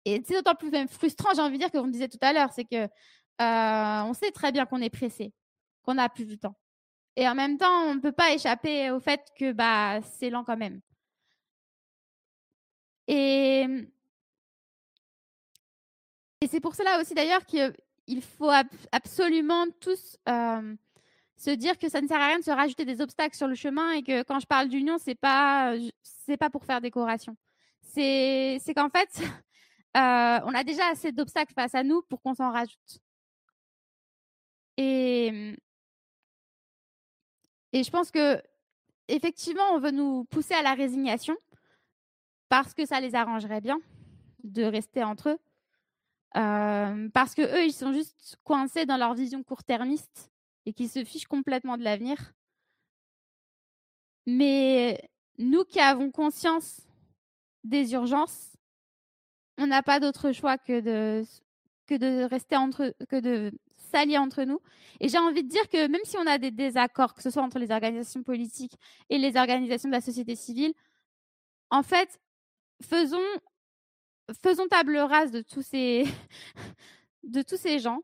c'est 0.04 0.30
d'autant 0.30 0.54
plus 0.54 0.70
frustrant, 0.88 1.34
j'ai 1.34 1.42
envie 1.42 1.58
de 1.58 1.58
dire, 1.58 1.70
que 1.70 1.78
vous 1.78 1.86
me 1.86 1.92
disiez 1.92 2.08
tout 2.08 2.18
à 2.22 2.32
l'heure, 2.32 2.52
c'est 2.52 2.64
que 2.64 2.84
euh, 2.84 4.02
on 4.08 4.14
sait 4.14 4.30
très 4.30 4.52
bien 4.52 4.66
qu'on 4.66 4.80
est 4.80 4.90
pressé, 4.90 5.32
qu'on 5.82 5.94
n'a 5.94 6.08
plus 6.08 6.24
du 6.24 6.38
temps. 6.38 6.54
Et 7.16 7.28
en 7.28 7.34
même 7.34 7.58
temps, 7.58 7.84
on 7.84 7.94
ne 7.94 8.00
peut 8.00 8.12
pas 8.12 8.32
échapper 8.32 8.90
au 8.90 9.00
fait 9.00 9.20
que 9.36 9.52
bah, 9.52 10.00
c'est 10.02 10.30
lent 10.30 10.44
quand 10.44 10.56
même. 10.56 10.80
Et, 13.08 13.66
et 16.40 16.46
c'est 16.46 16.60
pour 16.60 16.74
cela 16.74 17.00
aussi 17.00 17.14
d'ailleurs 17.14 17.44
qu'il 17.44 18.22
faut 18.22 18.50
absolument 18.92 19.66
tous 19.80 20.16
se 21.40 21.50
dire 21.50 21.78
que 21.78 21.88
ça 21.88 22.02
ne 22.02 22.06
sert 22.06 22.20
à 22.20 22.26
rien 22.26 22.38
de 22.38 22.44
se 22.44 22.50
rajouter 22.50 22.84
des 22.84 23.00
obstacles 23.00 23.34
sur 23.34 23.48
le 23.48 23.54
chemin 23.54 23.92
et 23.92 24.02
que 24.02 24.22
quand 24.24 24.40
je 24.40 24.46
parle 24.46 24.68
d'union, 24.68 24.98
c'est 24.98 25.14
pas 25.14 25.74
c'est 26.02 26.36
pas 26.36 26.50
pour 26.50 26.64
faire 26.66 26.82
décoration. 26.82 27.34
C'est 27.80 28.58
c'est 28.60 28.74
qu'en 28.74 28.90
fait, 28.90 29.08
on 29.94 30.54
a 30.54 30.64
déjà 30.64 30.86
assez 30.90 31.12
d'obstacles 31.12 31.54
face 31.54 31.74
à 31.74 31.82
nous 31.82 32.02
pour 32.02 32.20
qu'on 32.20 32.34
s'en 32.34 32.52
rajoute. 32.52 32.98
Et 34.76 35.54
et 37.72 37.84
je 37.84 37.90
pense 37.90 38.10
que 38.10 38.42
effectivement, 39.08 39.72
on 39.72 39.78
veut 39.78 39.92
nous 39.92 40.24
pousser 40.24 40.54
à 40.54 40.62
la 40.62 40.74
résignation 40.74 41.36
parce 42.50 42.74
que 42.74 42.84
ça 42.84 43.00
les 43.00 43.14
arrangerait 43.14 43.62
bien 43.62 43.80
de 44.44 44.64
rester 44.64 45.02
entre 45.04 45.30
eux. 45.30 45.38
Euh, 46.36 47.08
parce 47.14 47.34
que 47.34 47.42
eux, 47.42 47.64
ils 47.64 47.72
sont 47.72 47.92
juste 47.92 48.36
coincés 48.44 48.84
dans 48.86 48.98
leur 48.98 49.14
vision 49.14 49.42
court-termiste 49.42 50.29
et 50.66 50.72
qui 50.72 50.88
se 50.88 51.04
fichent 51.04 51.26
complètement 51.26 51.76
de 51.76 51.84
l'avenir. 51.84 52.32
Mais 54.26 55.10
nous 55.38 55.64
qui 55.64 55.80
avons 55.80 56.10
conscience 56.10 56.82
des 57.64 57.92
urgences, 57.92 58.56
on 59.58 59.66
n'a 59.66 59.82
pas 59.82 60.00
d'autre 60.00 60.32
choix 60.32 60.58
que 60.58 60.80
de, 60.80 61.24
que 61.86 61.94
de 61.94 62.24
rester 62.24 62.56
entre 62.56 62.94
que 63.08 63.20
de 63.20 63.52
s'allier 63.90 64.18
entre 64.18 64.44
nous. 64.44 64.60
Et 65.00 65.08
j'ai 65.08 65.18
envie 65.18 65.42
de 65.42 65.48
dire 65.48 65.68
que 65.68 65.86
même 65.88 66.00
si 66.04 66.16
on 66.16 66.26
a 66.26 66.38
des 66.38 66.50
désaccords, 66.50 67.14
que 67.14 67.22
ce 67.22 67.30
soit 67.30 67.42
entre 67.42 67.58
les 67.58 67.70
organisations 67.70 68.22
politiques 68.22 68.74
et 69.08 69.18
les 69.18 69.36
organisations 69.36 69.88
de 69.88 69.94
la 69.94 70.00
société 70.00 70.36
civile, 70.36 70.72
en 71.70 71.82
fait, 71.82 72.20
faisons, 72.82 73.18
faisons 74.42 74.68
table 74.68 74.96
rase 74.98 75.30
de 75.30 75.42
tous 75.42 75.62
ces, 75.62 76.04
de 77.22 77.42
tous 77.42 77.56
ces 77.56 77.78
gens. 77.78 78.02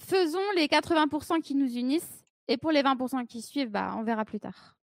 Faisons 0.00 0.38
les 0.56 0.66
80% 0.66 1.40
qui 1.40 1.54
nous 1.54 1.76
unissent 1.76 2.24
et 2.48 2.56
pour 2.56 2.72
les 2.72 2.82
20% 2.82 3.26
qui 3.26 3.42
suivent, 3.42 3.70
bah, 3.70 3.94
on 3.96 4.02
verra 4.02 4.24
plus 4.24 4.40
tard. 4.40 4.76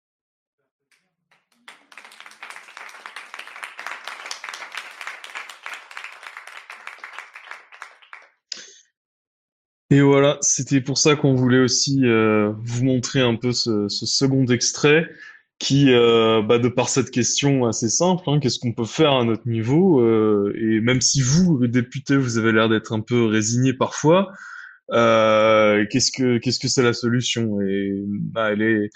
Et 9.90 10.00
voilà, 10.00 10.36
c'était 10.40 10.80
pour 10.80 10.98
ça 10.98 11.14
qu'on 11.14 11.34
voulait 11.34 11.60
aussi 11.60 12.04
euh, 12.04 12.52
vous 12.64 12.84
montrer 12.84 13.20
un 13.20 13.36
peu 13.36 13.52
ce, 13.52 13.88
second 13.88 14.44
extrait 14.46 15.08
qui, 15.58 15.92
euh, 15.92 16.42
bah, 16.42 16.58
de 16.58 16.68
par 16.68 16.88
cette 16.88 17.10
question 17.10 17.66
assez 17.66 17.88
simple, 17.88 18.24
hein, 18.26 18.40
qu'est-ce 18.40 18.58
qu'on 18.58 18.72
peut 18.72 18.84
faire 18.84 19.12
à 19.12 19.24
notre 19.24 19.48
niveau 19.48 20.00
euh, 20.00 20.52
Et 20.56 20.80
même 20.80 21.00
si 21.00 21.22
vous, 21.22 21.66
député, 21.68 22.16
vous 22.16 22.36
avez 22.36 22.52
l'air 22.52 22.68
d'être 22.68 22.92
un 22.92 23.00
peu 23.00 23.26
résigné 23.26 23.72
parfois, 23.72 24.32
euh, 24.92 25.84
qu'est-ce 25.90 26.12
que 26.12 26.38
qu'est-ce 26.38 26.60
que 26.60 26.68
c'est 26.68 26.82
la 26.82 26.92
solution? 26.92 27.60
Et 27.60 28.04
bah, 28.06 28.52
elle 28.52 28.62
est 28.62 28.90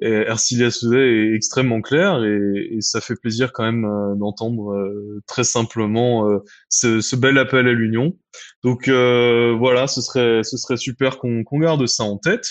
Ercilia 0.00 0.68
est 0.68 1.34
extrêmement 1.34 1.80
claire 1.80 2.24
et, 2.24 2.78
ça 2.80 3.00
fait 3.00 3.14
plaisir 3.14 3.52
quand 3.52 3.64
même 3.64 3.84
euh, 3.84 4.14
d'entendre 4.16 4.72
euh, 4.72 5.22
très 5.26 5.44
simplement 5.44 6.28
euh, 6.28 6.38
ce, 6.68 7.00
ce, 7.00 7.14
bel 7.14 7.38
appel 7.38 7.68
à 7.68 7.72
l'union. 7.72 8.16
Donc 8.64 8.88
voilà, 8.88 9.86
ce 9.86 10.00
serait 10.00 10.42
ce 10.42 10.56
serait 10.56 10.76
super 10.76 11.18
qu'on 11.18 11.58
garde 11.58 11.86
ça 11.86 12.04
en 12.04 12.18
tête. 12.18 12.48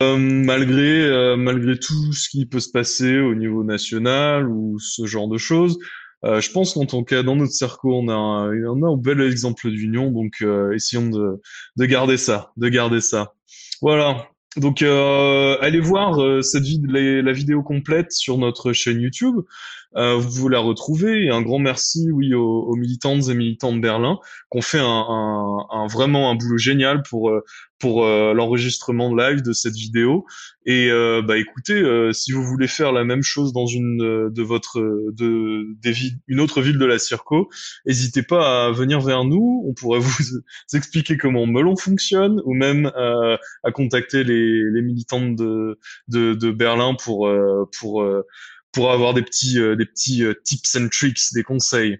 Malgré 0.00 1.36
malgré 1.36 1.78
tout 1.78 2.12
ce 2.12 2.28
qui 2.28 2.46
peut 2.46 2.60
se 2.60 2.70
passer 2.70 3.18
au 3.18 3.34
niveau 3.34 3.64
national 3.64 4.48
ou 4.48 4.78
ce 4.78 5.06
genre 5.06 5.28
de 5.28 5.38
choses, 5.38 5.78
euh, 6.24 6.40
je 6.40 6.50
pense 6.50 6.74
qu'en 6.74 6.86
tant 6.86 7.04
cas 7.04 7.22
dans 7.22 7.36
notre 7.36 7.52
cercle, 7.52 7.86
on 7.88 8.08
a 8.08 8.14
un, 8.14 8.64
on 8.64 8.82
a 8.82 8.88
un 8.88 8.96
bel 8.96 9.20
exemple 9.20 9.70
d'union, 9.70 10.10
donc 10.10 10.44
essayons 10.74 11.08
de 11.08 11.40
de 11.76 11.84
garder 11.84 12.16
ça, 12.16 12.52
de 12.56 12.68
garder 12.68 13.00
ça. 13.00 13.34
Voilà. 13.82 14.28
Donc 14.56 14.80
allez 14.80 15.80
voir 15.80 16.42
cette 16.42 16.64
vid 16.64 16.86
la 16.90 17.32
vidéo 17.32 17.62
complète 17.62 18.12
sur 18.12 18.38
notre 18.38 18.72
chaîne 18.72 19.00
YouTube. 19.00 19.42
Euh, 19.96 20.16
vous 20.18 20.48
la 20.48 20.58
retrouvez. 20.58 21.24
Et 21.24 21.30
un 21.30 21.42
grand 21.42 21.58
merci, 21.58 22.10
oui, 22.10 22.34
aux, 22.34 22.74
militantes 22.76 23.28
et 23.28 23.34
militants 23.34 23.74
de 23.74 23.80
Berlin, 23.80 24.18
qui 24.50 24.58
ont 24.58 24.62
fait 24.62 24.78
un, 24.78 24.84
un, 24.84 25.66
un, 25.70 25.86
vraiment 25.86 26.30
un 26.30 26.34
boulot 26.34 26.58
génial 26.58 27.02
pour 27.02 27.30
euh, 27.30 27.44
pour 27.78 28.04
euh, 28.04 28.32
l'enregistrement 28.32 29.14
live 29.14 29.42
de 29.42 29.52
cette 29.52 29.74
vidéo. 29.74 30.24
Et 30.64 30.90
euh, 30.90 31.22
bah 31.22 31.36
écoutez, 31.36 31.74
euh, 31.74 32.12
si 32.12 32.32
vous 32.32 32.42
voulez 32.42 32.68
faire 32.68 32.92
la 32.92 33.04
même 33.04 33.22
chose 33.22 33.52
dans 33.52 33.66
une 33.66 34.30
de 34.30 34.42
votre 34.42 34.80
de 35.12 35.66
des 35.80 35.92
villes, 35.92 36.18
une 36.26 36.40
autre 36.40 36.62
ville 36.62 36.78
de 36.78 36.84
la 36.86 36.98
Circo, 36.98 37.48
n'hésitez 37.86 38.22
pas 38.22 38.66
à 38.66 38.70
venir 38.70 39.00
vers 39.00 39.24
nous. 39.24 39.64
On 39.66 39.74
pourrait 39.74 40.00
vous, 40.00 40.42
expliquer 40.72 41.16
comment 41.16 41.46
Melon 41.46 41.76
fonctionne, 41.76 42.40
ou 42.44 42.54
même 42.54 42.90
à 42.96 43.72
contacter 43.72 44.24
les, 44.24 44.62
les 44.70 44.82
militantes 44.82 45.36
de, 45.36 45.78
de, 46.08 46.34
de 46.34 46.50
Berlin 46.50 46.96
pour 46.98 47.30
pour 47.78 48.04
pour 48.76 48.92
avoir 48.92 49.14
des 49.14 49.22
petits, 49.22 49.58
euh, 49.58 49.74
des 49.74 49.86
petits 49.86 50.22
euh, 50.22 50.34
tips 50.44 50.76
and 50.76 50.88
tricks, 50.92 51.32
des 51.32 51.42
conseils. 51.42 51.98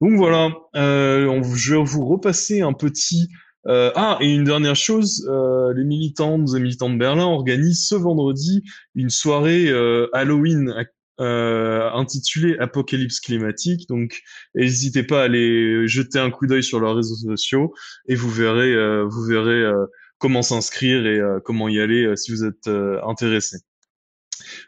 Donc 0.00 0.16
voilà, 0.16 0.50
euh, 0.74 1.42
je 1.54 1.74
vais 1.74 1.84
vous 1.84 2.06
repasser 2.06 2.62
un 2.62 2.72
petit... 2.72 3.28
Euh, 3.68 3.92
ah, 3.94 4.18
et 4.20 4.32
une 4.32 4.44
dernière 4.44 4.76
chose, 4.76 5.28
euh, 5.30 5.72
les 5.74 5.84
militantes 5.84 6.48
et 6.54 6.60
militants 6.60 6.90
de 6.90 6.98
Berlin 6.98 7.26
organisent 7.26 7.86
ce 7.86 7.94
vendredi 7.94 8.64
une 8.94 9.10
soirée 9.10 9.68
euh, 9.68 10.08
Halloween 10.12 10.74
intitulée 11.18 12.56
Apocalypse 12.58 13.20
climatique. 13.20 13.88
Donc, 13.88 14.22
n'hésitez 14.56 15.04
pas 15.04 15.20
à 15.20 15.24
aller 15.26 15.86
jeter 15.86 16.18
un 16.18 16.32
coup 16.32 16.48
d'œil 16.48 16.64
sur 16.64 16.80
leurs 16.80 16.96
réseaux 16.96 17.14
sociaux 17.14 17.74
et 18.08 18.16
vous 18.16 18.28
verrez, 18.28 18.74
vous 19.04 19.22
verrez 19.22 19.70
comment 20.18 20.42
s'inscrire 20.42 21.06
et 21.06 21.20
comment 21.44 21.68
y 21.68 21.78
aller 21.78 22.16
si 22.16 22.32
vous 22.32 22.44
êtes 22.44 22.68
intéressé. 23.06 23.58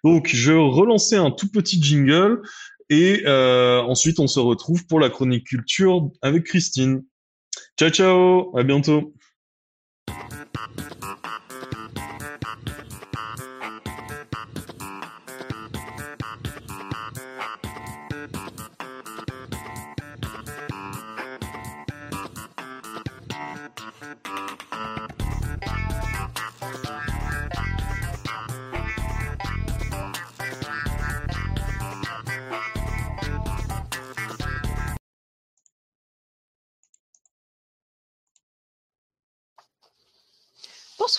Donc, 0.05 0.29
je 0.33 0.53
relançais 0.53 1.17
un 1.17 1.33
tout 1.33 1.51
petit 1.51 1.83
jingle 1.83 2.41
et 2.89 3.27
ensuite 3.27 4.21
on 4.21 4.29
se 4.29 4.39
retrouve 4.39 4.87
pour 4.87 5.01
la 5.01 5.11
chronique 5.11 5.49
culture 5.49 6.09
avec 6.23 6.45
Christine. 6.45 7.03
Ciao 7.77 7.91
ciao, 7.91 8.57
à 8.57 8.63
bientôt. 8.63 9.13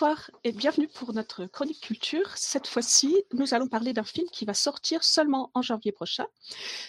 Bonsoir 0.06 0.30
et 0.44 0.52
bienvenue 0.52 0.88
pour 0.88 1.14
notre 1.14 1.48
chronique 1.48 1.82
culture. 1.82 2.30
Cette 2.36 2.68
fois-ci, 2.68 3.16
nous 3.34 3.56
allons 3.56 3.68
parler 3.68 3.92
d'un 3.92 4.04
film 4.04 4.28
qui 4.32 4.46
va 4.46 4.54
sortir 4.54 5.04
seulement 5.04 5.50
en 5.56 5.64
janvier 5.64 5.92
prochain, 5.92 6.28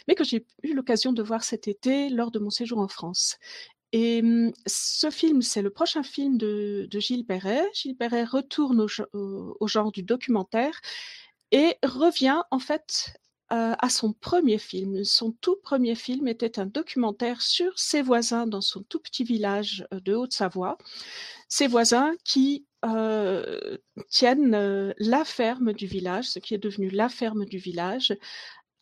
mais 0.07 0.15
que 0.15 0.23
j'ai 0.23 0.45
eu 0.63 0.75
l'occasion 0.75 1.15
de 1.15 1.23
voir 1.23 1.43
cet 1.43 1.67
été 1.67 2.11
lors 2.11 2.31
de 2.31 2.39
mon 2.39 2.51
séjour 2.51 2.79
en 2.79 2.89
France. 2.89 3.39
Et 3.93 4.21
hum, 4.21 4.53
ce 4.67 5.09
film, 5.09 5.41
c'est 5.41 5.63
le 5.63 5.71
prochain 5.71 6.03
film 6.03 6.37
de, 6.37 6.89
Gilles 6.93 7.25
Perret. 7.25 7.67
Gilles 7.73 7.97
Perret 7.97 8.25
retourne 8.25 8.87
au, 9.15 9.67
genre 9.67 9.93
du 9.93 10.03
documentaire 10.03 10.79
et 11.53 11.77
revient 11.83 12.43
en 12.51 12.59
fait 12.59 13.15
euh, 13.51 13.75
à 13.79 13.89
son 13.89 14.13
premier 14.13 14.59
film. 14.59 15.05
Son 15.05 15.33
tout 15.33 15.57
premier 15.63 15.95
film 15.95 16.29
était 16.29 16.59
un 16.59 16.67
documentaire 16.67 17.41
sur 17.41 17.79
ses 17.79 18.03
voisins 18.03 18.47
dans 18.47 18.61
son 18.61 18.83
tout 18.83 18.99
petit 18.99 19.25
village 19.25 19.87
euh, 19.95 20.01
de 20.01 20.15
Haute-Savoie. 20.15 20.77
Ses 21.49 21.67
voisins 21.69 22.13
qui 22.25 22.67
tiennent 24.09 24.95
la 24.99 25.25
ferme 25.25 25.73
du 25.73 25.87
village, 25.87 26.27
ce 26.27 26.39
qui 26.39 26.55
est 26.55 26.59
devenu 26.59 26.91
la 26.91 27.09
ferme 27.09 27.45
du 27.45 27.59
village, 27.59 28.17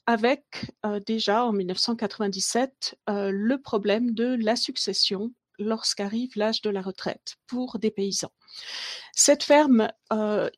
avec 0.07 0.73
déjà 1.07 1.45
en 1.45 1.53
1997 1.53 2.97
le 3.09 3.57
problème 3.57 4.13
de 4.13 4.37
la 4.39 4.57
succession 4.57 5.33
lorsqu'arrive 5.61 6.33
l'âge 6.35 6.63
de 6.63 6.71
la 6.71 6.83
retraite 6.83 7.37
pour 7.47 7.79
des 7.79 7.93
paysans. 7.93 8.33
Cette 9.13 9.45
ferme, 9.45 9.89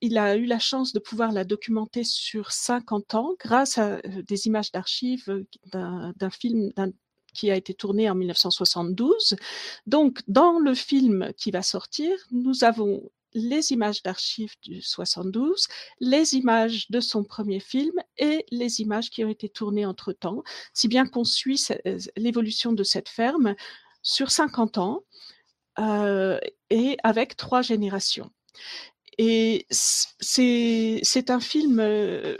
il 0.01 0.19
a 0.19 0.37
eu 0.37 0.47
la 0.47 0.59
chance 0.59 0.93
de 0.95 0.99
pouvoir 0.99 1.33
la 1.33 1.45
documenter 1.45 2.03
sur 2.03 2.51
50 2.51 3.15
ans 3.15 3.35
grâce 3.39 3.77
à 3.79 4.01
des 4.03 4.47
images 4.47 4.73
d'archives 4.73 5.45
d'un 5.67 6.31
film, 6.31 6.73
qui 7.35 7.51
a 7.51 7.57
été 7.57 7.75
tourné 7.75 8.09
en 8.09 8.15
1972. 8.15 9.37
Donc, 9.87 10.21
dans 10.27 10.59
le 10.59 10.75
film 10.75 11.33
qui 11.37 11.51
va 11.51 11.61
sortir, 11.61 12.17
nous 12.31 12.65
avons 12.65 13.03
les 13.37 13.71
images 13.73 14.03
d'archives 14.03 14.55
du 14.63 14.81
72, 14.81 15.69
les 16.01 16.35
images 16.35 16.91
de 16.91 17.01
son 17.01 17.23
premier 17.23 17.61
film 17.61 17.93
et 18.17 18.47
les 18.51 18.81
images 18.81 19.11
qui 19.11 19.25
ont 19.25 19.29
été 19.29 19.51
tournées 19.51 19.85
entre-temps, 19.85 20.43
si 20.73 20.89
bien 20.89 21.07
qu'on 21.07 21.25
suit 21.25 21.63
euh, 21.87 21.99
l'évolution 22.17 22.73
de 22.73 22.83
cette 22.83 23.11
ferme 23.11 23.55
sur 24.01 24.31
50 24.31 24.79
ans 24.79 25.05
euh, 25.79 26.41
et 26.71 26.97
avec 27.03 27.37
trois 27.37 27.61
générations. 27.61 28.31
Et 29.19 29.67
c'est 29.71 31.31
un 31.31 31.41
film 31.41 31.81
euh, 31.81 32.37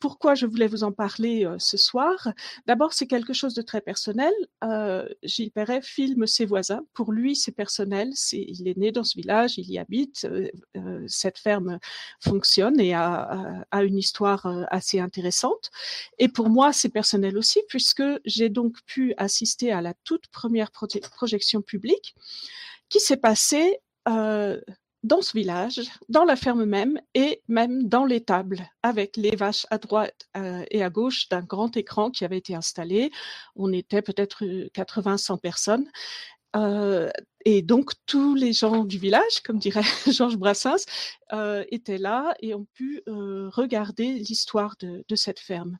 pourquoi 0.00 0.34
je 0.34 0.46
voulais 0.46 0.66
vous 0.66 0.84
en 0.84 0.92
parler 0.92 1.44
euh, 1.44 1.56
ce 1.58 1.76
soir? 1.76 2.28
D'abord, 2.66 2.92
c'est 2.92 3.06
quelque 3.06 3.32
chose 3.32 3.54
de 3.54 3.62
très 3.62 3.80
personnel. 3.80 4.32
Euh, 4.64 5.08
Gilles 5.22 5.50
Perret 5.50 5.82
filme 5.82 6.26
ses 6.26 6.46
voisins. 6.46 6.82
Pour 6.94 7.12
lui, 7.12 7.34
c'est 7.36 7.52
personnel. 7.52 8.10
C'est, 8.14 8.44
il 8.48 8.68
est 8.68 8.76
né 8.76 8.92
dans 8.92 9.04
ce 9.04 9.16
village, 9.16 9.58
il 9.58 9.70
y 9.70 9.78
habite. 9.78 10.24
Euh, 10.24 10.48
euh 10.76 11.04
cette 11.08 11.38
ferme 11.38 11.78
fonctionne 12.20 12.80
et 12.80 12.94
a, 12.94 13.64
a, 13.70 13.82
une 13.82 13.96
histoire 13.98 14.46
euh, 14.46 14.64
assez 14.70 15.00
intéressante. 15.00 15.70
Et 16.18 16.28
pour 16.28 16.48
moi, 16.50 16.72
c'est 16.72 16.88
personnel 16.90 17.36
aussi, 17.38 17.60
puisque 17.68 18.02
j'ai 18.24 18.48
donc 18.48 18.76
pu 18.86 19.14
assister 19.16 19.72
à 19.72 19.80
la 19.80 19.94
toute 20.04 20.28
première 20.28 20.70
projection 20.70 21.62
publique 21.62 22.14
qui 22.88 23.00
s'est 23.00 23.16
passée 23.16 23.80
euh, 24.08 24.60
dans 25.02 25.22
ce 25.22 25.36
village, 25.36 25.80
dans 26.08 26.24
la 26.24 26.36
ferme 26.36 26.64
même 26.64 27.00
et 27.14 27.42
même 27.48 27.88
dans 27.88 28.04
l'étable, 28.04 28.68
avec 28.82 29.16
les 29.16 29.36
vaches 29.36 29.66
à 29.70 29.78
droite 29.78 30.28
euh, 30.36 30.64
et 30.70 30.82
à 30.82 30.90
gauche 30.90 31.28
d'un 31.28 31.42
grand 31.42 31.76
écran 31.76 32.10
qui 32.10 32.24
avait 32.24 32.38
été 32.38 32.54
installé. 32.54 33.10
On 33.54 33.72
était 33.72 34.02
peut-être 34.02 34.44
80-100 34.44 35.34
euh, 35.34 35.36
personnes. 35.36 35.86
Et 36.54 37.62
donc 37.62 37.92
tous 38.04 38.34
les 38.34 38.52
gens 38.52 38.84
du 38.84 38.98
village, 38.98 39.40
comme 39.44 39.58
dirait 39.58 39.82
Georges 40.06 40.36
Brassens, 40.36 40.84
étaient 41.70 41.98
là 41.98 42.34
et 42.40 42.54
ont 42.54 42.66
pu 42.74 43.02
regarder 43.06 44.14
l'histoire 44.14 44.76
de, 44.80 45.16
cette 45.16 45.40
ferme. 45.40 45.78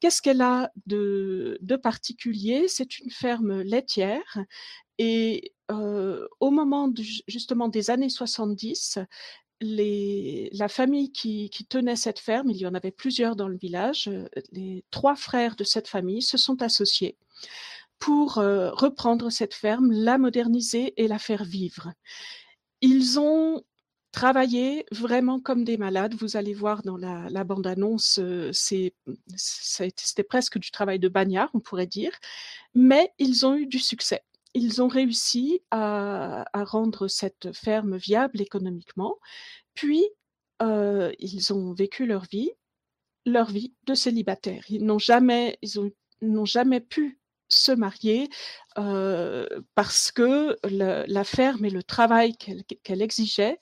Qu'est-ce 0.00 0.22
qu'elle 0.22 0.40
a 0.40 0.70
de, 0.86 1.58
particulier? 1.82 2.66
C'est 2.68 2.98
une 2.98 3.10
ferme 3.10 3.62
laitière 3.62 4.38
et 4.98 5.52
au 5.68 6.50
moment 6.50 6.92
justement 7.26 7.68
des 7.68 7.90
années 7.90 8.08
70, 8.08 8.98
les, 9.60 10.50
la 10.52 10.68
famille 10.68 11.12
qui, 11.12 11.50
tenait 11.68 11.96
cette 11.96 12.18
ferme, 12.18 12.50
il 12.50 12.56
y 12.56 12.66
en 12.66 12.74
avait 12.74 12.90
plusieurs 12.90 13.36
dans 13.36 13.48
le 13.48 13.56
village, 13.56 14.10
les 14.52 14.84
trois 14.90 15.16
frères 15.16 15.56
de 15.56 15.64
cette 15.64 15.88
famille 15.88 16.22
se 16.22 16.36
sont 16.36 16.62
associés 16.62 17.16
pour 17.98 18.38
euh, 18.38 18.70
reprendre 18.72 19.30
cette 19.30 19.54
ferme, 19.54 19.90
la 19.92 20.18
moderniser 20.18 20.94
et 21.02 21.08
la 21.08 21.18
faire 21.18 21.44
vivre. 21.44 21.92
Ils 22.80 23.18
ont 23.18 23.62
travaillé 24.12 24.86
vraiment 24.92 25.40
comme 25.40 25.64
des 25.64 25.76
malades. 25.76 26.14
Vous 26.14 26.36
allez 26.36 26.54
voir 26.54 26.82
dans 26.82 26.96
la, 26.96 27.44
bande-annonce, 27.44 28.20
c'était 28.52 30.22
presque 30.28 30.58
du 30.58 30.70
travail 30.70 30.98
de 30.98 31.08
bagnard, 31.08 31.50
on 31.54 31.60
pourrait 31.60 31.86
dire, 31.86 32.12
mais 32.74 33.12
ils 33.18 33.46
ont 33.46 33.54
eu 33.56 33.66
du 33.66 33.78
succès 33.78 34.22
ils 34.54 34.80
ont 34.80 34.88
réussi 34.88 35.60
à, 35.70 36.44
rendre 36.54 37.08
cette 37.08 37.52
ferme 37.52 37.96
viable 37.96 38.40
économiquement. 38.40 39.18
Puis, 39.74 40.04
euh, 40.62 41.12
ils 41.18 41.52
ont 41.52 41.72
vécu 41.72 42.06
leur 42.06 42.24
vie, 42.24 42.52
leur 43.26 43.50
vie 43.50 43.74
de 43.86 43.94
célibataire. 43.94 44.64
Ils 44.68 44.84
n'ont 44.84 45.00
jamais, 45.00 45.58
ils 45.62 45.92
n'ont 46.22 46.44
jamais 46.44 46.80
pu 46.80 47.18
se 47.48 47.72
marier 47.72 48.28
parce 49.74 50.12
que 50.12 50.56
la 50.64 51.24
ferme 51.24 51.64
et 51.64 51.70
le 51.70 51.82
travail 51.82 52.36
qu'elle 52.36 53.02
exigeait 53.02 53.58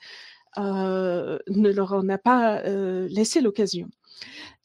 ne 0.56 1.70
leur 1.70 1.92
en 1.92 2.08
a 2.08 2.18
pas 2.18 2.62
laissé 3.08 3.40
l'occasion. 3.40 3.88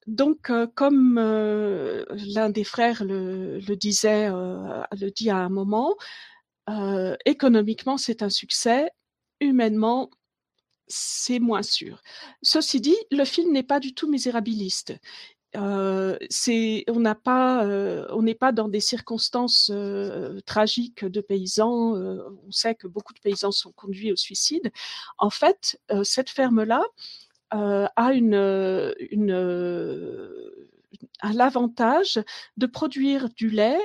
Donc, 0.08 0.52
comme 0.76 1.16
l'un 1.18 2.50
des 2.50 2.64
frères 2.64 3.04
le, 3.04 3.60
disait, 3.76 4.30
euh, 4.32 4.82
le 5.00 5.10
dit 5.12 5.30
à 5.30 5.38
un 5.38 5.50
moment, 5.50 5.96
économiquement 7.26 7.98
c'est 7.98 8.24
un 8.24 8.30
succès, 8.30 8.90
humainement 9.42 10.10
c'est 10.88 11.40
moins 11.40 11.64
sûr. 11.64 12.02
Ceci 12.42 12.80
dit, 12.80 12.96
le 13.12 13.26
film 13.26 13.52
n'est 13.52 13.64
pas 13.64 13.80
du 13.80 13.94
tout 13.94 14.10
misérabiliste. 14.10 14.94
On 15.56 16.18
n'est 18.22 18.36
pas 18.36 18.52
dans 18.52 18.68
des 18.68 18.80
circonstances 18.80 19.72
tragiques 20.46 21.06
de 21.06 21.22
paysans. 21.22 21.96
on 21.96 22.52
sait 22.52 22.76
que 22.76 22.88
beaucoup 22.88 23.14
de 23.14 23.20
paysans 23.20 23.52
sont 23.52 23.72
conduits 23.72 24.12
au 24.12 24.16
suicide. 24.16 24.72
En 25.18 25.30
fait, 25.30 25.80
cette 26.04 26.30
ferme-là, 26.30 26.84
euh, 27.54 27.88
a 27.96 28.14
l'avantage 31.34 32.20
de 32.58 32.66
produire 32.66 33.30
du 33.30 33.50
lait 33.50 33.80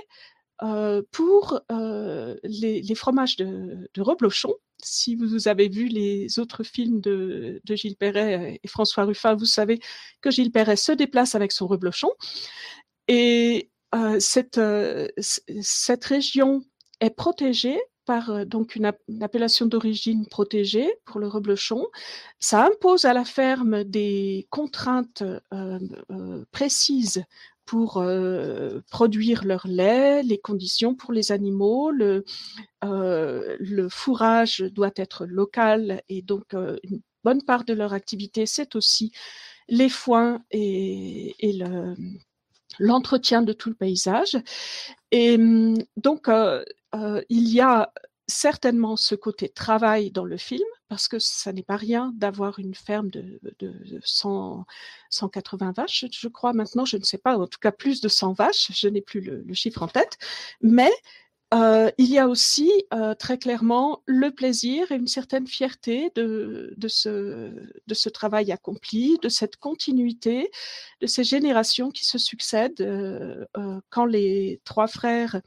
pour 1.11 1.61
les, 1.70 2.83
les, 2.83 2.94
fromages 2.94 3.37
de, 3.37 3.88
reblochon. 3.98 4.55
Si 4.85 5.14
vous 5.16 5.48
avez 5.48 5.68
vu 5.68 5.87
les 5.87 6.38
autres 6.38 6.64
films 6.64 7.01
de, 7.01 7.61
Gilles 7.68 7.96
Perret 7.96 8.61
et 8.62 8.68
François 8.68 9.05
Ruffin, 9.05 9.35
vous 9.35 9.44
savez 9.44 9.81
que 10.20 10.31
Gilles 10.31 10.53
Perret 10.53 10.77
se 10.77 10.92
déplace 10.92 11.35
avec 11.35 11.53
son 11.53 11.66
reblochon. 11.66 12.11
Et 13.09 13.70
cette, 14.18 14.61
cette 15.18 16.05
région 16.05 16.64
est 17.01 17.11
protégée 17.11 17.79
par 18.05 18.46
donc 18.46 18.75
une, 18.77 18.92
appellation 19.20 19.66
d'origine 19.66 20.27
protégée 20.27 20.92
pour 21.05 21.20
le 21.20 21.29
reblochon. 21.29 21.87
Ça 22.40 22.66
impose 22.66 23.05
à 23.05 23.12
la 23.12 23.25
ferme 23.25 23.85
des 23.85 24.46
contraintes 24.51 25.22
précises 26.51 27.25
pour 27.72 28.04
produire 28.90 29.44
leur 29.46 29.66
lait, 29.66 30.22
les 30.22 30.37
conditions 30.37 30.94
pour 30.94 31.11
les 31.11 31.32
animaux, 31.32 31.90
le, 31.90 32.22
le 32.82 33.88
fourrage 33.88 34.58
doit 34.61 34.92
être 34.96 35.24
local 35.24 36.02
et 36.11 36.20
donc 36.20 36.52
une 36.52 37.00
bonne 37.24 37.42
part 37.42 37.64
de 37.64 37.72
leur 37.72 37.94
activité, 37.94 38.44
c'est 38.44 38.76
aussi 38.76 39.11
les 39.68 39.88
foins 39.88 40.44
et, 40.50 41.35
et 41.38 41.54
le, 41.54 41.94
l'entretien 42.78 43.42
de 43.42 43.52
tout 43.52 43.70
le 43.70 43.74
paysage. 43.74 44.37
Et 45.11 45.38
mmh, 45.38 45.85
donc, 45.96 46.28
euh, 46.28 46.64
euh, 46.94 47.22
il 47.28 47.48
y 47.48 47.61
a 47.61 47.92
certainement 48.26 48.96
ce 48.96 49.14
côté 49.14 49.48
travail 49.48 50.11
dans 50.11 50.24
le 50.24 50.37
film, 50.37 50.66
parce 50.88 51.08
que 51.08 51.18
ça 51.18 51.52
n'est 51.52 51.62
pas 51.62 51.76
rien 51.76 52.12
d'avoir 52.16 52.58
une 52.58 52.74
ferme 52.74 53.11
de, 53.11 53.40
de 53.58 54.00
100, 54.04 54.64
180 55.11 55.72
vaches, 55.72 56.04
je 56.11 56.28
crois 56.28 56.52
maintenant, 56.52 56.85
je 56.85 56.96
ne 56.96 57.02
sais 57.02 57.18
pas, 57.18 57.37
en 57.38 57.46
tout 57.46 57.58
cas 57.61 57.72
plus 57.72 58.00
de 58.00 58.08
100 58.08 58.32
vaches, 58.35 58.70
je 58.74 58.88
n'ai 58.88 59.00
plus 59.02 59.20
le, 59.20 59.44
chiffre 59.54 59.82
en 59.82 59.88
tête, 59.88 60.18
mais 60.61 60.90
euh, 61.54 61.90
il 61.98 62.06
y 62.06 62.18
a 62.18 62.28
aussi 62.28 62.70
euh, 62.94 63.14
très 63.14 63.37
clairement 63.37 64.02
le 64.06 64.30
plaisir 64.30 64.90
et 64.90 64.94
une 64.94 65.06
certaine 65.06 65.46
fierté 65.46 66.11
de, 66.14 66.72
de, 66.78 66.88
ce, 66.88 67.52
de 67.87 67.94
ce 67.94 68.08
travail 68.08 68.52
accompli, 68.52 69.18
de 69.20 69.28
cette 69.28 69.56
continuité, 69.56 70.50
de 71.02 71.06
ces 71.06 71.24
générations 71.24 71.90
qui 71.90 72.06
se 72.06 72.16
succèdent. 72.16 72.80
Euh, 72.80 73.44
quand 73.90 74.06
les 74.06 74.62
trois 74.64 74.87
frères 74.87 75.42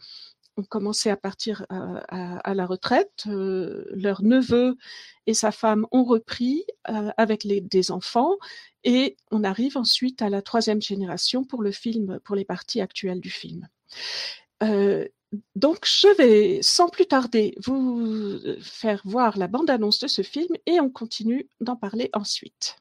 ont 0.58 0.64
commencé 0.64 1.10
à 1.10 1.18
partir 1.18 1.66
à, 1.70 2.38
à, 2.38 2.54
la 2.54 2.66
retraite, 2.66 3.26
leur 3.26 4.24
neveu 4.24 4.78
et 5.28 5.34
sa 5.34 5.52
femme 5.52 5.86
ont 5.92 6.04
repris 6.04 6.64
avec 6.84 7.44
les, 7.44 7.62
des 7.62 7.92
enfants 7.92 8.36
et 8.84 9.18
on 9.32 9.44
arrive 9.44 9.78
ensuite 9.78 10.22
à 10.22 10.30
la 10.30 10.42
troisième 10.42 10.82
génération 10.82 11.44
pour 11.44 11.64
le 11.64 11.72
film, 11.72 12.20
pour 12.24 12.36
les 12.36 12.46
parties 12.46 12.82
actuelles 12.82 13.20
du 13.20 13.32
film. 13.32 13.68
Euh, 14.64 15.08
donc, 15.56 15.86
je 15.86 16.16
vais 16.16 16.62
sans 16.62 16.88
plus 16.88 17.08
tarder 17.08 17.56
vous 17.66 18.40
faire 18.62 19.02
voir 19.04 19.38
la 19.38 19.48
bande-annonce 19.48 20.00
de 20.00 20.08
ce 20.08 20.22
film 20.22 20.56
et 20.66 20.80
on 20.80 20.90
continue 20.90 21.50
d'en 21.60 21.76
parler 21.76 22.10
ensuite. 22.14 22.78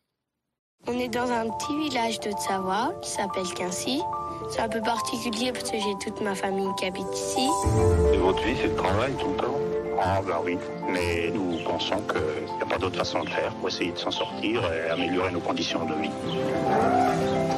On 0.87 0.99
est 0.99 1.09
dans 1.09 1.31
un 1.31 1.49
petit 1.49 1.77
village 1.79 2.21
de 2.21 2.31
Savoie 2.47 2.93
qui 3.01 3.09
s'appelle 3.11 3.47
Quincy. 3.57 4.03
C'est 4.51 4.61
un 4.61 4.69
peu 4.69 4.83
particulier 4.83 5.51
parce 5.51 5.71
que 5.71 5.79
j'ai 5.79 5.95
toute 5.99 6.21
ma 6.21 6.35
famille 6.35 6.69
qui 6.77 6.85
habite 6.85 7.11
ici. 7.15 7.49
Et 8.13 8.19
votre 8.19 8.43
vie, 8.43 8.55
c'est 8.61 8.69
le 8.69 8.75
travail 8.75 9.15
tout 9.15 9.29
le 9.29 9.37
temps? 9.37 9.59
Ah, 9.99 10.21
bah 10.27 10.43
oui. 10.45 10.59
Mais 10.87 11.31
nous 11.33 11.59
pensons 11.65 11.97
qu'il 12.03 12.57
n'y 12.57 12.63
a 12.63 12.67
pas 12.67 12.77
d'autre 12.77 12.99
façon 12.99 13.25
de 13.25 13.31
faire 13.31 13.55
pour 13.55 13.69
essayer 13.69 13.93
de 13.93 13.99
s'en 13.99 14.11
sortir 14.11 14.61
et 14.73 14.91
améliorer 14.91 15.33
nos 15.33 15.41
conditions 15.41 15.87
de 15.87 15.95
vie. 15.95 16.11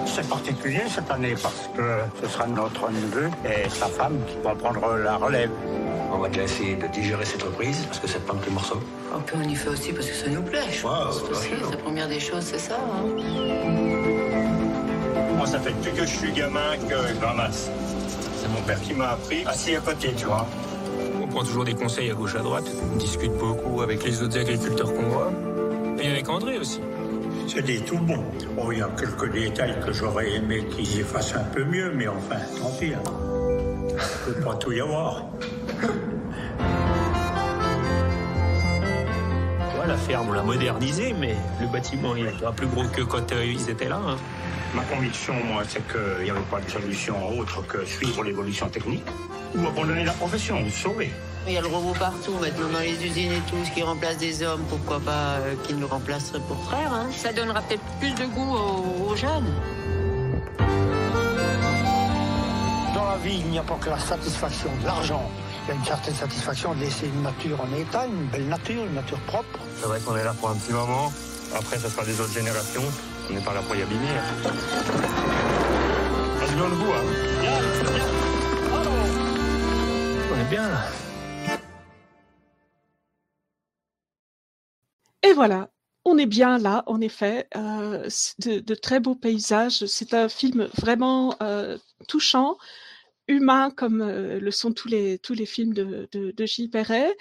C'est 0.06 0.28
particulier 0.28 0.82
cette 0.88 1.10
année 1.10 1.34
parce 1.42 1.68
que 1.76 1.98
ce 2.22 2.28
sera 2.28 2.46
notre 2.46 2.88
neveu 2.90 3.28
et 3.44 3.68
sa 3.68 3.86
femme 3.86 4.20
qui 4.28 4.36
vont 4.36 4.54
prendre 4.54 4.96
la 4.98 5.16
relève. 5.16 5.50
On 6.12 6.18
va 6.18 6.28
déjà 6.28 6.44
essayer 6.44 6.76
de 6.76 6.86
digérer 6.86 7.24
cette 7.24 7.42
reprise 7.42 7.84
parce 7.86 7.98
que 7.98 8.06
c'est 8.06 8.24
pas 8.24 8.34
que 8.34 8.46
le 8.46 8.52
morceau. 8.52 8.80
Un 9.14 9.20
peu 9.20 9.36
on 9.38 9.48
y 9.48 9.54
fait 9.54 9.68
aussi 9.68 9.92
parce 9.92 10.06
que 10.06 10.14
ça 10.14 10.28
nous 10.28 10.42
plaît. 10.42 10.60
Je 10.70 10.82
pense 10.82 11.22
la 11.70 11.76
première 11.76 12.08
des 12.08 12.20
choses, 12.20 12.44
c'est 12.44 12.58
ça. 12.58 12.76
Hein. 12.76 13.04
Moi, 15.36 15.46
ça 15.46 15.58
fait 15.60 15.72
depuis 15.72 15.92
que 15.92 16.06
je 16.06 16.16
suis 16.16 16.32
gamin 16.32 16.76
que 16.88 16.94
je 16.94 17.24
ramasse. 17.24 17.70
C'est 18.40 18.48
mon 18.48 18.60
père 18.62 18.80
qui 18.80 18.94
m'a 18.94 19.10
appris 19.10 19.44
assis 19.46 19.76
à 19.76 19.80
côté, 19.80 20.12
tu 20.16 20.26
vois. 20.26 20.46
On 21.22 21.26
prend 21.26 21.44
toujours 21.44 21.64
des 21.64 21.74
conseils 21.74 22.10
à 22.10 22.14
gauche 22.14 22.34
à 22.36 22.40
droite. 22.40 22.66
On 22.92 22.96
discute 22.96 23.32
beaucoup 23.32 23.82
avec 23.82 24.04
les 24.04 24.22
autres 24.22 24.38
agriculteurs 24.38 24.92
qu'on 24.94 25.08
voit. 25.08 25.32
Et 26.00 26.08
avec 26.08 26.28
André 26.28 26.58
aussi. 26.58 26.80
C'est 27.48 27.62
des 27.62 27.80
tout 27.80 27.98
bon. 27.98 28.24
Oh, 28.58 28.72
il 28.72 28.78
y 28.78 28.82
a 28.82 28.90
quelques 28.98 29.32
détails 29.32 29.76
que 29.84 29.92
j'aurais 29.92 30.32
aimé 30.32 30.64
qu'ils 30.74 31.00
effacent 31.00 31.34
un 31.34 31.44
peu 31.44 31.64
mieux, 31.64 31.92
mais 31.94 32.08
enfin, 32.08 32.36
tant 32.60 32.70
pis. 32.70 32.92
Hein. 32.94 33.02
Il 33.88 34.30
ne 34.30 34.34
peut 34.34 34.40
pas 34.44 34.54
tout 34.56 34.72
y 34.72 34.80
avoir. 34.80 35.24
Ouais, 39.78 39.86
la 39.86 39.96
ferme, 39.96 40.28
on 40.30 40.32
l'a 40.32 40.42
modernisée, 40.42 41.14
mais 41.18 41.36
le 41.60 41.66
bâtiment, 41.66 42.16
il 42.16 42.26
est 42.26 42.40
pas 42.40 42.52
plus 42.52 42.66
gros 42.66 42.84
que 42.84 43.02
quand 43.02 43.32
euh, 43.32 43.44
ils 43.44 43.68
étaient 43.70 43.88
là. 43.88 44.00
Hein. 44.06 44.16
Ma 44.74 44.82
conviction, 44.82 45.34
moi, 45.44 45.62
c'est 45.66 45.82
qu'il 45.88 46.24
n'y 46.24 46.30
avait 46.30 46.40
pas 46.50 46.60
de 46.60 46.70
solution 46.70 47.38
autre 47.38 47.66
que 47.66 47.84
suivre 47.84 48.22
l'évolution 48.24 48.68
technique 48.68 49.06
ou 49.54 49.66
abandonner 49.66 50.04
la 50.04 50.12
profession, 50.12 50.60
ou 50.62 50.70
sauver. 50.70 51.10
Il 51.46 51.52
y 51.52 51.56
a 51.56 51.60
le 51.60 51.68
robot 51.68 51.94
partout 51.98 52.32
maintenant 52.40 52.68
dans 52.72 52.80
les 52.80 53.04
usines 53.06 53.32
et 53.32 53.40
tout, 53.48 53.56
ce 53.64 53.70
qui 53.70 53.82
remplace 53.82 54.18
des 54.18 54.42
hommes, 54.42 54.62
pourquoi 54.68 54.98
pas 54.98 55.38
euh, 55.38 55.54
qu'ils 55.62 55.78
nous 55.78 55.86
remplaceraient 55.86 56.40
pour 56.40 56.62
frères. 56.64 56.92
Hein. 56.92 57.06
Ça 57.12 57.32
donnera 57.32 57.62
peut-être 57.62 57.84
plus 58.00 58.14
de 58.14 58.26
goût 58.26 58.56
aux, 58.56 59.12
aux 59.12 59.16
jeunes. 59.16 59.54
Dans 62.94 63.04
la 63.04 63.16
vie, 63.22 63.40
il 63.44 63.50
n'y 63.50 63.58
a 63.58 63.62
pas 63.62 63.76
que 63.80 63.90
la 63.90 63.98
satisfaction 63.98 64.70
de 64.80 64.86
l'argent. 64.86 65.30
Il 65.66 65.70
y 65.70 65.72
a 65.72 65.74
une 65.80 65.84
certaine 65.84 66.14
satisfaction 66.14 66.74
de 66.74 66.80
laisser 66.80 67.08
une 67.08 67.22
nature 67.22 67.60
en 67.60 67.76
état, 67.76 68.06
une 68.06 68.28
belle 68.28 68.46
nature, 68.46 68.84
une 68.84 68.94
nature 68.94 69.18
propre. 69.26 69.58
C'est 69.80 69.86
vrai 69.86 69.98
qu'on 69.98 70.14
est 70.16 70.22
là 70.22 70.32
pour 70.32 70.50
un 70.50 70.54
petit 70.54 70.72
moment. 70.72 71.12
Après, 71.56 71.76
ce 71.76 71.88
sera 71.88 72.04
des 72.04 72.20
autres 72.20 72.32
générations. 72.32 72.84
On 73.28 73.32
n'est 73.34 73.40
pas 73.40 73.52
là 73.52 73.62
pour 73.62 73.74
y 73.74 73.82
abîmer. 73.82 74.06
Hein. 74.10 74.50
On 76.58 76.68
le 76.68 76.76
bout, 76.76 76.92
hein. 76.92 77.02
On 80.32 80.40
est 80.40 80.50
bien 80.50 80.68
là. 80.68 80.84
Et 85.22 85.32
voilà, 85.32 85.68
on 86.04 86.16
est 86.16 86.26
bien 86.26 86.58
là, 86.58 86.84
en 86.86 87.00
effet. 87.00 87.48
Euh, 87.56 88.08
de, 88.38 88.60
de, 88.60 88.74
très 88.76 89.00
beaux 89.00 89.16
paysages. 89.16 89.84
C'est 89.86 90.14
un 90.14 90.28
film 90.28 90.68
vraiment 90.78 91.34
euh, 91.42 91.76
touchant, 92.06 92.56
humain, 93.28 93.70
comme 93.70 94.02
euh, 94.02 94.40
le 94.40 94.50
sont 94.50 94.72
tous 94.72 94.88
les, 94.88 95.18
tous 95.18 95.34
les 95.34 95.46
films 95.46 95.74
de, 95.74 96.08
de, 96.12 96.30
de 96.30 96.46
Gilles 96.46 96.70
Perret. 96.70 97.14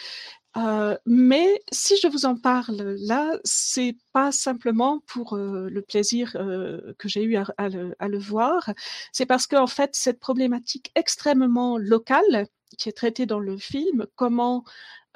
Euh, 0.58 0.98
mais 1.06 1.62
si 1.72 1.98
je 1.98 2.08
vous 2.08 2.26
en 2.26 2.38
parle 2.38 2.96
là, 3.00 3.38
c'est 3.44 3.98
pas 4.14 4.32
simplement 4.32 5.02
pour 5.06 5.36
euh, 5.36 5.68
le 5.70 5.82
plaisir 5.82 6.32
euh, 6.36 6.94
que 6.98 7.10
j'ai 7.10 7.24
eu 7.24 7.36
à, 7.36 7.46
à, 7.58 7.68
le, 7.68 7.94
à, 8.00 8.08
le, 8.08 8.18
voir, 8.18 8.72
c'est 9.12 9.26
parce 9.26 9.48
qu'en 9.48 9.68
fait 9.68 9.90
cette 9.96 10.20
problématique 10.20 10.92
extrêmement 10.96 11.78
locale 11.78 12.48
qui 12.78 12.88
est 12.88 12.94
traitée 12.94 13.26
dans 13.26 13.40
le 13.40 13.58
film, 13.58 14.06
comment 14.16 14.64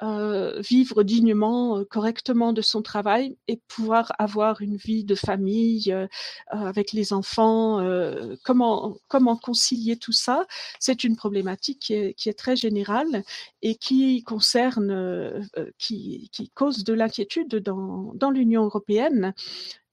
euh, 0.02 0.60
vivre 0.60 1.02
dignement, 1.02 1.78
euh, 1.78 1.84
correctement 1.84 2.52
de 2.52 2.62
son 2.62 2.82
travail 2.82 3.36
et 3.48 3.60
pouvoir 3.68 4.12
avoir 4.18 4.60
une 4.60 4.76
vie 4.76 5.04
de 5.04 5.14
famille 5.14 5.92
euh, 5.92 6.06
avec 6.50 6.92
les 6.92 7.12
enfants. 7.12 7.80
Euh, 7.80 8.36
comment 8.44 8.96
comment 9.08 9.36
concilier 9.36 9.96
tout 9.96 10.12
ça? 10.12 10.46
C'est 10.78 11.04
une 11.04 11.16
problématique 11.16 11.80
qui 11.80 11.94
est, 11.94 12.14
qui 12.14 12.28
est, 12.28 12.38
très 12.40 12.56
générale 12.56 13.24
et 13.62 13.74
qui 13.74 14.22
concerne, 14.24 14.90
euh, 14.90 15.40
qui, 15.78 16.30
qui 16.32 16.50
cause 16.50 16.84
de 16.84 16.94
l'inquiétude 16.94 17.56
dans, 17.56 18.12
dans 18.14 18.30
l'Union 18.30 18.64
européenne. 18.64 19.34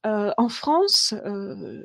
Euh, 0.05 0.31
en 0.37 0.47
France, 0.47 1.13
euh, 1.25 1.83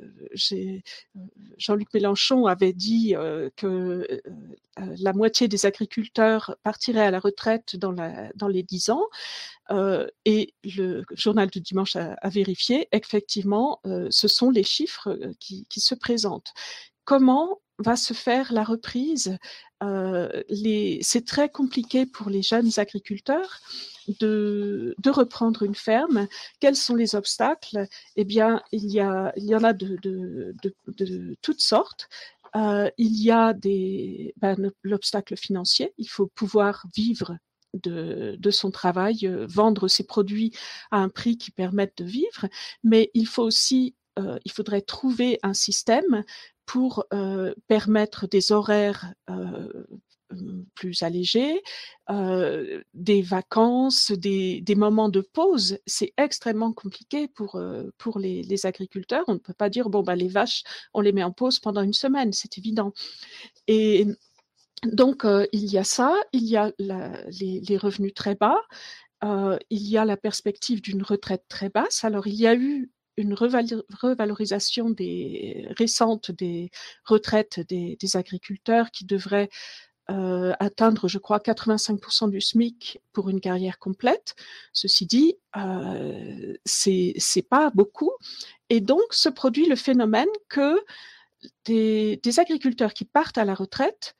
Jean-Luc 1.57 1.93
Mélenchon 1.93 2.45
avait 2.45 2.73
dit 2.73 3.15
euh, 3.15 3.49
que 3.55 4.07
la 4.77 5.13
moitié 5.13 5.47
des 5.47 5.65
agriculteurs 5.65 6.55
partiraient 6.63 7.05
à 7.05 7.11
la 7.11 7.19
retraite 7.19 7.75
dans, 7.75 7.91
les 8.47 8.63
dix 8.63 8.89
ans. 8.89 9.05
et 10.25 10.53
le 10.63 11.03
journal 11.11 11.49
du 11.49 11.59
dimanche 11.59 11.95
a, 11.95 12.13
a 12.13 12.29
vérifié, 12.29 12.87
effectivement, 12.91 13.81
ce 14.09 14.27
sont 14.27 14.49
les 14.49 14.63
chiffres 14.63 15.17
qui, 15.39 15.65
qui 15.69 15.79
se 15.79 15.95
présentent. 15.95 16.53
Comment 17.05 17.61
va 17.79 17.95
se 17.95 18.13
faire 18.13 18.53
la 18.53 18.63
reprise 18.63 19.37
euh, 19.83 20.43
C'est 21.01 21.25
très 21.25 21.49
compliqué 21.49 22.05
pour 22.05 22.29
les 22.29 22.41
jeunes 22.41 22.71
agriculteurs 22.77 23.59
de, 24.07 24.95
reprendre 25.07 25.63
une 25.63 25.75
ferme. 25.75 26.27
Quels 26.59 26.75
sont 26.75 26.95
les 26.95 27.15
obstacles? 27.15 27.87
Eh 28.15 28.25
bien, 28.25 28.61
il 28.71 28.91
y, 28.91 29.01
en 29.01 29.63
a 29.63 29.73
de, 29.73 31.35
toutes 31.41 31.61
sortes. 31.61 32.09
Euh, 32.55 32.89
il 32.97 33.21
y 33.21 33.31
a 33.31 33.53
ben, 34.37 34.71
l'obstacle 34.83 35.35
financier. 35.35 35.93
Il 35.97 36.07
faut 36.07 36.27
pouvoir 36.27 36.85
vivre 36.95 37.37
de, 37.73 38.51
son 38.51 38.71
travail, 38.71 39.25
euh, 39.25 39.47
vendre 39.47 39.87
ses 39.87 40.03
produits 40.03 40.51
à 40.91 40.97
un 40.97 41.09
prix 41.09 41.37
qui 41.37 41.51
permette 41.51 41.97
de 41.97 42.05
vivre, 42.05 42.47
mais 42.83 43.09
il 43.13 43.27
faut 43.27 43.43
aussi 43.43 43.95
il 44.45 44.51
faudrait 44.51 44.81
trouver 44.81 45.39
un 45.41 45.55
système 45.55 46.23
pour 46.65 47.05
permettre 47.67 48.27
des 48.27 48.51
horaires 48.51 49.13
euh, 50.31 50.63
plus 50.73 51.03
allégé, 51.03 51.61
euh, 52.09 52.81
des 52.93 53.21
vacances, 53.21 54.11
des, 54.11 54.63
moments 54.75 55.09
de 55.09 55.21
pause. 55.21 55.77
C'est 55.85 56.13
extrêmement 56.17 56.73
compliqué 56.73 57.27
pour, 57.27 57.61
pour 57.97 58.19
les, 58.19 58.65
agriculteurs. 58.65 59.23
On 59.27 59.33
ne 59.33 59.39
peut 59.39 59.53
pas 59.53 59.69
dire, 59.69 59.89
bon, 59.89 60.01
bah, 60.01 60.15
les 60.15 60.27
vaches, 60.27 60.63
on 60.93 61.01
les 61.01 61.11
met 61.11 61.23
en 61.23 61.31
pause 61.31 61.59
pendant 61.59 61.81
une 61.81 61.93
semaine, 61.93 62.33
c'est 62.33 62.57
évident. 62.57 62.93
Et 63.67 64.07
donc, 64.83 65.25
il 65.51 65.65
y 65.65 65.77
a 65.77 65.83
ça, 65.83 66.15
il 66.31 66.45
y 66.45 66.57
a 66.57 66.71
les, 66.79 67.77
revenus 67.77 68.13
très 68.13 68.35
bas, 68.35 68.59
il 69.21 69.87
y 69.87 69.97
a 69.97 70.05
la 70.05 70.17
perspective 70.17 70.81
d'une 70.81 71.03
retraite 71.03 71.45
très 71.47 71.69
basse. 71.69 72.03
Alors, 72.03 72.27
il 72.27 72.35
y 72.35 72.47
a 72.47 72.55
eu 72.55 72.91
une 73.17 73.33
revalorisation 73.33 74.95
récente 75.77 76.31
des 76.31 76.71
retraites 77.05 77.59
des, 77.59 77.97
agriculteurs 78.15 78.91
qui 78.91 79.05
devrait 79.05 79.49
euh, 80.09 80.53
atteindre, 80.59 81.07
je 81.07 81.17
crois, 81.17 81.39
85% 81.39 82.29
du 82.29 82.41
SMIC 82.41 83.01
pour 83.13 83.29
une 83.29 83.39
carrière 83.39 83.79
complète. 83.79 84.35
Ceci 84.73 85.05
dit, 85.05 85.35
euh, 85.55 86.55
c'est 86.65 87.47
pas 87.49 87.71
beaucoup. 87.73 88.11
Et 88.69 88.81
donc, 88.81 89.01
se 89.11 89.29
produit 89.29 89.67
le 89.67 89.75
phénomène 89.75 90.27
que 90.49 90.79
des, 91.65 92.19
des 92.21 92.39
agriculteurs 92.39 92.93
qui 92.93 93.05
partent 93.05 93.37
à 93.37 93.45
la 93.45 93.53
retraite, 93.53 94.15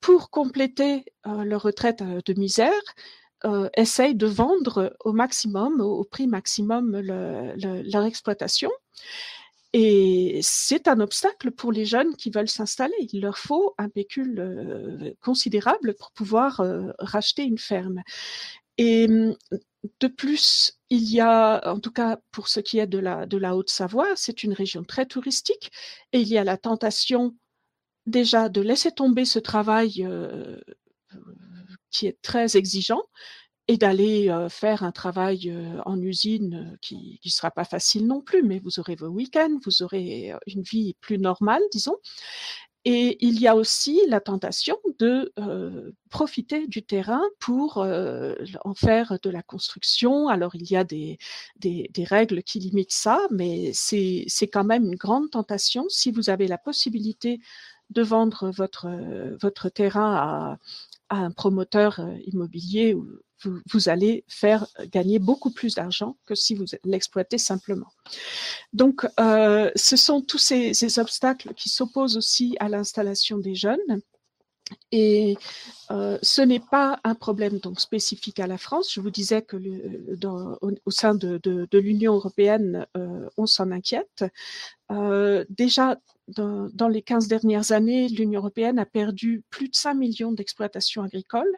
pour 0.00 0.30
compléter 0.30 1.04
euh, 1.26 1.44
leur 1.44 1.62
retraite 1.62 2.02
euh, 2.02 2.20
de 2.24 2.34
misère, 2.34 2.70
euh, 3.44 3.68
essayent 3.76 4.14
de 4.14 4.26
vendre 4.26 4.96
au 5.04 5.12
maximum, 5.12 5.80
au, 5.80 6.04
prix 6.04 6.26
maximum, 6.26 6.98
le, 6.98 7.54
le, 7.56 7.82
leur 7.90 8.04
exploitation. 8.04 8.70
Et 9.72 10.40
c'est 10.42 10.88
un 10.88 11.00
obstacle 11.00 11.50
pour 11.50 11.70
les 11.70 11.84
jeunes 11.84 12.16
qui 12.16 12.30
veulent 12.30 12.48
s'installer. 12.48 12.94
Il 13.12 13.20
leur 13.20 13.36
faut 13.38 13.74
un 13.78 13.88
pécule 13.88 14.40
euh, 14.40 15.12
considérable 15.20 15.94
pour 15.98 16.12
pouvoir 16.12 16.60
euh, 16.60 16.92
racheter 16.98 17.42
une 17.42 17.58
ferme. 17.58 18.02
Et 18.78 19.06
de 20.00 20.06
plus, 20.08 20.78
il 20.90 21.10
y 21.10 21.20
a, 21.20 21.60
en 21.72 21.80
tout 21.80 21.92
cas 21.92 22.18
pour 22.30 22.48
ce 22.48 22.60
qui 22.60 22.78
est 22.78 22.86
de 22.86 22.98
la, 22.98 23.26
de 23.26 23.36
la 23.36 23.56
Haute-Savoie, 23.56 24.16
c'est 24.16 24.42
une 24.42 24.52
région 24.52 24.84
très 24.84 25.06
touristique 25.06 25.70
et 26.12 26.20
il 26.20 26.28
y 26.28 26.38
a 26.38 26.44
la 26.44 26.56
tentation 26.56 27.34
déjà 28.06 28.48
de 28.48 28.60
laisser 28.60 28.92
tomber 28.92 29.24
ce 29.24 29.38
travail 29.38 30.04
euh, 30.04 30.60
qui 31.96 32.06
est 32.06 32.20
très 32.22 32.56
exigeant 32.56 33.02
et 33.68 33.76
d'aller 33.76 34.32
faire 34.48 34.84
un 34.84 34.92
travail 34.92 35.52
en 35.84 36.00
usine 36.00 36.78
qui 36.80 37.20
ne 37.24 37.30
sera 37.30 37.50
pas 37.50 37.64
facile 37.64 38.06
non 38.06 38.20
plus, 38.20 38.42
mais 38.42 38.60
vous 38.60 38.78
aurez 38.78 38.94
vos 38.94 39.08
week-ends, 39.08 39.58
vous 39.64 39.82
aurez 39.82 40.32
une 40.46 40.62
vie 40.62 40.94
plus 41.00 41.18
normale, 41.18 41.62
disons. 41.72 41.96
Et 42.84 43.16
il 43.26 43.40
y 43.40 43.48
a 43.48 43.56
aussi 43.56 44.00
la 44.06 44.20
tentation 44.20 44.76
de 45.00 45.32
profiter 46.10 46.68
du 46.68 46.84
terrain 46.84 47.22
pour 47.40 47.78
en 47.78 48.74
faire 48.74 49.18
de 49.20 49.30
la 49.30 49.42
construction. 49.42 50.28
Alors 50.28 50.54
il 50.54 50.70
y 50.70 50.76
a 50.76 50.84
des, 50.84 51.18
des, 51.56 51.90
des 51.92 52.04
règles 52.04 52.44
qui 52.44 52.60
limitent 52.60 52.92
ça, 52.92 53.18
mais 53.32 53.72
c'est 53.74 54.28
quand 54.52 54.62
même 54.62 54.84
une 54.84 54.94
grande 54.94 55.28
tentation 55.30 55.86
si 55.88 56.12
vous 56.12 56.30
avez 56.30 56.46
la 56.46 56.58
possibilité 56.58 57.40
de 57.90 58.02
vendre 58.02 58.50
votre, 58.50 58.88
votre 59.40 59.68
terrain 59.68 60.14
à, 60.14 60.58
à 61.08 61.16
un 61.16 61.30
promoteur 61.30 62.00
immobilier 62.26 62.94
ou 62.94 63.06
vous, 63.42 63.60
vous, 63.70 63.88
allez 63.88 64.24
faire 64.28 64.66
gagner 64.92 65.18
beaucoup 65.18 65.50
plus 65.50 65.74
d'argent 65.74 66.16
que 66.24 66.34
si 66.34 66.54
vous 66.54 66.64
l'exploitez 66.84 67.38
simplement. 67.38 67.88
Donc, 68.72 69.06
euh, 69.20 69.70
ce 69.76 69.96
sont 69.96 70.22
tous 70.22 70.38
ces 70.38 70.98
obstacles 70.98 71.52
qui 71.54 71.68
s'opposent 71.68 72.16
aussi 72.16 72.56
à 72.60 72.68
l'installation 72.68 73.38
des 73.38 73.54
jeunes. 73.54 74.00
Et 74.90 75.36
euh, 75.90 76.18
ce 76.22 76.42
n'est 76.42 76.60
pas 76.60 76.98
un 77.04 77.14
problème 77.14 77.58
donc 77.58 77.80
spécifique 77.80 78.40
à 78.40 78.46
la 78.46 78.58
France. 78.58 78.92
Je 78.92 79.00
vous 79.00 79.10
disais 79.10 79.42
que 79.42 79.56
dans, 80.16 80.58
au, 80.60 80.72
au, 80.84 80.90
sein 80.90 81.14
de, 81.14 81.38
de, 81.42 81.68
de 81.70 81.78
l'Union 81.78 82.14
européenne, 82.14 82.86
euh, 82.96 83.28
on 83.36 83.46
s'en 83.46 83.70
inquiète. 83.70 84.24
Euh, 84.90 85.44
déjà, 85.50 85.98
dans, 86.28 86.68
dans, 86.72 86.88
les 86.88 87.02
15 87.02 87.28
dernières 87.28 87.72
années, 87.72 88.08
l'Union 88.08 88.40
européenne 88.40 88.78
a 88.78 88.86
perdu 88.86 89.44
plus 89.50 89.68
de 89.68 89.76
5 89.76 89.94
millions 89.94 90.32
d'exploitations 90.32 91.02
agricoles 91.02 91.54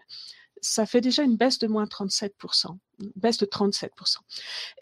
ça 0.61 0.87
fait 0.87 1.01
déjà 1.01 1.23
une 1.23 1.37
baisse 1.37 1.59
de 1.59 1.67
moins 1.67 1.85
37%, 1.85 2.77
une 3.01 3.13
baisse 3.17 3.39
de 3.39 3.47
37%. 3.47 4.17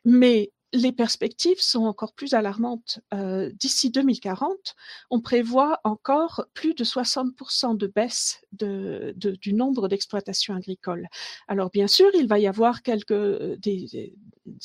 Mais 0.04 0.52
les 0.72 0.92
perspectives 0.92 1.60
sont 1.60 1.84
encore 1.84 2.12
plus 2.12 2.34
alarmantes. 2.34 3.00
Euh, 3.14 3.50
D'ici 3.54 3.90
2040, 3.90 4.74
on 5.10 5.20
prévoit 5.20 5.80
encore 5.84 6.46
plus 6.54 6.74
de 6.74 6.84
60% 6.84 7.76
de 7.76 7.86
baisse 7.86 8.42
du 8.52 9.52
nombre 9.52 9.88
d'exploitations 9.88 10.54
agricoles. 10.54 11.08
Alors 11.48 11.70
bien 11.70 11.86
sûr, 11.86 12.10
il 12.14 12.26
va 12.26 12.38
y 12.38 12.46
avoir 12.46 12.82
quelques 12.82 13.12
des 13.58 14.14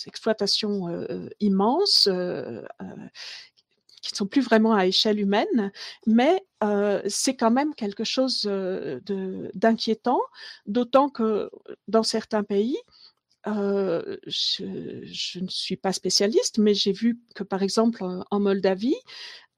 exploitations 0.05 0.87
euh, 0.89 1.29
immenses 1.39 2.07
euh, 2.07 2.61
qui 4.01 4.13
ne 4.13 4.17
sont 4.17 4.27
plus 4.27 4.41
vraiment 4.41 4.73
à 4.73 4.87
échelle 4.87 5.19
humaine, 5.19 5.71
mais 6.07 6.43
euh, 6.63 7.01
c'est 7.07 7.35
quand 7.35 7.51
même 7.51 7.73
quelque 7.75 8.03
chose 8.03 8.43
euh, 8.47 8.99
d'inquiétant, 9.53 10.19
d'autant 10.65 11.09
que 11.09 11.51
dans 11.87 12.03
certains 12.03 12.43
pays, 12.43 12.77
euh, 13.47 14.17
je, 14.27 15.01
je, 15.03 15.39
ne 15.39 15.47
suis 15.47 15.77
pas 15.77 15.93
spécialiste, 15.93 16.59
mais 16.59 16.73
j'ai 16.73 16.91
vu 16.91 17.19
que 17.35 17.43
par 17.43 17.63
exemple 17.63 18.03
en 18.03 18.39
Moldavie, 18.39 18.95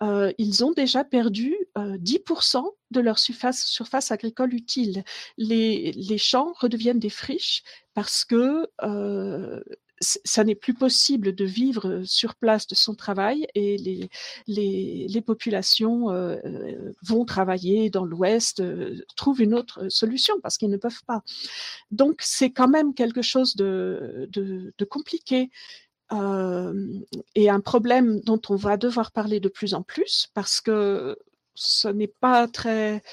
euh, 0.02 0.32
ils 0.38 0.64
ont 0.64 0.72
déjà 0.72 1.04
perdu 1.04 1.56
euh, 1.78 1.98
10% 1.98 2.64
de 2.92 3.00
leur 3.00 3.20
surface, 3.20 3.66
surface 3.66 4.12
agricole 4.12 4.54
utile. 4.54 5.04
Les, 5.38 5.92
les, 5.94 6.18
champs 6.18 6.54
redeviennent 6.60 7.00
des 7.00 7.10
friches 7.10 7.64
parce 7.94 8.26
que 8.26 8.68
ça 10.04 10.44
n'est 10.44 10.56
plus 10.56 10.74
possible 10.74 11.34
de 11.34 11.46
vivre 11.46 12.02
sur 12.04 12.36
place 12.36 12.68
de 12.68 12.76
son 12.76 12.96
travail 12.96 13.48
et 13.56 13.78
les, 13.78 14.10
les, 14.48 15.22
populations 15.22 16.08
vont 17.02 17.26
travailler 17.26 17.90
dans 17.90 18.06
l'Ouest, 18.06 18.62
trouvent 19.16 19.42
une 19.42 19.54
autre 19.54 19.88
solution 19.90 20.36
parce 20.42 20.58
qu'ils 20.58 20.70
ne 20.70 20.78
peuvent 20.78 21.04
pas. 21.06 21.24
Donc 21.92 22.22
c'est 22.22 22.52
quand 22.52 22.68
même 22.68 22.94
quelque 22.94 23.22
chose 23.22 23.56
de, 23.56 24.28
de, 24.32 24.86
compliqué 24.86 25.50
et 26.12 27.50
un 27.50 27.60
problème 27.62 28.20
dont 28.22 28.42
on 28.50 28.56
va 28.56 28.78
devoir 28.78 29.12
parler 29.12 29.40
de 29.40 29.50
plus 29.50 29.74
en 29.74 29.82
plus 29.82 30.28
parce 30.34 30.62
que 30.62 31.18
ce 31.56 31.88
n'est 31.88 32.08
pas 32.08 32.48
très. 32.48 33.04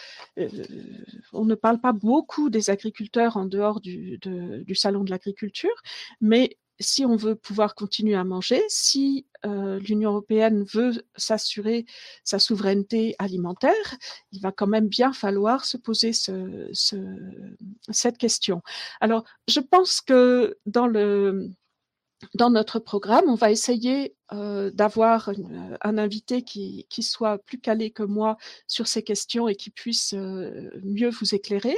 On 1.32 1.44
ne 1.44 1.54
parle 1.54 1.80
pas 1.80 1.92
beaucoup 1.92 2.50
des 2.50 2.70
agriculteurs 2.70 3.36
en 3.36 3.44
dehors 3.44 3.80
du, 3.80 4.18
du 4.18 4.74
salon 4.74 5.04
de 5.04 5.10
l'agriculture, 5.10 5.82
mais 6.20 6.56
si 6.80 7.04
on 7.04 7.16
veut 7.16 7.36
pouvoir 7.36 7.74
continuer 7.74 8.14
à 8.14 8.24
manger, 8.24 8.62
si 8.68 9.26
euh, 9.46 9.78
l'Union 9.80 10.10
européenne 10.10 10.64
veut 10.64 11.04
s'assurer 11.16 11.86
sa 12.24 12.38
souveraineté 12.38 13.14
alimentaire, 13.18 13.96
il 14.32 14.40
va 14.40 14.50
quand 14.50 14.66
même 14.66 14.88
bien 14.88 15.12
falloir 15.12 15.64
se 15.64 15.76
poser 15.76 16.12
ce, 16.12 16.68
ce, 16.72 16.96
cette 17.90 18.18
question. 18.18 18.62
Alors, 19.00 19.24
je 19.46 19.60
pense 19.60 20.00
que 20.00 20.58
dans 20.64 22.50
notre 22.50 22.78
programme, 22.78 23.24
on 23.28 23.34
va 23.34 23.50
essayer 23.50 24.14
euh, 24.32 24.70
d'avoir 24.70 25.30
un 25.80 25.98
invité 25.98 26.42
qui, 26.42 26.86
qui, 26.90 27.02
soit 27.02 27.38
plus 27.38 27.58
calé 27.58 27.90
que 27.90 28.02
moi 28.02 28.36
sur 28.66 28.86
ces 28.86 29.02
questions 29.02 29.48
et 29.48 29.54
qui 29.54 29.70
puisse 29.70 30.12
euh, 30.14 30.70
mieux 30.82 31.10
vous 31.10 31.34
éclairer. 31.34 31.76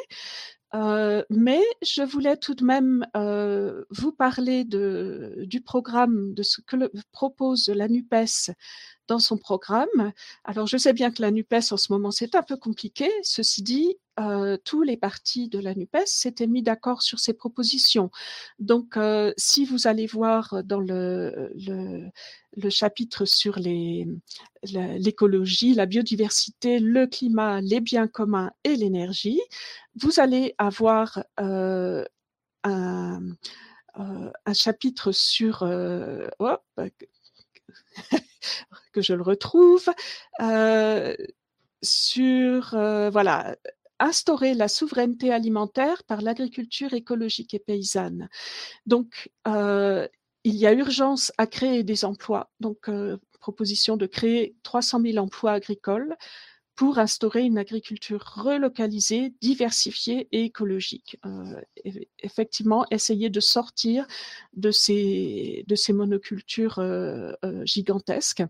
Euh, 0.75 1.23
mais 1.29 1.61
je 1.83 2.03
voulais 2.03 2.37
tout 2.37 2.55
de 2.55 2.65
même 2.65 3.07
euh, 3.17 3.85
vous 3.91 4.13
parler 4.13 4.65
du 4.65 5.61
programme, 5.61 6.33
de 6.35 6.43
ce 6.43 6.61
que 6.63 6.77
propose 7.13 7.69
la 7.69 7.89
NUPES 7.89 8.53
dans 9.09 9.19
son 9.19 9.37
programme. 9.37 10.13
Alors, 10.45 10.67
je 10.67 10.77
sais 10.79 10.93
bien 10.93 11.11
que 11.11 11.21
la 11.21 11.31
NUPES, 11.31 11.73
en 11.73 11.77
ce 11.77 11.93
moment, 11.93 12.11
c'est 12.11 12.35
un 12.35 12.43
peu 12.43 12.57
compliqué. 12.57 13.11
Ceci 13.23 13.63
dit, 13.63 13.97
euh, 14.29 14.57
tous 14.65 14.83
les 14.83 14.97
partis 14.97 15.49
de 15.49 15.59
la 15.59 15.75
NUPES 15.75 16.07
s'étaient 16.07 16.47
mis 16.47 16.63
d'accord 16.63 17.03
sur 17.03 17.19
ces 17.19 17.35
propositions. 17.35 18.11
Donc, 18.59 18.97
euh, 18.97 19.33
si 19.37 19.65
vous 19.65 19.87
allez 19.87 20.07
voir 20.07 20.63
dans 20.65 20.81
le, 20.81 21.51
chapitre 22.69 23.25
sur 23.25 23.59
l'écologie, 24.65 25.75
la, 25.75 25.87
biodiversité, 25.87 26.79
le 26.79 27.07
climat, 27.07 27.61
les 27.61 27.81
biens 27.81 28.09
communs 28.09 28.53
et 28.65 28.77
l'énergie, 28.77 29.41
vous 29.97 30.21
allez 30.21 30.55
avoir 30.59 31.25
euh, 31.41 32.05
un, 32.65 33.21
chapitre 34.55 35.13
sur... 35.13 35.63
Oh, 36.39 36.57
que 38.93 39.01
je 39.01 39.15
le 39.15 39.23
retrouve, 39.23 39.89
sur 41.83 42.71
voilà 43.11 43.57
instaurer 44.03 44.55
la 44.55 44.69
souveraineté 44.69 45.33
alimentaire 45.33 46.05
par 46.05 46.23
l'agriculture 46.23 46.93
écologique 46.93 47.55
et 47.55 47.59
paysanne. 47.59 48.29
Donc, 48.87 49.31
euh, 49.47 50.07
il 50.45 50.57
y 50.57 50.67
a 50.67 50.73
urgence 50.73 51.33
à 51.39 51.47
créer 51.47 51.85
des 51.85 52.05
emplois. 52.05 52.51
Donc, 52.61 52.91
proposition 53.43 53.97
de 53.97 54.07
créer 54.07 54.55
300 54.63 55.01
000 55.03 55.19
emplois 55.19 55.53
agricoles 55.53 56.17
pour 56.75 56.99
instaurer 56.99 57.43
une 57.43 57.59
agriculture 57.59 58.25
relocalisée, 58.25 59.35
diversifiée 59.43 60.29
et 60.33 60.45
écologique. 60.45 61.19
Euh, 61.27 61.61
effectivement, 62.21 62.87
essayer 62.91 63.29
de 63.29 63.41
sortir 63.41 64.07
de 64.55 64.71
ces, 64.71 65.65
monocultures 65.91 66.79
euh, 66.79 67.33
euh, 67.45 67.65
gigantesques. 67.67 68.43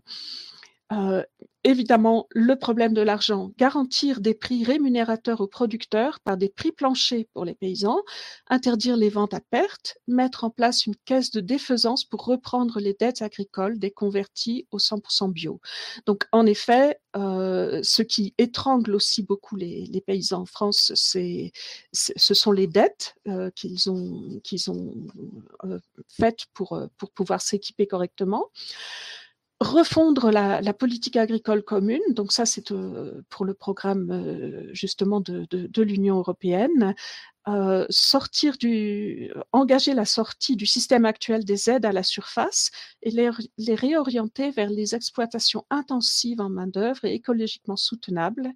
Euh, 0.91 1.23
évidemment, 1.63 2.27
le 2.31 2.55
problème 2.55 2.93
de 2.93 3.01
l'argent, 3.01 3.51
garantir 3.57 4.19
des 4.19 4.33
prix 4.33 4.65
rémunérateurs 4.65 5.39
aux 5.39 5.47
producteurs 5.47 6.19
par 6.19 6.35
des 6.35 6.49
prix 6.49 6.73
planchers 6.73 7.25
pour 7.33 7.45
les 7.45 7.55
paysans, 7.55 8.01
interdire 8.49 8.97
les 8.97 9.09
ventes 9.09 9.33
à 9.33 9.39
perte, 9.39 9.97
mettre 10.07 10.43
en 10.43 10.49
place 10.49 10.85
une 10.85 10.95
caisse 11.05 11.31
de 11.31 11.39
défaisance 11.39 12.03
pour 12.03 12.25
reprendre 12.25 12.79
les 12.79 12.93
dettes 12.93 13.21
agricoles 13.21 13.79
des 13.79 13.91
convertis 13.91 14.67
au 14.71 14.77
100% 14.77 15.31
bio. 15.31 15.61
Donc, 16.05 16.25
en 16.33 16.45
effet, 16.45 16.99
euh, 17.15 17.79
ce 17.81 18.01
qui 18.01 18.33
étrangle 18.37 18.93
aussi 18.93 19.23
beaucoup 19.23 19.55
les, 19.55 20.03
paysans 20.05 20.41
en 20.41 20.45
France, 20.45 20.91
c'est, 20.95 21.53
ce 21.93 22.33
sont 22.33 22.51
les 22.51 22.67
dettes 22.67 23.15
euh, 23.29 23.49
qu'ils 23.51 23.89
ont, 23.89 24.37
faites 26.09 26.45
pour 26.53 26.89
pouvoir 27.15 27.41
s'équiper 27.41 27.87
correctement 27.87 28.49
refondre 29.63 30.29
la, 30.31 30.73
politique 30.73 31.15
agricole 31.15 31.63
commune. 31.63 32.01
Donc 32.09 32.31
ça, 32.31 32.45
c'est 32.45 32.71
euh, 32.71 33.21
pour 33.29 33.45
le 33.45 33.53
programme 33.53 34.11
euh, 34.11 34.69
justement 34.73 35.21
de, 35.21 35.81
l'Union 35.81 36.17
européenne. 36.17 36.93
Euh, 37.49 37.85
engager 39.51 39.93
la 39.93 40.05
sortie 40.05 40.55
du 40.55 40.65
système 40.65 41.03
actuel 41.03 41.43
des 41.43 41.69
aides 41.69 41.85
à 41.85 41.91
la 41.91 42.03
surface 42.03 42.71
et 43.01 43.11
les, 43.11 43.75
réorienter 43.75 44.51
vers 44.51 44.69
les 44.69 44.95
exploitations 44.95 45.65
intensives 45.69 46.39
en 46.39 46.49
main 46.49 46.67
d'œuvre 46.67 47.03
et 47.03 47.13
écologiquement 47.13 47.75
soutenables. 47.75 48.49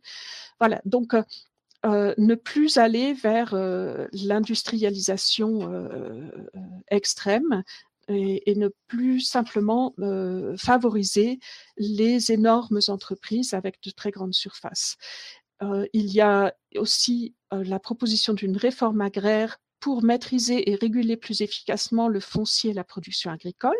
Voilà. 0.59 0.81
Donc 0.85 1.15
ne 1.83 2.35
plus 2.35 2.77
aller 2.77 3.13
vers 3.13 3.53
l'industrialisation 4.13 5.69
extrême, 6.89 7.63
et, 8.07 8.55
ne 8.55 8.69
plus 8.87 9.21
simplement 9.21 9.93
euh, 9.99 10.55
favoriser 10.57 11.39
les 11.77 12.31
énormes 12.31 12.79
entreprises 12.87 13.53
avec 13.53 13.81
de 13.83 13.91
très 13.91 14.11
grandes 14.11 14.33
surfaces. 14.33 14.97
Euh, 15.61 15.85
il 15.93 16.13
y 16.13 16.21
a 16.21 16.55
aussi 16.75 17.35
euh, 17.53 17.63
la 17.63 17.79
proposition 17.79 18.33
d'une 18.33 18.57
réforme 18.57 19.01
agraire 19.01 19.57
pour 19.79 20.03
maîtriser 20.03 20.69
et 20.69 20.75
réguler 20.75 21.17
plus 21.17 21.41
efficacement 21.41 22.07
le 22.07 22.19
foncier 22.19 22.71
et 22.71 22.73
la 22.73 22.83
production 22.83 23.31
agricole. 23.31 23.75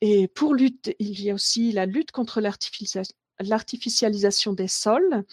Et 0.00 0.28
pour 0.28 0.54
lutter, 0.54 0.96
il 0.98 1.20
y 1.20 1.30
a 1.30 1.34
aussi 1.34 1.72
la 1.72 1.86
lutte 1.86 2.12
contre 2.12 2.40
l'artificialisation 2.40 4.54
des 4.54 4.68
sols 4.68 5.24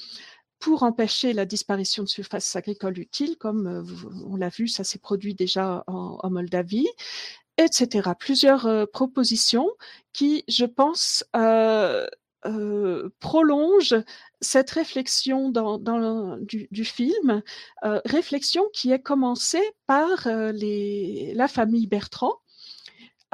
pour 0.59 0.84
empêcher 0.84 1.34
la 1.34 1.45
disparition 1.45 2.03
de 2.03 2.09
surfaces 2.09 2.55
agricoles 2.55 2.99
utiles, 2.99 3.38
comme 3.38 3.86
on 4.25 4.36
l'a 4.36 4.49
vu, 4.49 4.67
ça 4.67 4.84
s'est 4.84 4.99
produit 4.99 5.36
déjà 5.36 5.84
en 5.88 6.30
Moldavie, 6.30 6.88
etc. 7.58 8.10
Plusieurs 8.20 8.66
euh, 8.68 8.86
propositions 8.86 9.70
qui, 10.14 10.43
je 10.47 10.66
pense, 10.66 11.24
euh, 11.36 12.08
euh, 12.45 13.10
prolongent 13.20 14.03
cette 14.41 14.72
réflexion 14.72 15.49
dans, 15.49 16.38
du, 16.39 16.86
film, 16.86 17.41
euh, 17.84 18.01
réflexion 18.05 18.64
qui 18.74 18.91
est 18.91 19.01
commencée 19.01 19.64
par 19.88 20.28
les, 20.53 21.34
la 21.36 21.47
famille 21.47 21.88
Bertrand, 21.88 22.36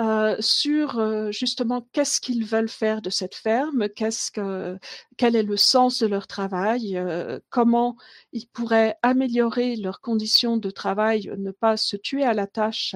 euh, 0.01 0.35
sur 0.39 0.97
euh, 0.97 1.31
justement 1.31 1.87
qu'est-ce 1.91 2.19
qu'ils 2.19 2.45
veulent 2.45 2.67
faire 2.67 2.99
de 2.99 3.11
cette 3.11 3.35
ferme, 3.35 3.87
quel 3.89 5.35
est 5.35 5.43
le 5.43 5.55
sens 5.55 5.99
de 5.99 6.07
leur 6.07 6.25
travail, 6.25 6.97
euh, 6.97 7.39
comment 7.51 7.95
ils 8.31 8.47
pourraient 8.47 8.95
améliorer 9.03 9.75
leurs 9.75 10.01
conditions 10.01 10.57
de 10.57 10.71
travail, 10.71 11.31
ne 11.37 11.51
pas 11.51 11.77
se 11.77 11.95
tuer 11.95 12.23
à 12.23 12.33
la 12.33 12.47
tâche, 12.47 12.95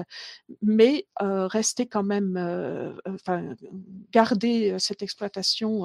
mais 0.60 1.06
rester 1.20 1.86
quand 1.86 2.02
même, 2.02 2.98
garder 4.10 4.76
cette 4.80 5.02
exploitation 5.02 5.84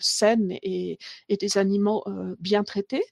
saine 0.00 0.58
et, 0.62 0.98
des 1.28 1.58
animaux 1.58 2.04
bien 2.40 2.64
traités. 2.64 3.04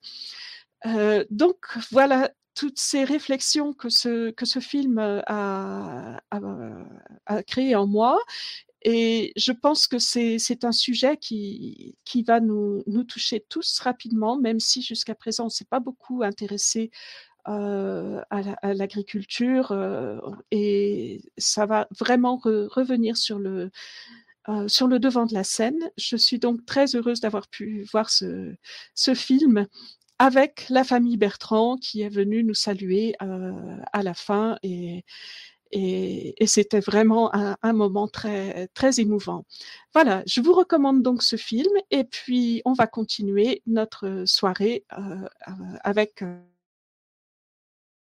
donc 1.31 1.67
voilà 1.93 2.33
toutes 2.55 2.79
ces 2.79 3.05
réflexions 3.05 3.73
que 3.73 3.89
ce, 3.89 4.31
que 4.31 4.47
ce 4.47 4.59
film 4.59 4.99
euh, 4.99 5.21
a, 5.27 6.21
créées 7.47 7.77
en 7.77 7.87
moi. 7.87 8.19
Et 8.85 9.33
je 9.37 9.53
pense 9.53 9.87
que 9.87 9.99
c'est 9.99 10.65
un 10.65 10.73
sujet 10.73 11.17
qui, 11.17 11.97
qui 12.05 12.25
va 12.25 12.41
nous, 12.41 12.83
toucher 13.05 13.45
tous 13.49 13.79
rapidement, 13.79 14.37
même 14.37 14.59
si 14.59 14.83
jusqu'à 14.83 15.15
présent 15.15 15.45
on 15.45 15.47
ne 15.47 15.51
s'est 15.51 15.65
pas 15.65 15.79
beaucoup 15.81 16.23
intéressé 16.25 16.91
euh, 17.49 18.21
à 18.31 18.75
l'agriculture 18.75 19.73
euh, 19.73 20.19
et 20.53 21.23
ça 21.39 21.67
va 21.67 21.89
vraiment 21.99 22.37
re, 22.37 22.69
revenir 22.71 23.17
sur 23.17 23.39
le, 23.39 23.71
sur 24.67 24.89
le 24.89 24.99
devant 24.99 25.27
de 25.27 25.35
la 25.35 25.45
scène. 25.45 25.91
Je 25.97 26.17
suis 26.17 26.41
donc 26.41 26.67
très 26.67 26.97
heureuse 26.97 27.21
d'avoir 27.21 27.47
pu 27.49 27.87
voir 27.93 28.11
ce 28.11 28.57
film 29.15 29.69
avec 30.23 30.67
la 30.69 30.85
famille 30.85 31.17
Bertrand 31.17 31.77
qui 31.77 32.03
est 32.03 32.09
venue 32.09 32.45
nous 32.45 32.55
saluer 32.55 33.17
euh, 33.23 33.77
à 33.93 34.05
la 34.05 34.15
fin 34.15 34.57
et, 34.63 35.05
c'était 36.47 36.79
vraiment 36.81 37.35
un, 37.35 37.73
moment 37.73 38.07
très, 38.07 38.69
très 38.69 39.01
émouvant. 39.01 39.45
Voilà, 39.95 40.23
je 40.27 40.41
vous 40.41 40.53
recommande 40.53 41.03
donc 41.03 41.23
ce 41.23 41.35
film 41.35 41.73
et 41.91 42.05
puis 42.05 42.63
on 42.67 42.75
va 42.75 42.87
continuer 42.87 43.63
notre 43.67 44.25
soirée 44.27 44.85
euh, 44.99 45.27
avec 45.83 46.23
euh, 46.23 46.39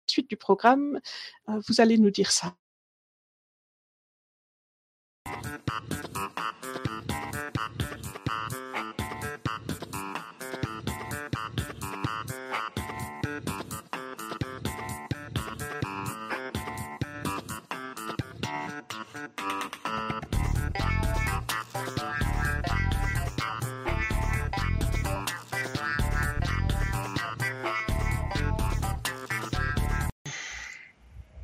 suite 0.07 0.29
du 0.29 0.37
programme. 0.37 0.99
Euh, 1.49 1.59
vous 1.67 1.79
allez 1.81 1.97
nous 1.99 2.11
dire 2.11 2.31
ça. 2.31 2.55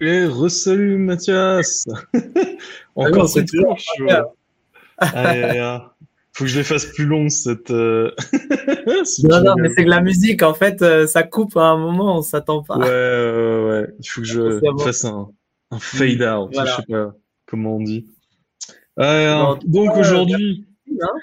Eh, 0.07 0.27
re-salut 0.27 0.99
Mathias. 0.99 1.87
Encore 2.95 3.27
cette 3.27 3.49
fois, 3.49 3.75
Faut 6.33 6.43
que 6.43 6.49
je 6.49 6.57
les 6.59 6.63
fasse 6.63 6.85
plus 6.85 7.29
cette... 7.31 7.71
Euh, 7.71 8.11
non, 9.23 9.41
non, 9.41 9.55
mais 9.57 9.69
c'est 9.69 9.83
que 9.83 9.89
la 9.89 10.01
musique, 10.01 10.43
en 10.43 10.53
fait, 10.53 10.83
euh, 10.83 11.07
ça 11.07 11.23
coupe 11.23 11.57
à 11.57 11.69
un 11.69 11.77
moment, 11.77 12.19
on 12.19 12.21
s'attend 12.21 12.61
pas. 12.61 12.77
Ouais, 12.77 12.85
ouais, 12.85 13.65
ouais, 13.67 13.87
il 13.99 14.07
faut 14.07 14.21
que 14.21 14.27
je 14.27 14.61
fasse 14.83 15.05
un, 15.05 15.27
un 15.71 15.79
fade-out, 15.79 16.51
voilà. 16.53 16.69
je 16.69 16.75
sais 16.75 16.83
pas 16.87 17.15
comment 17.47 17.77
on 17.77 17.81
dit. 17.81 18.05
Euh, 18.99 19.55
donc 19.65 19.97
aujourd'hui... 19.97 20.67
Hein. 21.01 21.13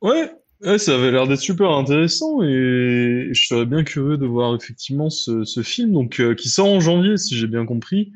ouais, 0.00 0.32
Ouais, 0.60 0.78
ça 0.78 0.94
avait 0.94 1.10
l'air 1.10 1.26
d'être 1.26 1.40
super 1.40 1.70
intéressant 1.70 2.42
et 2.42 3.28
je 3.32 3.46
serais 3.46 3.66
bien 3.66 3.84
curieux 3.84 4.16
de 4.16 4.26
voir 4.26 4.54
effectivement 4.54 5.10
ce, 5.10 5.62
film 5.62 5.92
donc 5.92 6.20
euh, 6.20 6.34
qui 6.34 6.48
sort 6.48 6.68
en 6.68 6.80
janvier 6.80 7.16
si 7.16 7.36
j'ai 7.36 7.46
bien 7.46 7.66
compris. 7.66 8.12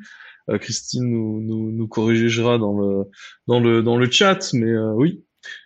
Euh, 0.48 0.58
Christine 0.58 1.10
nous, 1.10 1.88
corrigera 1.88 2.58
dans 2.58 2.78
le 2.78 3.04
dans 3.46 3.60
le 3.60 3.82
dans 3.82 3.96
le 3.96 4.10
chat, 4.10 4.52
mais 4.54 4.70
euh, 4.70 4.92
oui, 4.94 5.24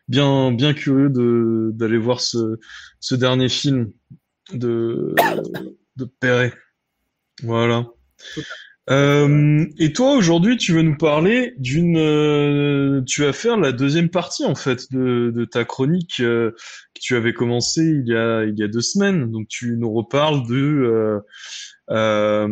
bien 0.09 0.51
bien 0.51 0.75
curieux 0.75 1.09
de 1.09 1.71
d'aller 1.75 1.99
voir 1.99 2.21
ce 2.21 2.59
ce 2.99 3.15
dernier 3.15 3.49
film 3.49 3.93
de 4.53 5.15
de 5.97 6.05
Perret. 6.05 6.53
Voilà. 7.43 7.87
Euh, 8.91 9.65
et 9.79 9.93
toi 9.93 10.15
aujourd'hui, 10.17 10.57
tu 10.57 10.73
veux 10.73 10.83
nous 10.83 10.97
parler 10.97 11.55
d'une, 11.59 11.97
euh, 11.97 13.01
tu 13.07 13.23
vas 13.23 13.33
faire 13.33 13.57
la 13.57 13.71
deuxième 13.71 14.09
partie 14.09 14.45
en 14.45 14.57
fait 14.57 14.91
de, 14.91 15.45
ta 15.45 15.65
chronique 15.65 16.19
euh, 16.21 16.51
que 16.95 17.01
tu 17.01 17.15
avais 17.15 17.33
commencé 17.33 17.83
il 17.83 18.09
y 18.09 18.17
a 18.17 18.45
il 18.45 18.59
y 18.59 18.63
a 18.63 18.69
deux 18.69 18.81
semaines. 18.81 19.31
Donc 19.31 19.47
tu 19.49 19.77
nous 19.77 19.93
reparles 19.93 20.49
de, 20.49 21.23
euh, 21.91 22.49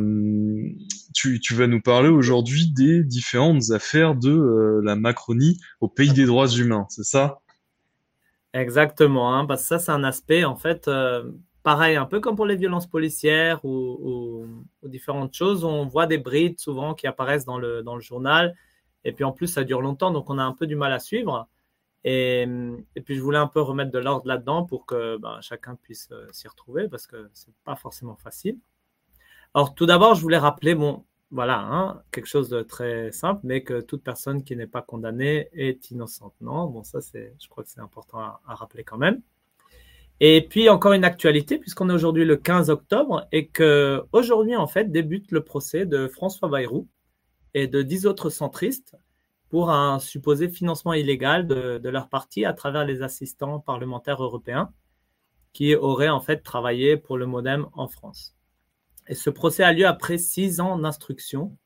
tu 1.14 1.40
tu 1.40 1.54
vas 1.54 1.66
nous 1.66 1.80
parler 1.80 2.08
aujourd'hui 2.08 2.70
des 2.70 3.02
différentes 3.02 3.72
affaires 3.72 4.14
de 4.14 4.80
la 4.84 4.94
Macronie 4.94 5.58
au 5.80 5.88
pays 5.88 6.12
des 6.12 6.26
droits 6.26 6.48
humains, 6.48 6.86
c'est 6.90 7.04
ça? 7.04 7.40
Exactement, 8.52 9.34
hein, 9.34 9.46
parce 9.46 9.62
que 9.62 9.68
ça 9.68 9.78
c'est 9.80 9.92
un 9.92 10.04
aspect 10.04 10.44
en 10.44 10.56
fait 10.56 10.88
pareil, 11.62 11.96
un 11.96 12.06
peu 12.06 12.20
comme 12.20 12.36
pour 12.36 12.46
les 12.46 12.56
violences 12.56 12.86
policières 12.86 13.64
ou, 13.64 14.46
différentes 14.82 15.34
choses, 15.34 15.64
on 15.64 15.86
voit 15.86 16.06
des 16.06 16.18
brides 16.18 16.58
souvent 16.58 16.94
qui 16.94 17.06
apparaissent 17.06 17.44
dans 17.44 17.58
le, 17.58 17.82
journal. 18.00 18.56
Et 19.04 19.12
puis 19.12 19.24
en 19.24 19.32
plus, 19.32 19.46
ça 19.48 19.64
dure 19.64 19.80
longtemps, 19.80 20.10
donc 20.10 20.28
on 20.30 20.38
a 20.38 20.42
un 20.44 20.52
peu 20.52 20.66
du 20.66 20.76
mal 20.76 20.92
à 20.92 20.98
suivre. 20.98 21.48
Et, 22.04 22.46
puis 23.04 23.14
je 23.16 23.20
voulais 23.20 23.38
un 23.38 23.46
peu 23.46 23.60
remettre 23.60 23.90
de 23.90 23.98
l'ordre 23.98 24.26
là-dedans 24.26 24.64
pour 24.64 24.86
que 24.86 25.18
ben, 25.18 25.38
chacun 25.42 25.76
puisse 25.76 26.08
euh, 26.12 26.26
s'y 26.32 26.48
retrouver 26.48 26.88
parce 26.88 27.06
que 27.06 27.28
c'est 27.34 27.54
pas 27.64 27.76
forcément 27.76 28.16
facile. 28.16 28.58
Alors 29.54 29.74
tout 29.74 29.86
d'abord, 29.86 30.14
je 30.14 30.22
voulais 30.22 30.38
rappeler, 30.38 30.74
bon, 30.74 31.04
voilà, 31.30 31.60
hein, 31.60 32.02
quelque 32.10 32.26
chose 32.26 32.48
de 32.48 32.62
très 32.62 33.12
simple, 33.12 33.40
mais 33.44 33.62
que 33.62 33.80
toute 33.80 34.02
personne 34.02 34.42
qui 34.42 34.56
n'est 34.56 34.66
pas 34.66 34.82
condamnée 34.82 35.48
est 35.52 35.90
innocente. 35.90 36.34
Non, 36.40 36.66
bon, 36.66 36.82
ça 36.82 37.00
c'est, 37.00 37.34
je 37.40 37.48
crois 37.48 37.62
que 37.64 37.70
c'est 37.70 37.80
important 37.80 38.18
à, 38.18 38.40
rappeler 38.46 38.84
quand 38.84 38.98
même. 38.98 39.20
Et 40.20 40.46
puis 40.46 40.68
encore 40.68 40.92
une 40.92 41.04
actualité, 41.04 41.58
puisqu'on 41.58 41.88
est 41.88 41.94
aujourd'hui 41.94 42.26
le 42.26 42.36
15 42.36 42.68
octobre 42.68 43.26
et 43.32 43.48
que 43.48 44.04
aujourd'hui 44.12 44.54
en 44.54 44.66
fait 44.66 44.92
débute 44.92 45.32
le 45.32 45.42
procès 45.42 45.86
de 45.86 46.08
François 46.08 46.48
Bayrou 46.48 46.86
et 47.54 47.66
de 47.66 47.80
dix 47.80 48.06
autres 48.06 48.28
centristes 48.28 48.96
pour 49.48 49.70
un 49.70 49.98
supposé 49.98 50.48
financement 50.48 50.92
illégal 50.92 51.46
de, 51.46 51.78
de, 51.78 51.88
leur 51.88 52.08
parti 52.08 52.44
à 52.44 52.52
travers 52.52 52.84
les 52.84 53.02
assistants 53.02 53.60
parlementaires 53.60 54.22
européens 54.22 54.72
qui 55.52 55.74
auraient 55.74 56.10
en 56.10 56.20
fait 56.20 56.42
travaillé 56.42 56.96
pour 56.96 57.16
le 57.16 57.26
Modem 57.26 57.66
en 57.72 57.88
France. 57.88 58.36
Et 59.08 59.14
ce 59.14 59.30
procès 59.30 59.64
a 59.64 59.72
lieu 59.72 59.86
après 59.86 60.18
six 60.18 60.60
ans 60.60 60.78
d'instruction. 60.78 61.56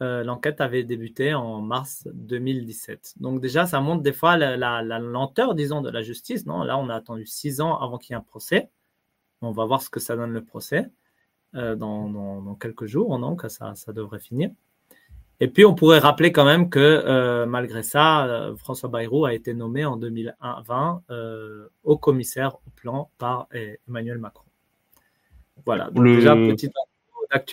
Euh, 0.00 0.22
L'enquête 0.22 0.60
avait 0.60 0.84
débuté 0.84 1.34
en 1.34 1.60
mars 1.60 2.06
2017. 2.14 3.14
Donc 3.18 3.40
déjà, 3.40 3.66
ça 3.66 3.80
montre 3.80 4.02
des 4.02 4.12
fois 4.12 4.36
la, 4.36 4.56
la, 4.56 4.80
la, 4.82 4.98
lenteur, 5.00 5.54
disons, 5.54 5.80
de 5.80 5.90
la 5.90 6.02
justice. 6.02 6.46
Non? 6.46 6.62
Là, 6.62 6.78
on 6.78 6.88
a 6.88 6.94
attendu 6.94 7.26
six 7.26 7.60
ans 7.60 7.76
avant 7.76 7.98
qu'il 7.98 8.12
y 8.12 8.14
ait 8.14 8.18
un 8.18 8.22
procès. 8.22 8.70
On 9.42 9.50
va 9.50 9.64
voir 9.64 9.82
ce 9.82 9.90
que 9.90 9.98
ça 9.98 10.14
donne 10.14 10.32
le 10.32 10.44
procès 10.44 10.88
euh, 11.56 11.74
dans, 11.74 12.08
dans, 12.08 12.42
dans, 12.42 12.54
quelques 12.54 12.86
jours. 12.86 13.18
Donc, 13.18 13.42
ça, 13.48 13.74
ça 13.74 13.92
devrait 13.92 14.20
finir. 14.20 14.50
Et 15.40 15.48
puis, 15.48 15.64
on 15.64 15.74
pourrait 15.74 15.98
rappeler 16.00 16.30
quand 16.32 16.44
même 16.44 16.70
que 16.70 16.78
euh, 16.78 17.46
malgré 17.46 17.82
ça, 17.82 18.26
euh, 18.26 18.56
François 18.56 18.88
Bayrou 18.88 19.24
a 19.24 19.34
été 19.34 19.54
nommé 19.54 19.84
en 19.84 19.96
2020 19.96 21.02
euh, 21.10 21.68
au 21.84 21.96
commissaire 21.96 22.56
au 22.56 22.70
plan 22.76 23.10
par 23.18 23.48
Emmanuel 23.88 24.18
Macron. 24.18 24.44
Voilà, 25.64 25.90
donc 25.90 26.04
Le- 26.04 26.16
déjà, 26.16 26.34
petite 26.34 26.72
info 26.76 27.48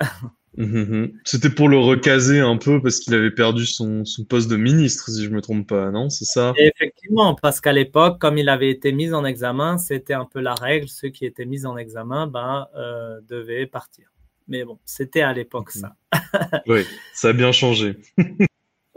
d'actualité. 0.58 0.90
Mhm. 0.90 1.20
C'était 1.24 1.50
pour 1.50 1.68
le 1.68 1.78
recaser 1.78 2.40
un 2.40 2.56
peu 2.56 2.82
parce 2.82 2.98
qu'il 2.98 3.14
avait 3.14 3.30
perdu 3.30 3.66
son, 3.66 4.04
son 4.04 4.24
poste 4.24 4.50
de 4.50 4.56
ministre, 4.56 5.10
si 5.10 5.24
je 5.24 5.30
me 5.30 5.40
trompe 5.40 5.68
pas, 5.68 5.90
non? 5.90 6.10
C'est 6.10 6.24
ça? 6.24 6.52
Et 6.56 6.70
effectivement, 6.74 7.34
parce 7.34 7.60
qu'à 7.60 7.72
l'époque, 7.72 8.18
comme 8.18 8.38
il 8.38 8.48
avait 8.48 8.70
été 8.70 8.92
mis 8.92 9.12
en 9.12 9.24
examen, 9.24 9.78
c'était 9.78 10.14
un 10.14 10.24
peu 10.24 10.40
la 10.40 10.54
règle. 10.54 10.88
Ceux 10.88 11.08
qui 11.08 11.24
étaient 11.24 11.46
mis 11.46 11.66
en 11.66 11.76
examen 11.76 12.26
ben, 12.26 12.66
euh, 12.76 13.20
devaient 13.28 13.66
partir. 13.66 14.08
Mais 14.48 14.64
bon, 14.64 14.78
c'était 14.84 15.22
à 15.22 15.32
l'époque 15.32 15.70
ça. 15.70 15.94
Oui, 16.66 16.84
ça 17.12 17.28
a 17.28 17.32
bien 17.32 17.52
changé. 17.52 17.96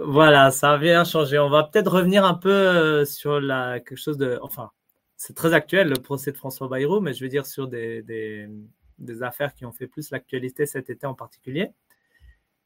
Voilà, 0.04 0.50
ça 0.50 0.74
a 0.74 0.78
bien 0.80 1.04
changé. 1.04 1.38
On 1.38 1.50
va 1.50 1.64
peut-être 1.64 1.92
revenir 1.92 2.26
un 2.26 2.34
peu 2.34 2.50
euh, 2.50 3.06
sur 3.06 3.40
la, 3.40 3.80
quelque 3.80 4.00
chose 4.00 4.18
de. 4.18 4.40
Enfin, 4.42 4.72
c'est 5.16 5.36
très 5.36 5.54
actuel, 5.54 5.90
le 5.90 6.02
procès 6.02 6.32
de 6.32 6.38
François 6.38 6.68
Bayrou, 6.68 7.02
mais 7.02 7.14
je 7.14 7.24
veux 7.24 7.30
dire 7.30 7.46
sur 7.46 7.68
des, 7.68 8.02
des, 8.02 8.48
des 9.02 9.24
affaires 9.24 9.54
qui 9.54 9.66
ont 9.66 9.72
fait 9.72 9.88
plus 9.88 10.12
l'actualité 10.12 10.66
cet 10.66 10.90
été 10.90 11.06
en 11.06 11.14
particulier. 11.14 11.72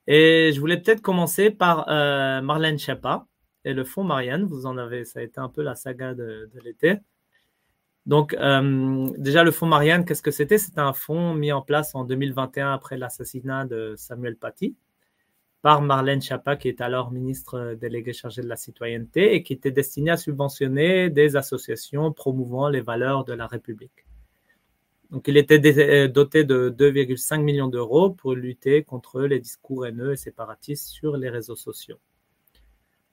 Et 0.08 0.52
je 0.54 0.60
voulais 0.60 0.78
peut-être 0.78 1.02
commencer 1.02 1.50
par 1.50 1.90
euh, 1.90 2.42
Marlène 2.42 2.78
Schiappa 2.78 3.28
et 3.64 3.74
le 3.74 3.84
fonds 3.84 4.04
Marianne. 4.04 4.46
Vous 4.46 4.66
en 4.66 4.78
avez, 4.78 5.04
ça 5.04 5.20
a 5.20 5.24
été 5.24 5.40
un 5.40 5.50
peu 5.50 5.64
la 5.64 5.76
saga 5.76 6.14
de, 6.14 6.50
l'été. 6.64 7.00
Donc, 8.06 8.36
euh, 8.36 9.10
déjà, 9.18 9.44
le 9.44 9.52
fonds 9.52 9.66
Marianne, 9.66 10.06
qu'est-ce 10.06 10.22
que 10.22 10.30
c'était? 10.30 10.60
C'était 10.60 10.80
un 10.80 10.94
fonds 10.94 11.34
mis 11.34 11.52
en 11.52 11.64
place 11.64 11.96
en 11.96 12.04
2021 12.04 12.72
après 12.72 12.98
l'assassinat 12.98 13.66
de 13.66 13.96
Samuel 13.98 14.36
Paty 14.36 14.76
par 15.64 15.82
Marlène 15.82 16.22
Schiappa, 16.22 16.58
qui 16.58 16.68
est 16.68 16.80
alors 16.80 17.12
ministre 17.12 17.76
déléguée 17.82 18.14
chargée 18.14 18.44
de 18.44 18.48
la 18.48 18.56
citoyenneté 18.56 19.34
et 19.34 19.42
qui 19.42 19.54
était 19.54 19.72
destiné 19.72 20.12
à 20.12 20.18
subventionner 20.18 21.10
des 21.10 21.36
associations 21.36 22.14
promouvant 22.14 22.70
les 22.70 22.82
valeurs 22.82 23.26
de 23.26 23.34
la 23.34 23.48
République. 23.48 24.06
Donc, 25.16 25.30
il 25.30 25.38
était 25.38 25.60
dé- 25.60 26.10
doté 26.10 26.44
de 26.44 26.68
2,5 26.68 27.38
millions 27.42 27.70
d'euros 27.70 28.10
pour 28.10 28.34
lutter 28.36 28.84
contre 28.84 29.22
les 29.22 29.40
discours 29.40 29.86
haineux 29.86 30.12
et 30.12 30.18
séparatistes 30.18 30.90
sur 30.90 31.16
les 31.16 31.30
réseaux 31.30 31.56
sociaux. 31.56 32.00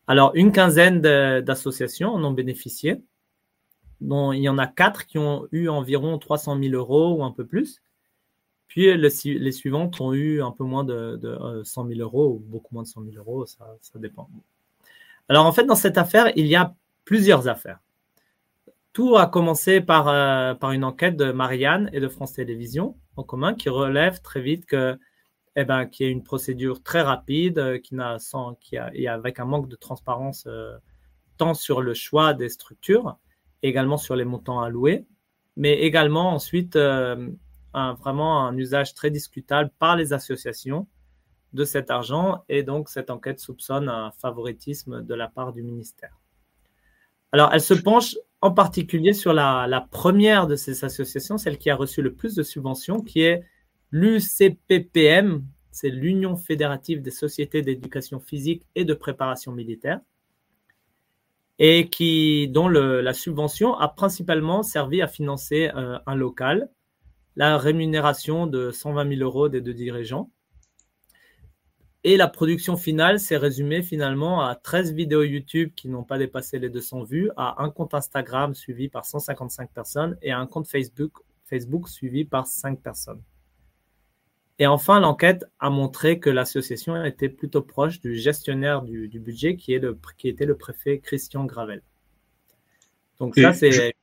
Alors, 0.08 0.32
une 0.34 0.50
quinzaine 0.50 1.00
d'associations 1.00 2.08
en 2.12 2.24
ont 2.24 2.32
bénéficié, 2.32 3.00
dont 4.00 4.32
il 4.32 4.40
y 4.42 4.48
en 4.48 4.58
a 4.58 4.66
quatre 4.66 5.06
qui 5.06 5.18
ont 5.18 5.46
eu 5.52 5.68
environ 5.68 6.18
300 6.18 6.58
000 6.60 6.74
euros 6.74 7.14
ou 7.18 7.22
un 7.22 7.30
peu 7.30 7.46
plus. 7.46 7.80
Puis 8.66 8.92
les 8.98 9.52
suivantes 9.52 10.00
ont 10.00 10.12
eu 10.12 10.42
un 10.42 10.50
peu 10.50 10.64
moins 10.64 10.82
de, 10.82 11.14
de 11.22 11.28
euh, 11.28 11.62
100 11.62 11.86
000 11.86 12.00
euros 12.00 12.32
ou 12.34 12.38
beaucoup 12.40 12.74
moins 12.74 12.82
de 12.82 12.88
100 12.88 13.04
000 13.04 13.14
euros, 13.16 13.46
ça 13.46 13.76
dépend. 13.94 14.28
Alors 15.28 15.46
en 15.46 15.52
fait, 15.52 15.66
dans 15.66 15.76
cette 15.76 15.98
affaire, 15.98 16.32
il 16.34 16.48
y 16.48 16.56
a 16.56 16.74
plusieurs 17.04 17.46
affaires. 17.46 17.78
Tout 18.92 19.16
a 19.16 19.26
commencé 19.26 19.80
par, 19.80 20.08
euh, 20.08 20.54
par 20.54 20.72
une 20.72 20.84
enquête 20.84 21.16
de 21.16 21.32
Marianne 21.32 21.88
et 21.94 22.00
de 22.00 22.08
France 22.08 22.34
Télévisions 22.34 22.98
en 23.16 23.22
commun 23.22 23.54
qui 23.54 23.70
relève 23.70 24.20
très 24.20 24.42
vite 24.42 24.66
que, 24.66 24.98
eh 25.56 25.64
ben, 25.64 25.86
qu'il 25.86 26.06
y 26.06 26.08
a 26.10 26.12
une 26.12 26.22
procédure 26.22 26.82
très 26.82 27.00
rapide, 27.00 27.58
euh, 27.58 27.78
qui 27.78 27.94
n'a 27.94 28.18
sans, 28.18 28.54
qui 28.56 28.76
a, 28.76 28.90
et 28.92 29.08
avec 29.08 29.40
un 29.40 29.46
manque 29.46 29.68
de 29.68 29.76
transparence 29.76 30.44
euh, 30.46 30.76
tant 31.38 31.54
sur 31.54 31.80
le 31.80 31.94
choix 31.94 32.34
des 32.34 32.50
structures, 32.50 33.16
également 33.62 33.96
sur 33.96 34.14
les 34.14 34.26
montants 34.26 34.60
alloués, 34.60 35.06
mais 35.56 35.80
également 35.80 36.30
ensuite 36.34 36.76
un, 36.76 37.94
vraiment 37.94 38.46
un 38.46 38.56
usage 38.58 38.92
très 38.94 39.10
discutable 39.10 39.70
par 39.78 39.96
les 39.96 40.12
associations 40.12 40.86
de 41.54 41.64
cet 41.64 41.90
argent 41.90 42.44
et 42.48 42.62
donc 42.62 42.88
cette 42.88 43.10
enquête 43.10 43.38
soupçonne 43.40 43.88
un 43.88 44.10
favoritisme 44.12 45.02
de 45.02 45.14
la 45.14 45.28
part 45.28 45.52
du 45.52 45.62
ministère. 45.62 46.18
Alors 47.32 47.50
elle 47.52 47.60
se 47.60 47.74
penche 47.74 48.16
en 48.42 48.50
particulier 48.50 49.12
sur 49.12 49.32
la, 49.32 49.88
première 49.92 50.48
de 50.48 50.56
ces 50.56 50.84
associations, 50.84 51.38
celle 51.38 51.58
qui 51.58 51.70
a 51.70 51.76
reçu 51.76 52.02
le 52.02 52.12
plus 52.12 52.34
de 52.34 52.42
subventions, 52.42 53.00
qui 53.00 53.22
est 53.22 53.44
l'UCPPM, 53.92 55.44
c'est 55.70 55.90
l'Union 55.90 56.36
fédérative 56.36 57.02
des 57.02 57.12
sociétés 57.12 57.62
d'éducation 57.62 58.18
physique 58.18 58.66
et 58.74 58.84
de 58.84 58.94
préparation 58.94 59.52
militaire. 59.52 60.00
Et 61.60 61.88
qui, 61.88 62.48
dont 62.48 62.66
la 62.66 63.14
subvention 63.14 63.74
a 63.74 63.86
principalement 63.86 64.64
servi 64.64 65.00
à 65.00 65.06
financer 65.06 65.70
euh, 65.76 65.98
un 66.06 66.16
local, 66.16 66.68
la 67.36 67.56
rémunération 67.56 68.48
de 68.48 68.72
120 68.72 69.16
000 69.16 69.20
euros 69.22 69.48
des 69.48 69.60
deux 69.60 69.74
dirigeants. 69.74 70.30
Et 72.04 72.16
la 72.16 72.26
production 72.26 72.76
finale 72.76 73.20
s'est 73.20 73.36
résumée 73.36 73.82
finalement 73.82 74.44
à 74.44 74.56
13 74.56 74.92
vidéos 74.92 75.22
YouTube 75.22 75.70
qui 75.76 75.88
n'ont 75.88 76.02
pas 76.02 76.18
dépassé 76.18 76.58
les 76.58 76.68
200 76.68 77.04
vues, 77.04 77.30
à 77.36 77.62
un 77.62 77.70
compte 77.70 77.94
Instagram 77.94 78.54
suivi 78.54 78.88
par 78.88 79.04
155 79.04 79.70
personnes 79.70 80.18
et 80.20 80.32
à 80.32 80.38
un 80.38 80.46
compte 80.46 80.66
Facebook, 80.66 81.12
Facebook 81.44 81.88
suivi 81.88 82.24
par 82.24 82.48
5 82.48 82.80
personnes. 82.80 83.22
Et 84.58 84.66
enfin, 84.66 84.98
l'enquête 85.00 85.44
a 85.60 85.70
montré 85.70 86.18
que 86.18 86.28
l'association 86.28 87.04
était 87.04 87.28
plutôt 87.28 87.62
proche 87.62 88.00
du 88.00 88.16
gestionnaire 88.16 88.82
du, 88.82 89.08
du 89.08 89.20
budget 89.20 89.56
qui, 89.56 89.72
est 89.72 89.78
le, 89.78 89.98
qui, 90.18 90.28
était 90.28 90.44
le 90.44 90.56
préfet 90.56 90.98
Christian 90.98 91.44
Gravel. 91.44 91.82
Donc 93.18 93.38
Et 93.38 93.42
ça, 93.42 93.52
c'est... 93.52 93.94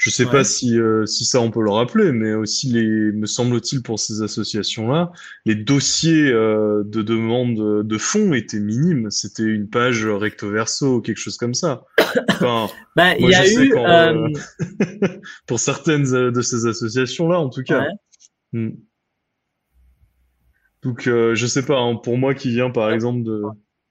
je- 0.00 0.08
Je 0.08 0.14
sais 0.14 0.24
Ouais. 0.24 0.30
pas 0.30 0.44
si, 0.44 0.78
euh, 0.78 1.04
si 1.04 1.26
ça 1.26 1.40
on 1.42 1.50
peut 1.50 1.62
le 1.62 1.70
rappeler, 1.70 2.10
mais 2.12 2.32
aussi 2.32 2.72
les, 2.72 3.12
me 3.12 3.26
semble-t-il 3.26 3.82
pour 3.82 3.98
ces 3.98 4.22
associations-là, 4.22 5.12
les 5.44 5.54
dossiers 5.54 6.30
euh, 6.32 6.82
de 6.86 7.02
demande 7.02 7.86
de 7.86 7.98
fonds 7.98 8.32
étaient 8.32 8.60
minimes. 8.60 9.10
C'était 9.10 9.42
une 9.42 9.68
page 9.68 10.06
recto 10.06 10.50
verso, 10.50 11.02
quelque 11.02 11.18
chose 11.18 11.36
comme 11.36 11.52
ça. 11.54 11.84
Enfin, 12.30 12.68
il 12.96 13.20
moi 13.20 13.30
y 13.30 13.34
a 13.34 13.44
je 13.44 13.48
sais 13.48 13.66
eu... 13.66 13.74
euh, 13.76 14.26
euh, 14.26 15.08
pour 15.46 15.60
certaines 15.60 16.14
euh, 16.14 16.30
de 16.30 16.40
ces 16.40 16.64
associations-là, 16.66 17.38
en 17.38 17.50
tout 17.50 17.62
cas. 17.62 17.80
Ouais. 17.82 17.88
Hmm. 18.54 18.70
Donc, 20.82 21.08
euh, 21.08 21.34
je 21.34 21.46
sais 21.46 21.64
pas, 21.66 21.78
hein, 21.78 21.96
pour 21.96 22.16
moi 22.16 22.34
qui 22.34 22.48
viens 22.50 22.70
par 22.70 22.90
exemple 22.90 23.22
de, 23.22 23.42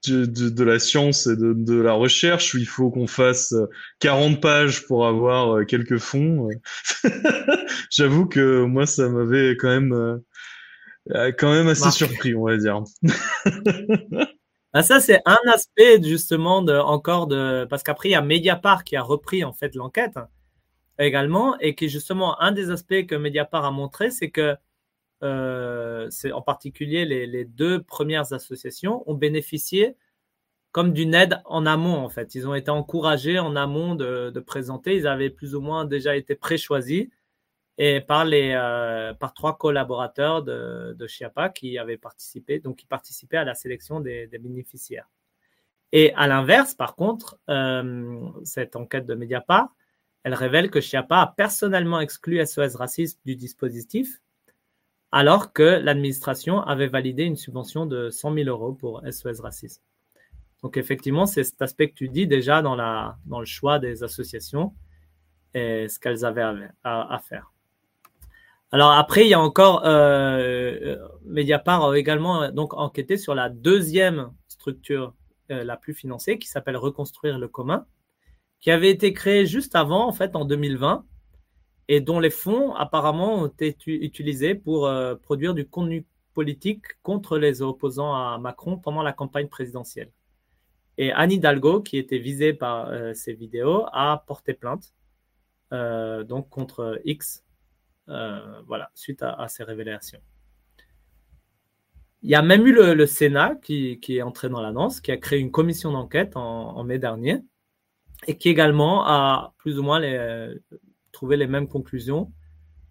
de, 0.06 0.24
de, 0.24 0.48
de 0.48 0.64
la 0.64 0.78
science 0.78 1.26
et 1.26 1.36
de, 1.36 1.52
de 1.52 1.80
la 1.80 1.92
recherche, 1.92 2.54
où 2.54 2.58
il 2.58 2.66
faut 2.66 2.90
qu'on 2.90 3.06
fasse 3.06 3.52
euh, 3.52 3.66
40 4.00 4.40
pages 4.40 4.86
pour 4.86 5.06
avoir 5.06 5.56
euh, 5.56 5.64
quelques 5.64 5.98
fonds, 5.98 6.48
euh, 6.50 7.10
j'avoue 7.90 8.26
que 8.26 8.64
moi 8.64 8.86
ça 8.86 9.08
m'avait 9.08 9.56
quand 9.56 9.68
même, 9.68 9.92
euh, 9.92 10.16
euh, 11.14 11.32
quand 11.36 11.52
même 11.52 11.68
assez 11.68 11.90
surpris, 11.90 12.34
on 12.34 12.46
va 12.46 12.56
dire. 12.56 12.82
Ah, 14.72 14.84
ça, 14.84 15.00
c'est 15.00 15.20
un 15.26 15.38
aspect 15.52 16.00
justement 16.00 16.62
de, 16.62 16.72
encore 16.72 17.26
de. 17.26 17.66
Parce 17.68 17.82
qu'après, 17.82 18.10
il 18.10 18.12
y 18.12 18.14
a 18.14 18.22
Mediapart 18.22 18.84
qui 18.84 18.94
a 18.94 19.02
repris 19.02 19.42
en 19.42 19.52
fait 19.52 19.74
l'enquête 19.74 20.16
également 20.96 21.58
et 21.58 21.74
qui 21.74 21.88
justement, 21.88 22.40
un 22.40 22.52
des 22.52 22.70
aspects 22.70 23.06
que 23.06 23.16
Mediapart 23.16 23.64
a 23.64 23.72
montré, 23.72 24.12
c'est 24.12 24.30
que 24.30 24.56
euh, 25.22 26.08
en 26.32 26.42
particulier 26.42 27.04
les, 27.04 27.44
deux 27.44 27.82
premières 27.82 28.32
associations 28.32 29.08
ont 29.10 29.14
bénéficié 29.14 29.96
comme 30.72 30.92
d'une 30.92 31.14
aide 31.14 31.40
en 31.44 31.66
amont 31.66 31.98
en 31.98 32.08
fait. 32.08 32.34
Ils 32.34 32.48
ont 32.48 32.54
été 32.54 32.70
encouragés 32.70 33.38
en 33.38 33.56
amont 33.56 33.94
de, 33.94 34.40
présenter. 34.40 34.96
Ils 34.96 35.06
avaient 35.06 35.30
plus 35.30 35.54
ou 35.54 35.60
moins 35.60 35.84
déjà 35.84 36.16
été 36.16 36.34
pré-choisis 36.34 37.08
par 38.06 38.26
euh, 38.30 39.14
par 39.14 39.32
trois 39.32 39.56
collaborateurs 39.56 40.42
de, 40.42 40.94
de 40.98 41.06
Chiapa 41.06 41.48
qui 41.48 41.78
avaient 41.78 41.96
participé, 41.96 42.58
donc 42.58 42.76
qui 42.76 42.86
participaient 42.86 43.38
à 43.38 43.44
la 43.44 43.54
sélection 43.54 44.00
des, 44.00 44.26
bénéficiaires. 44.26 45.08
Et 45.92 46.12
à 46.14 46.26
l'inverse, 46.26 46.74
par 46.74 46.94
contre, 46.94 47.38
euh, 47.48 48.28
cette 48.44 48.76
enquête 48.76 49.06
de 49.06 49.14
Mediapart, 49.14 49.74
elle 50.22 50.34
révèle 50.34 50.70
que 50.70 50.80
Chiappa 50.80 51.20
a 51.20 51.26
personnellement 51.26 52.00
exclu 52.00 52.44
SOS 52.44 52.76
Racisme 52.76 53.18
du 53.24 53.34
dispositif, 53.34 54.20
alors 55.12 55.52
que 55.52 55.62
l'administration 55.62 56.60
avait 56.62 56.86
validé 56.86 57.24
une 57.24 57.36
subvention 57.36 57.86
de 57.86 58.10
100 58.10 58.34
000 58.34 58.48
euros 58.48 58.72
pour 58.72 59.02
SOS 59.10 59.40
Racisme. 59.40 59.82
Donc 60.62 60.76
effectivement, 60.76 61.26
c'est 61.26 61.44
cet 61.44 61.60
aspect 61.62 61.90
que 61.90 61.94
tu 61.94 62.08
dis 62.08 62.26
déjà 62.26 62.62
dans, 62.62 62.76
la, 62.76 63.16
dans 63.26 63.40
le 63.40 63.46
choix 63.46 63.78
des 63.78 64.02
associations 64.02 64.74
et 65.54 65.88
ce 65.88 65.98
qu'elles 65.98 66.24
avaient 66.24 66.44
à, 66.84 67.20
faire. 67.26 67.52
Alors 68.70 68.92
après, 68.92 69.24
il 69.24 69.28
y 69.30 69.34
a 69.34 69.40
encore 69.40 69.82
euh, 69.84 70.96
Mediapart 71.24 71.90
a 71.90 71.98
également 71.98 72.52
donc 72.52 72.74
enquêté 72.74 73.16
sur 73.16 73.34
la 73.34 73.48
deuxième 73.48 74.30
structure 74.46 75.14
euh, 75.50 75.64
la 75.64 75.76
plus 75.76 75.94
financée 75.94 76.38
qui 76.38 76.46
s'appelle 76.46 76.76
Reconstruire 76.76 77.38
le 77.38 77.48
commun, 77.48 77.84
qui 78.60 78.70
avait 78.70 78.90
été 78.90 79.12
créée 79.12 79.46
juste 79.46 79.74
avant, 79.74 80.06
en 80.06 80.12
fait, 80.12 80.36
en 80.36 80.44
2020, 80.44 81.04
et 81.92 82.00
dont 82.00 82.20
les 82.20 82.30
fonds 82.30 82.72
apparemment 82.76 83.34
ont 83.42 83.48
été 83.48 83.76
utilisés 83.86 84.54
pour 84.54 84.86
euh, 84.86 85.16
produire 85.16 85.54
du 85.54 85.66
contenu 85.66 86.06
politique 86.34 86.84
contre 87.02 87.36
les 87.36 87.62
opposants 87.62 88.14
à 88.14 88.38
Macron 88.38 88.78
pendant 88.78 89.02
la 89.02 89.12
campagne 89.12 89.48
présidentielle. 89.48 90.12
Et 90.98 91.10
Anne 91.10 91.32
Hidalgo, 91.32 91.80
qui 91.80 91.98
était 91.98 92.18
visée 92.18 92.52
par 92.52 92.90
euh, 92.90 93.12
ces 93.14 93.32
vidéos, 93.32 93.86
a 93.92 94.22
porté 94.26 94.54
plainte 94.54 94.94
donc 95.72 96.48
contre 96.48 97.00
X, 97.04 97.44
voilà, 98.06 98.90
suite 98.96 99.22
à 99.22 99.46
ces 99.46 99.62
révélations. 99.62 100.20
Il 102.22 102.30
y 102.30 102.34
a 102.34 102.42
même 102.42 102.66
eu 102.66 102.72
le, 102.72 103.06
Sénat 103.06 103.54
qui, 103.62 103.98
est 104.08 104.22
entré 104.22 104.48
dans 104.48 104.60
la 104.60 104.72
danse, 104.72 105.00
qui 105.00 105.12
a 105.12 105.16
créé 105.16 105.38
une 105.38 105.52
commission 105.52 105.92
d'enquête 105.92 106.36
en, 106.36 106.82
mai 106.82 106.98
dernier 106.98 107.38
et 108.26 108.36
qui 108.36 108.48
également 108.48 109.06
a 109.06 109.54
plus 109.58 109.78
ou 109.78 109.84
moins 109.84 110.00
trouvé 111.12 111.36
les 111.36 111.46
mêmes 111.46 111.68
conclusions. 111.68 112.32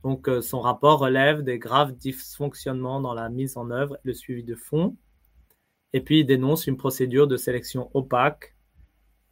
Donc, 0.03 0.29
euh, 0.29 0.41
son 0.41 0.61
rapport 0.61 0.99
relève 0.99 1.41
des 1.41 1.59
graves 1.59 1.93
dysfonctionnements 1.93 3.01
dans 3.01 3.13
la 3.13 3.29
mise 3.29 3.57
en 3.57 3.69
œuvre 3.69 3.95
et 3.97 4.07
le 4.07 4.13
suivi 4.13 4.43
de 4.43 4.55
fonds. 4.55 4.95
Et 5.93 6.01
puis, 6.01 6.19
il 6.19 6.25
dénonce 6.25 6.67
une 6.67 6.77
procédure 6.77 7.27
de 7.27 7.37
sélection 7.37 7.89
opaque 7.93 8.55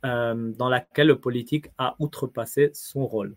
euh, 0.05 0.51
dans 0.53 0.69
laquelle 0.69 1.07
le 1.07 1.19
politique 1.19 1.67
a 1.77 1.95
outrepassé 1.99 2.71
son 2.73 3.05
rôle. 3.05 3.35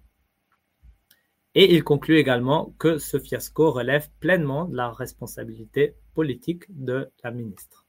Et 1.54 1.74
il 1.74 1.82
conclut 1.82 2.16
également 2.16 2.74
que 2.78 2.98
ce 2.98 3.18
fiasco 3.18 3.72
relève 3.72 4.08
pleinement 4.20 4.66
de 4.66 4.76
la 4.76 4.90
responsabilité 4.90 5.94
politique 6.14 6.64
de 6.68 7.10
la 7.24 7.30
ministre. 7.32 7.86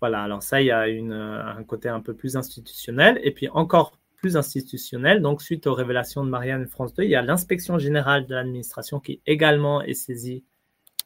Voilà, 0.00 0.22
alors 0.22 0.42
ça, 0.42 0.60
il 0.60 0.66
y 0.66 0.70
a 0.72 0.88
une, 0.88 1.12
un 1.12 1.62
côté 1.64 1.88
un 1.88 2.00
peu 2.00 2.14
plus 2.14 2.36
institutionnel. 2.36 3.20
Et 3.22 3.30
puis 3.30 3.48
encore 3.48 3.98
plus 4.22 4.38
institutionnel, 4.38 5.20
donc 5.20 5.42
suite 5.42 5.66
aux 5.66 5.74
révélations 5.74 6.24
de 6.24 6.30
Marianne 6.30 6.66
France 6.66 6.94
2, 6.94 7.02
il 7.02 7.10
y 7.10 7.14
a 7.14 7.22
l'inspection 7.22 7.78
générale 7.78 8.26
de 8.26 8.34
l'administration 8.34 9.00
qui 9.00 9.20
également 9.26 9.82
est 9.82 9.94
saisie 9.94 10.44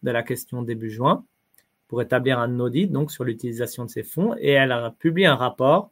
de 0.04 0.10
la 0.12 0.22
question 0.22 0.62
début 0.62 0.90
juin 0.90 1.24
pour 1.88 2.02
établir 2.02 2.38
un 2.38 2.60
audit 2.60 2.92
donc 2.92 3.10
sur 3.10 3.24
l'utilisation 3.24 3.84
de 3.86 3.90
ces 3.90 4.02
fonds. 4.04 4.36
Et 4.38 4.50
elle 4.50 4.70
a 4.70 4.90
publié 4.90 5.26
un 5.26 5.34
rapport, 5.34 5.90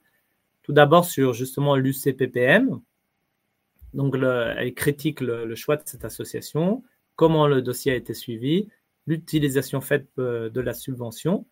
tout 0.62 0.72
d'abord 0.72 1.06
sur 1.06 1.32
justement 1.32 1.74
l'UCPPM, 1.74 2.80
donc, 3.94 4.16
elle 4.16 4.74
critique 4.74 5.20
le, 5.20 5.54
choix 5.54 5.76
de 5.76 5.82
cette 5.86 6.04
association, 6.04 6.82
comment 7.14 7.46
le 7.46 7.62
dossier 7.62 7.92
a 7.92 7.94
été 7.94 8.12
suivi, 8.12 8.68
l'utilisation 9.06 9.80
faite 9.80 10.08
euh, 10.18 10.50
de 10.50 10.60
la 10.60 10.74
subvention, 10.74 11.46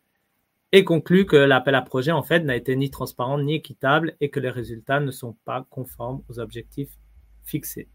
et 0.73 0.85
conclut 0.85 1.27
que 1.27 1.37
l'appel 1.37 1.75
à 1.75 1.83
projet, 1.83 2.13
en 2.13 2.23
fait, 2.23 2.41
n'a 2.41 2.57
été 2.57 2.75
ni 2.77 2.91
transparent 2.91 3.39
ni 3.39 3.55
équitable 3.55 4.17
et 4.21 4.31
que 4.31 4.41
les 4.41 4.51
résultats 4.51 5.01
ne 5.01 5.11
sont 5.11 5.37
pas 5.45 5.67
conformes 5.71 6.23
aux 6.29 6.39
objectifs 6.39 6.99
fixés. 7.45 7.89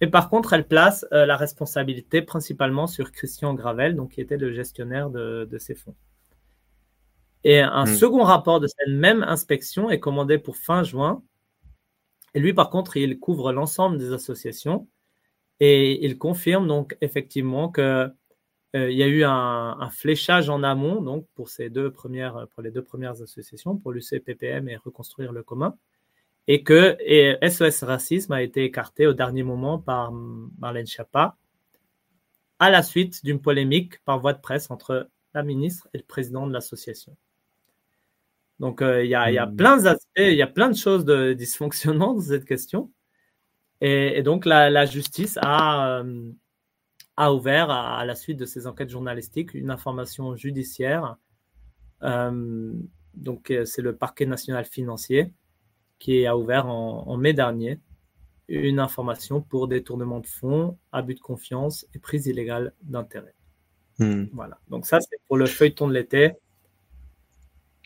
Et 0.00 0.06
par 0.06 0.30
contre, 0.30 0.52
elle 0.54 0.66
place 0.66 1.06
euh, 1.12 1.26
la 1.26 1.36
responsabilité 1.36 2.22
principalement 2.22 2.86
sur 2.86 3.12
Christian 3.12 3.54
Gravel, 3.54 3.94
donc 3.94 4.12
qui 4.12 4.20
était 4.20 4.36
le 4.36 4.52
gestionnaire 4.52 5.10
de, 5.10 5.56
ces 5.58 5.74
fonds. 5.74 5.94
Et 7.44 7.60
un 7.60 7.84
hmm. 7.84 7.94
second 7.94 8.22
rapport 8.22 8.58
de 8.58 8.66
cette 8.66 8.88
même 8.88 9.22
inspection 9.22 9.90
est 9.90 10.00
commandé 10.00 10.38
pour 10.38 10.56
fin 10.56 10.82
juin 10.82 11.22
et 12.34 12.40
lui, 12.40 12.52
par 12.52 12.68
contre, 12.68 12.96
il 12.96 13.18
couvre 13.18 13.52
l'ensemble 13.52 13.96
des 13.96 14.12
associations 14.12 14.88
et 15.60 16.04
il 16.04 16.18
confirme 16.18 16.66
donc 16.66 16.96
effectivement 17.00 17.68
que 17.68 18.12
il 18.74 18.96
y 18.96 19.02
a 19.02 19.06
eu 19.06 19.22
un, 19.24 19.88
fléchage 19.90 20.50
en 20.50 20.62
amont 20.64 21.00
donc 21.00 21.26
pour 21.34 21.48
ces 21.48 21.70
deux 21.70 21.92
premières 21.92 22.48
pour 22.52 22.62
les 22.62 22.72
deux 22.72 22.82
premières 22.82 23.22
associations 23.22 23.76
pour 23.76 23.92
l'UCPPM 23.92 24.68
et 24.68 24.76
reconstruire 24.76 25.32
le 25.32 25.44
commun 25.44 25.76
et 26.48 26.62
que 26.64 26.96
SOS 27.48 27.84
Racisme 27.84 28.32
a 28.32 28.42
été 28.42 28.64
écarté 28.64 29.06
au 29.06 29.12
dernier 29.12 29.44
moment 29.44 29.78
par 29.78 30.12
Marlène 30.58 30.86
Schiappa 30.86 31.36
à 32.58 32.70
la 32.70 32.82
suite 32.82 33.24
d'une 33.24 33.40
polémique 33.40 34.02
par 34.04 34.18
voie 34.18 34.32
de 34.32 34.40
presse 34.40 34.70
entre 34.70 35.08
la 35.34 35.42
ministre 35.42 35.88
et 35.92 35.98
le 35.98 36.04
président 36.04 36.46
de 36.46 36.52
l'association. 36.52 37.16
Donc, 38.60 38.82
euh, 38.82 39.04
il 39.04 39.10
y, 39.10 39.14
a, 39.14 39.46
hmm. 39.46 39.56
plein 39.56 39.76
d'aspects, 39.78 40.08
il 40.16 40.34
y 40.34 40.42
a 40.42 40.46
plein 40.46 40.70
de 40.70 40.76
choses 40.76 41.04
de 41.04 41.32
dysfonctionnantes 41.32 42.16
dans 42.16 42.22
cette 42.22 42.44
question. 42.44 42.90
Et, 43.80 44.22
donc, 44.22 44.46
la, 44.46 44.86
justice 44.86 45.38
a, 45.42 45.98
euh, 46.00 46.32
a 47.16 47.32
ouvert, 47.32 47.70
à, 47.70 48.04
la 48.04 48.14
suite 48.14 48.38
de 48.38 48.44
ces 48.44 48.66
enquêtes 48.66 48.90
journalistiques, 48.90 49.54
une 49.54 49.70
information 49.70 50.34
judiciaire. 50.36 51.16
Euh, 52.02 52.72
donc, 53.14 53.52
c'est 53.64 53.82
le 53.82 53.94
parquet 53.94 54.26
national 54.26 54.64
financier 54.64 55.32
qui 55.98 56.26
a 56.26 56.36
ouvert 56.36 56.66
en, 56.66 57.16
mai 57.16 57.32
dernier 57.32 57.80
une 58.48 58.78
information 58.78 59.40
pour 59.40 59.68
détournement 59.68 60.20
de 60.20 60.26
fonds, 60.26 60.76
abus 60.92 61.14
de 61.14 61.20
confiance 61.20 61.86
et 61.94 61.98
prise 61.98 62.26
illégale 62.26 62.74
d'intérêt. 62.82 63.34
Hmm. 63.98 64.24
Voilà. 64.32 64.58
Donc, 64.68 64.84
ça, 64.86 65.00
c'est 65.00 65.18
pour 65.28 65.36
le 65.36 65.46
feuilleton 65.46 65.88
de 65.88 65.94
l'été. 65.94 66.32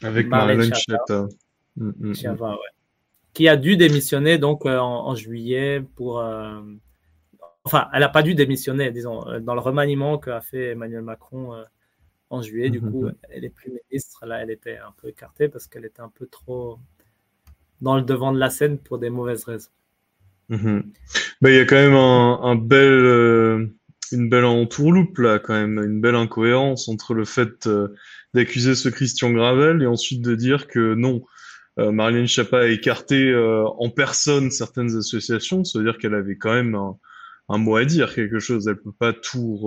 Avec 0.02 0.26
Marlène 0.26 0.74
Schiappa. 0.74 1.28
Mm, 1.76 1.92
mm, 1.98 2.10
mm. 2.10 2.56
Qui 3.34 3.48
a 3.48 3.56
dû 3.56 3.76
démissionner 3.76 4.38
donc 4.38 4.66
euh, 4.66 4.78
en, 4.78 5.14
juillet 5.14 5.84
pour. 5.94 6.18
Euh, 6.18 6.60
enfin, 7.68 7.88
elle 7.92 8.00
n'a 8.00 8.08
pas 8.08 8.22
dû 8.22 8.34
démissionner, 8.34 8.90
disons, 8.90 9.28
euh, 9.28 9.40
dans 9.40 9.54
le 9.54 9.60
remaniement 9.60 10.18
qu'a 10.18 10.40
fait 10.40 10.70
Emmanuel 10.70 11.02
Macron 11.02 11.52
en 12.30 12.42
juillet. 12.42 12.70
Du 12.70 12.80
coup, 12.80 13.08
elle 13.30 13.44
est 13.44 13.50
plus 13.50 13.72
ministre. 13.90 14.26
Là, 14.26 14.42
elle 14.42 14.50
était 14.50 14.78
un 14.78 14.92
peu 15.00 15.08
écartée 15.08 15.48
parce 15.48 15.66
qu'elle 15.66 15.84
était 15.84 16.00
un 16.00 16.10
peu 16.10 16.26
trop 16.26 16.78
dans 17.80 17.96
le 17.96 18.02
devant 18.02 18.32
de 18.32 18.38
la 18.38 18.50
scène 18.50 18.78
pour 18.78 18.98
des 18.98 19.10
mauvaises 19.10 19.44
raisons. 19.44 19.70
Mm-hmm. 20.50 20.82
Ben, 21.42 21.50
il 21.50 21.56
y 21.56 21.60
a 21.60 21.64
quand 21.64 21.76
même 21.76 21.94
un, 21.94 22.56
bel, 22.56 23.70
une 24.12 24.28
belle 24.28 24.44
entourloupe 24.44 25.18
là, 25.18 25.38
quand 25.38 25.54
même, 25.54 25.78
une 25.78 26.00
belle 26.00 26.16
incohérence 26.16 26.88
entre 26.88 27.14
le 27.14 27.24
fait 27.24 27.68
d'accuser 28.34 28.74
ce 28.74 28.88
Christian 28.88 29.30
Gravel 29.30 29.82
et 29.82 29.86
ensuite 29.86 30.22
de 30.22 30.34
dire 30.34 30.66
que 30.66 30.94
non, 30.94 31.22
euh, 31.78 31.92
Marlène 31.92 32.26
Schiappa 32.26 32.60
a 32.60 32.66
écarté 32.66 33.30
euh, 33.30 33.64
en 33.78 33.88
personne 33.90 34.50
certaines 34.50 34.96
associations, 34.96 35.64
c'est-à-dire 35.64 35.98
qu'elle 35.98 36.14
avait 36.14 36.36
quand 36.36 36.52
même 36.52 36.74
un, 36.74 36.96
mot 37.56 37.76
à 37.76 37.86
dire, 37.86 38.14
quelque 38.14 38.38
chose. 38.38 38.68
Elle 38.68 38.76
peut 38.76 38.92
pas 38.92 39.14
tout, 39.14 39.58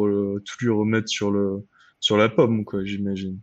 tout 0.46 0.56
lui 0.60 0.70
remettre 0.70 1.10
sur 1.10 1.32
le 1.32 1.66
sur 2.00 2.18
la 2.18 2.30
pomme, 2.30 2.66
quoi, 2.66 2.84
j'imagine. 2.84 3.40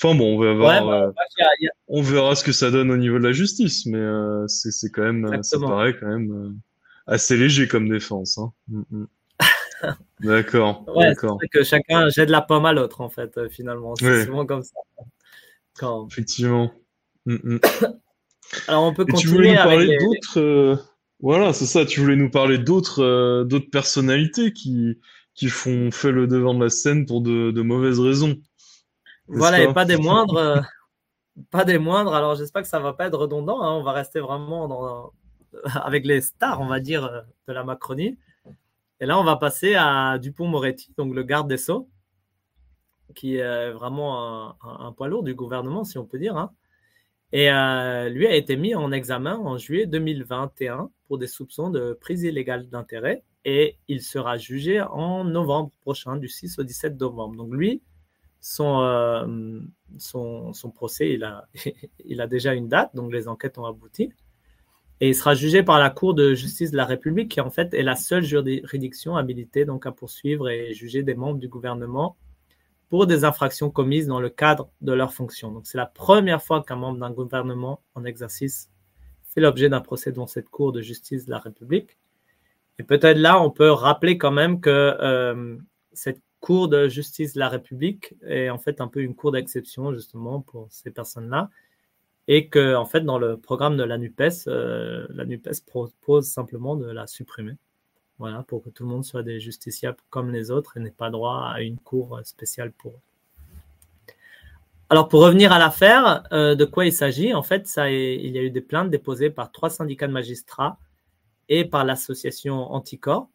Enfin 0.00 0.14
bon, 0.14 0.36
on 0.36 0.40
va 0.40 0.54
voir, 0.54 0.86
bah, 0.86 1.02
euh, 1.06 1.68
on 1.88 2.02
verra 2.02 2.36
ce 2.36 2.44
que 2.44 2.52
ça 2.52 2.70
donne 2.70 2.92
au 2.92 2.96
niveau 2.96 3.18
de 3.18 3.24
la 3.24 3.32
justice, 3.32 3.84
mais 3.84 3.98
euh, 3.98 4.46
c'est 4.46 4.90
quand 4.90 5.02
même, 5.02 5.42
ça 5.42 5.58
paraît 5.58 5.96
quand 5.98 6.06
même 6.06 6.56
assez 7.08 7.36
léger 7.36 7.66
comme 7.66 7.88
défense. 7.88 8.38
Hein. 8.38 8.52
Mm, 8.68 8.82
mm. 8.90 9.06
D'accord. 10.20 10.84
Ouais, 10.94 11.12
c'est 11.40 11.48
que 11.48 11.64
chacun 11.64 12.08
jette 12.10 12.30
la 12.30 12.42
pomme 12.42 12.66
à 12.66 12.72
l'autre, 12.72 13.00
en 13.00 13.08
fait, 13.08 13.36
euh, 13.38 13.48
finalement. 13.48 13.96
C'est 13.96 14.24
souvent 14.24 14.46
comme 14.46 14.62
ça. 14.62 14.76
Effectivement. 16.10 16.70
Mm, 17.26 17.56
mm. 17.56 17.60
Alors, 18.68 18.84
on 18.84 18.94
peut 18.94 19.04
continuer. 19.04 19.20
tu 19.20 19.28
voulais 19.28 19.50
nous 19.50 19.56
parler 19.56 19.98
d'autres. 19.98 20.84
Euh, 21.18 21.22
voilà, 21.22 21.52
c'est 21.52 21.66
ça. 21.66 21.84
Tu 21.84 22.00
voulais 22.00 22.16
nous 22.16 22.30
parler 22.30 22.58
d'autres 22.58 23.02
euh, 23.02 23.44
d'autres 23.44 23.70
personnalités 23.70 24.52
qui, 24.52 24.98
qui 25.34 25.48
font 25.48 25.90
fait 25.90 26.12
le 26.12 26.26
devant 26.26 26.54
de 26.54 26.64
la 26.64 26.70
scène 26.70 27.06
pour 27.06 27.20
de, 27.20 27.50
de 27.50 27.62
mauvaises 27.62 28.00
raisons. 28.00 28.36
Voilà, 29.26 29.62
et 29.62 29.72
pas 29.72 29.84
des 29.84 29.96
moindres. 29.98 30.62
pas 31.50 31.64
des 31.64 31.78
moindres. 31.78 32.14
Alors, 32.14 32.34
j'espère 32.34 32.62
que 32.62 32.68
ça 32.68 32.78
va 32.78 32.92
pas 32.92 33.06
être 33.06 33.18
redondant. 33.18 33.62
Hein. 33.62 33.72
On 33.72 33.82
va 33.82 33.92
rester 33.92 34.20
vraiment 34.20 34.68
dans, 34.68 35.12
avec 35.74 36.06
les 36.06 36.20
stars, 36.20 36.60
on 36.60 36.66
va 36.66 36.80
dire, 36.80 37.24
de 37.46 37.52
la 37.52 37.64
Macronie. 37.64 38.18
Et 39.00 39.06
là, 39.06 39.18
on 39.18 39.24
va 39.24 39.36
passer 39.36 39.74
à 39.76 40.18
Dupont-Moretti, 40.18 40.92
donc 40.96 41.14
le 41.14 41.22
garde 41.22 41.48
des 41.48 41.56
Sceaux, 41.56 41.88
qui 43.14 43.36
est 43.36 43.70
vraiment 43.70 44.56
un, 44.60 44.90
poids 44.92 45.06
lourd 45.06 45.22
du 45.22 45.36
gouvernement, 45.36 45.84
si 45.84 45.98
on 45.98 46.04
peut 46.04 46.18
dire. 46.18 46.36
Hein. 46.36 46.50
Et 47.32 47.50
euh, 47.50 48.08
lui 48.08 48.26
a 48.26 48.34
été 48.34 48.56
mis 48.56 48.74
en 48.74 48.90
examen 48.90 49.36
en 49.36 49.58
juillet 49.58 49.86
2021 49.86 50.90
pour 51.08 51.18
des 51.18 51.26
soupçons 51.26 51.70
de 51.70 51.98
prise 52.00 52.22
illégale 52.22 52.68
d'intérêt 52.68 53.24
et 53.44 53.78
il 53.88 54.02
sera 54.02 54.36
jugé 54.36 54.80
en 54.80 55.24
novembre 55.24 55.72
prochain, 55.80 56.16
du 56.16 56.28
6 56.28 56.58
au 56.58 56.62
17 56.62 57.00
novembre. 57.00 57.36
Donc 57.36 57.52
lui, 57.52 57.82
son, 58.40 58.82
euh, 58.82 59.60
son, 59.96 60.52
son, 60.52 60.70
procès, 60.70 61.12
il 61.12 61.24
a, 61.24 61.48
il 62.04 62.20
a 62.20 62.26
déjà 62.26 62.54
une 62.54 62.68
date, 62.68 62.94
donc 62.94 63.12
les 63.12 63.26
enquêtes 63.26 63.58
ont 63.58 63.64
abouti. 63.64 64.12
Et 65.00 65.08
il 65.08 65.14
sera 65.14 65.34
jugé 65.34 65.62
par 65.62 65.78
la 65.78 65.90
Cour 65.90 66.14
de 66.14 66.34
justice 66.34 66.72
de 66.72 66.76
la 66.76 66.84
République, 66.84 67.30
qui 67.30 67.40
en 67.40 67.50
fait 67.50 67.72
est 67.72 67.82
la 67.82 67.96
seule 67.96 68.24
juridiction 68.24 69.16
habilitée 69.16 69.64
donc 69.64 69.86
à 69.86 69.92
poursuivre 69.92 70.48
et 70.48 70.74
juger 70.74 71.02
des 71.02 71.14
membres 71.14 71.38
du 71.38 71.48
gouvernement 71.48 72.16
pour 72.90 73.06
des 73.06 73.24
infractions 73.24 73.70
commises 73.70 74.08
dans 74.08 74.20
le 74.20 74.30
cadre 74.30 74.70
de 74.80 74.92
leur 74.92 75.12
fonction. 75.12 75.52
Donc 75.52 75.66
c'est 75.66 75.78
la 75.78 75.86
première 75.86 76.42
fois 76.42 76.62
qu'un 76.62 76.76
membre 76.76 76.98
d'un 76.98 77.12
gouvernement 77.12 77.80
en 77.94 78.04
exercice 78.04 78.70
fait 79.38 79.42
l'objet 79.42 79.68
d'un 79.68 79.80
procès 79.80 80.10
devant 80.10 80.26
cette 80.26 80.48
Cour 80.48 80.72
de 80.72 80.82
justice 80.82 81.26
de 81.26 81.30
la 81.30 81.38
République. 81.38 81.96
Et 82.78 82.82
peut-être 82.82 83.18
là, 83.18 83.40
on 83.40 83.50
peut 83.50 83.70
rappeler 83.70 84.18
quand 84.18 84.30
même 84.30 84.60
que 84.60 84.70
euh, 84.70 85.56
cette 85.92 86.20
Cour 86.40 86.68
de 86.68 86.88
justice 86.88 87.34
de 87.34 87.40
la 87.40 87.48
République 87.48 88.14
est 88.26 88.50
en 88.50 88.58
fait 88.58 88.80
un 88.80 88.88
peu 88.88 89.00
une 89.00 89.14
cour 89.14 89.32
d'exception 89.32 89.92
justement 89.92 90.40
pour 90.40 90.68
ces 90.70 90.92
personnes-là 90.92 91.50
et 92.28 92.48
que 92.48 92.76
en 92.76 92.86
fait 92.86 93.00
dans 93.00 93.18
le 93.18 93.36
programme 93.36 93.76
de 93.76 93.82
la 93.82 93.98
Nupes, 93.98 94.46
euh, 94.46 95.06
la 95.10 95.24
Nupes 95.24 95.48
propose 95.66 96.28
simplement 96.28 96.76
de 96.76 96.88
la 96.88 97.08
supprimer. 97.08 97.56
Voilà, 98.18 98.44
pour 98.44 98.62
que 98.62 98.70
tout 98.70 98.84
le 98.84 98.88
monde 98.88 99.04
soit 99.04 99.24
des 99.24 99.40
justiciables 99.40 99.98
comme 100.10 100.30
les 100.30 100.52
autres 100.52 100.76
et 100.76 100.80
n'ait 100.80 100.90
pas 100.92 101.10
droit 101.10 101.50
à 101.52 101.60
une 101.62 101.78
cour 101.78 102.20
spéciale 102.24 102.70
pour 102.72 102.92
eux. 102.92 103.07
Alors 104.90 105.08
pour 105.08 105.20
revenir 105.20 105.52
à 105.52 105.58
l'affaire, 105.58 106.22
euh, 106.32 106.54
de 106.54 106.64
quoi 106.64 106.86
il 106.86 106.92
s'agit? 106.94 107.34
En 107.34 107.42
fait, 107.42 107.66
ça 107.66 107.90
il 107.90 108.30
y 108.30 108.38
a 108.38 108.42
eu 108.42 108.50
des 108.50 108.62
plaintes 108.62 108.90
déposées 108.90 109.28
par 109.28 109.52
trois 109.52 109.68
syndicats 109.68 110.06
de 110.06 110.12
magistrats 110.12 110.78
et 111.50 111.66
par 111.66 111.84
l'association 111.84 112.72
Anticor 112.72 113.28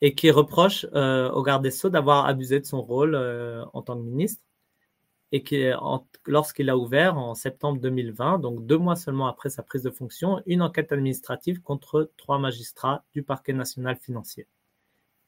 et 0.00 0.14
qui 0.14 0.30
reproche 0.30 0.86
euh, 0.94 1.30
au 1.32 1.42
garde 1.42 1.64
des 1.64 1.72
Sceaux 1.72 1.90
d'avoir 1.90 2.26
abusé 2.26 2.60
de 2.60 2.66
son 2.66 2.82
rôle 2.82 3.16
euh, 3.16 3.64
en 3.72 3.82
tant 3.82 3.96
que 3.96 4.02
ministre 4.02 4.42
et 5.32 5.42
qui, 5.42 5.64
lorsqu'il 6.26 6.70
a 6.70 6.76
ouvert 6.76 7.18
en 7.18 7.34
septembre 7.34 7.80
2020, 7.80 8.38
donc 8.38 8.64
deux 8.66 8.78
mois 8.78 8.96
seulement 8.96 9.26
après 9.26 9.50
sa 9.50 9.62
prise 9.62 9.82
de 9.82 9.90
fonction, 9.90 10.40
une 10.46 10.62
enquête 10.62 10.92
administrative 10.92 11.60
contre 11.62 12.10
trois 12.16 12.38
magistrats 12.38 13.04
du 13.12 13.22
parquet 13.24 13.52
national 13.52 13.96
financier 13.96 14.46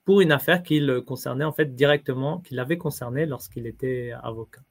pour 0.04 0.20
une 0.20 0.32
affaire 0.32 0.62
qui 0.62 0.80
le 0.80 1.00
concernait 1.02 1.44
en 1.44 1.52
fait 1.52 1.74
directement, 1.74 2.40
qui 2.40 2.54
l'avait 2.54 2.78
concerné 2.78 3.26
lorsqu'il 3.26 3.66
était 3.66 4.12
avocat. 4.22 4.62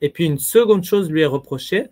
Et 0.00 0.10
puis 0.10 0.24
une 0.24 0.38
seconde 0.38 0.84
chose 0.84 1.10
lui 1.10 1.22
est 1.22 1.26
reprochée, 1.26 1.88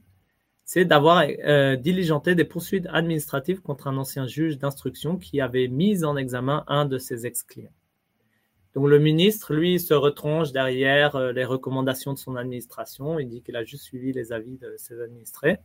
c'est 0.64 0.84
d'avoir 0.84 1.24
euh, 1.44 1.76
diligenté 1.76 2.34
des 2.34 2.44
poursuites 2.44 2.86
administratives 2.90 3.62
contre 3.62 3.86
un 3.86 3.96
ancien 3.96 4.26
juge 4.26 4.58
d'instruction 4.58 5.16
qui 5.16 5.40
avait 5.40 5.68
mis 5.68 6.04
en 6.04 6.16
examen 6.16 6.64
un 6.66 6.84
de 6.84 6.98
ses 6.98 7.26
ex-clients. 7.26 7.72
Donc 8.74 8.86
le 8.88 8.98
ministre, 8.98 9.54
lui, 9.54 9.80
se 9.80 9.94
retranche 9.94 10.52
derrière 10.52 11.16
euh, 11.16 11.32
les 11.32 11.44
recommandations 11.44 12.12
de 12.12 12.18
son 12.18 12.36
administration. 12.36 13.18
Il 13.18 13.28
dit 13.28 13.42
qu'il 13.42 13.56
a 13.56 13.64
juste 13.64 13.84
suivi 13.84 14.12
les 14.12 14.32
avis 14.32 14.58
de 14.58 14.74
ses 14.76 15.00
administrés. 15.00 15.58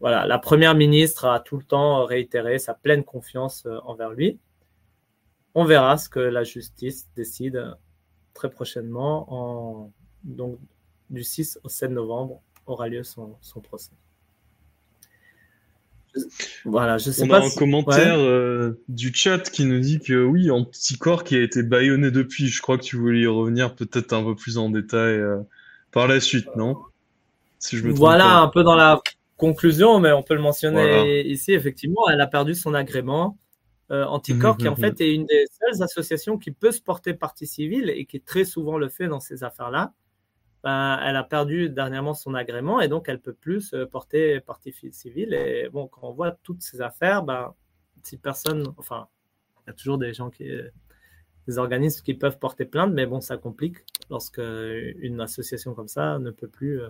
Voilà, 0.00 0.26
la 0.26 0.38
première 0.38 0.74
ministre 0.74 1.26
a 1.26 1.40
tout 1.40 1.56
le 1.56 1.64
temps 1.64 2.04
réitéré 2.04 2.58
sa 2.58 2.72
pleine 2.72 3.04
confiance 3.04 3.66
euh, 3.66 3.78
envers 3.84 4.10
lui. 4.10 4.38
On 5.54 5.64
verra 5.64 5.98
ce 5.98 6.08
que 6.08 6.20
la 6.20 6.44
justice 6.44 7.08
décide 7.14 7.76
très 8.32 8.48
prochainement. 8.48 9.26
En, 9.28 9.92
donc, 10.24 10.58
du 11.10 11.24
6 11.24 11.60
au 11.64 11.68
7 11.68 11.90
novembre 11.90 12.40
aura 12.66 12.88
lieu 12.88 13.02
son, 13.02 13.36
son 13.40 13.60
procès. 13.60 13.92
Voilà, 16.64 16.98
je 16.98 17.10
sais 17.10 17.22
On 17.22 17.30
a 17.32 17.44
un 17.44 17.50
commentaire 17.50 18.18
euh, 18.18 18.80
du 18.88 19.12
chat 19.14 19.50
qui 19.50 19.64
nous 19.64 19.78
dit 19.78 20.00
que 20.00 20.24
oui, 20.24 20.50
Anticorps 20.50 21.24
qui 21.24 21.36
a 21.36 21.42
été 21.42 21.62
baïonné 21.62 22.10
depuis. 22.10 22.48
Je 22.48 22.60
crois 22.60 22.78
que 22.78 22.82
tu 22.82 22.96
voulais 22.96 23.20
y 23.20 23.26
revenir 23.26 23.74
peut-être 23.74 24.12
un 24.12 24.24
peu 24.24 24.34
plus 24.34 24.58
en 24.58 24.70
détail 24.70 25.14
euh, 25.14 25.38
par 25.92 26.08
la 26.08 26.20
suite, 26.20 26.48
non? 26.56 26.76
Si 27.58 27.76
je 27.76 27.84
me 27.84 27.92
Voilà, 27.92 28.38
un 28.38 28.48
peu 28.48 28.62
dans 28.64 28.74
la 28.74 29.00
conclusion, 29.36 30.00
mais 30.00 30.12
on 30.12 30.22
peut 30.22 30.34
le 30.34 30.40
mentionner 30.40 31.26
ici. 31.26 31.52
Effectivement, 31.52 32.08
elle 32.10 32.20
a 32.20 32.26
perdu 32.26 32.54
son 32.54 32.74
agrément. 32.74 33.38
Euh, 33.90 34.04
Anticorps, 34.04 34.56
mmh, 34.56 34.58
qui 34.58 34.68
en 34.68 34.72
mmh, 34.72 34.76
fait 34.76 35.00
mmh. 35.00 35.02
est 35.02 35.14
une 35.14 35.24
des 35.24 35.44
seules 35.46 35.82
associations 35.82 36.36
qui 36.36 36.50
peut 36.50 36.72
se 36.72 36.80
porter 36.82 37.14
partie 37.14 37.46
civile 37.46 37.88
et 37.88 38.04
qui 38.04 38.20
très 38.20 38.44
souvent 38.44 38.76
le 38.76 38.90
fait 38.90 39.08
dans 39.08 39.20
ces 39.20 39.44
affaires-là. 39.44 39.94
Ben, 40.64 41.00
elle 41.04 41.16
a 41.16 41.22
perdu 41.22 41.70
dernièrement 41.70 42.14
son 42.14 42.34
agrément 42.34 42.80
et 42.80 42.88
donc 42.88 43.08
elle 43.08 43.20
peut 43.20 43.32
plus 43.32 43.74
porter 43.92 44.40
partie 44.40 44.74
civile. 44.90 45.32
Et 45.32 45.68
bon, 45.68 45.86
quand 45.86 46.00
on 46.02 46.12
voit 46.12 46.32
toutes 46.42 46.62
ces 46.62 46.80
affaires, 46.80 47.22
ben, 47.22 47.54
si 48.02 48.16
personne, 48.16 48.66
enfin, 48.76 49.06
il 49.66 49.70
y 49.70 49.70
a 49.70 49.74
toujours 49.74 49.98
des 49.98 50.12
gens 50.12 50.30
qui, 50.30 50.50
des 51.48 51.58
organismes 51.58 52.02
qui 52.02 52.14
peuvent 52.14 52.38
porter 52.38 52.66
plainte, 52.66 52.92
mais 52.92 53.06
bon, 53.06 53.20
ça 53.20 53.38
complique 53.38 53.78
lorsque 54.10 54.40
une 54.40 55.20
association 55.20 55.74
comme 55.74 55.88
ça 55.88 56.18
ne 56.18 56.30
peut 56.30 56.46
plus 56.46 56.82
euh, 56.82 56.88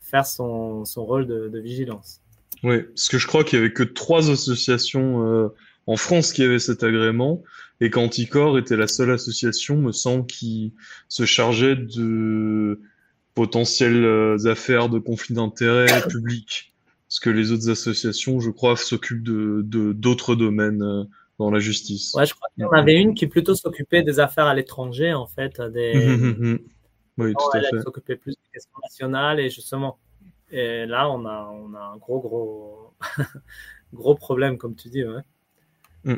faire 0.00 0.26
son, 0.26 0.84
son 0.84 1.04
rôle 1.04 1.26
de, 1.26 1.58
vigilance. 1.58 2.20
Oui, 2.62 2.82
parce 2.82 3.08
que 3.08 3.18
je 3.18 3.26
crois 3.26 3.42
qu'il 3.42 3.58
y 3.58 3.62
avait 3.62 3.72
que 3.72 3.82
trois 3.82 4.30
associations 4.30 5.26
euh, 5.26 5.48
en 5.86 5.96
France 5.96 6.32
qui 6.32 6.42
avaient 6.42 6.58
cet 6.58 6.82
agrément 6.82 7.42
et 7.80 7.90
qu'Anticor 7.90 8.58
était 8.58 8.76
la 8.76 8.86
seule 8.86 9.10
association, 9.10 9.76
me 9.76 9.92
semble, 9.92 10.26
qui 10.26 10.74
se 11.08 11.24
chargeait 11.24 11.76
de 11.76 12.80
potentielles 13.34 14.04
euh, 14.04 14.46
affaires 14.46 14.88
de 14.88 14.98
conflit 14.98 15.34
d'intérêts 15.34 15.86
publics. 16.08 16.72
Parce 17.08 17.20
que 17.20 17.30
les 17.30 17.52
autres 17.52 17.70
associations, 17.70 18.38
je 18.38 18.50
crois, 18.50 18.76
s'occupent 18.76 19.24
de 19.24 19.92
d'autres 19.92 20.36
domaines 20.36 20.82
euh, 20.82 21.04
dans 21.38 21.50
la 21.50 21.58
justice. 21.58 22.12
Ouais, 22.14 22.26
je 22.26 22.34
crois 22.34 22.48
qu'il 22.54 22.62
y 22.62 22.66
en 22.66 22.70
avait 22.70 22.94
une 22.94 23.14
qui 23.14 23.26
plutôt 23.26 23.54
s'occupait 23.54 24.02
des 24.02 24.20
affaires 24.20 24.46
à 24.46 24.54
l'étranger, 24.54 25.12
en 25.14 25.26
fait. 25.26 25.60
Des... 25.60 25.92
Hum, 25.96 26.22
hum, 26.22 26.36
hum, 26.40 26.58
oui, 27.18 27.32
tout 27.32 27.56
à 27.56 27.60
fait. 27.62 27.68
Elle 27.72 27.82
s'occupait 27.82 28.16
plus 28.16 28.32
des 28.32 28.50
questions 28.52 28.78
nationales 28.82 29.40
et 29.40 29.50
justement. 29.50 29.98
Et 30.52 30.86
là, 30.86 31.10
on 31.10 31.24
a, 31.26 31.50
on 31.52 31.74
a 31.74 31.80
un 31.80 31.96
gros, 31.96 32.20
gros, 32.20 32.94
gros 33.92 34.14
problème, 34.14 34.58
comme 34.58 34.76
tu 34.76 34.88
dis. 34.88 35.04
Ouais. 35.04 35.22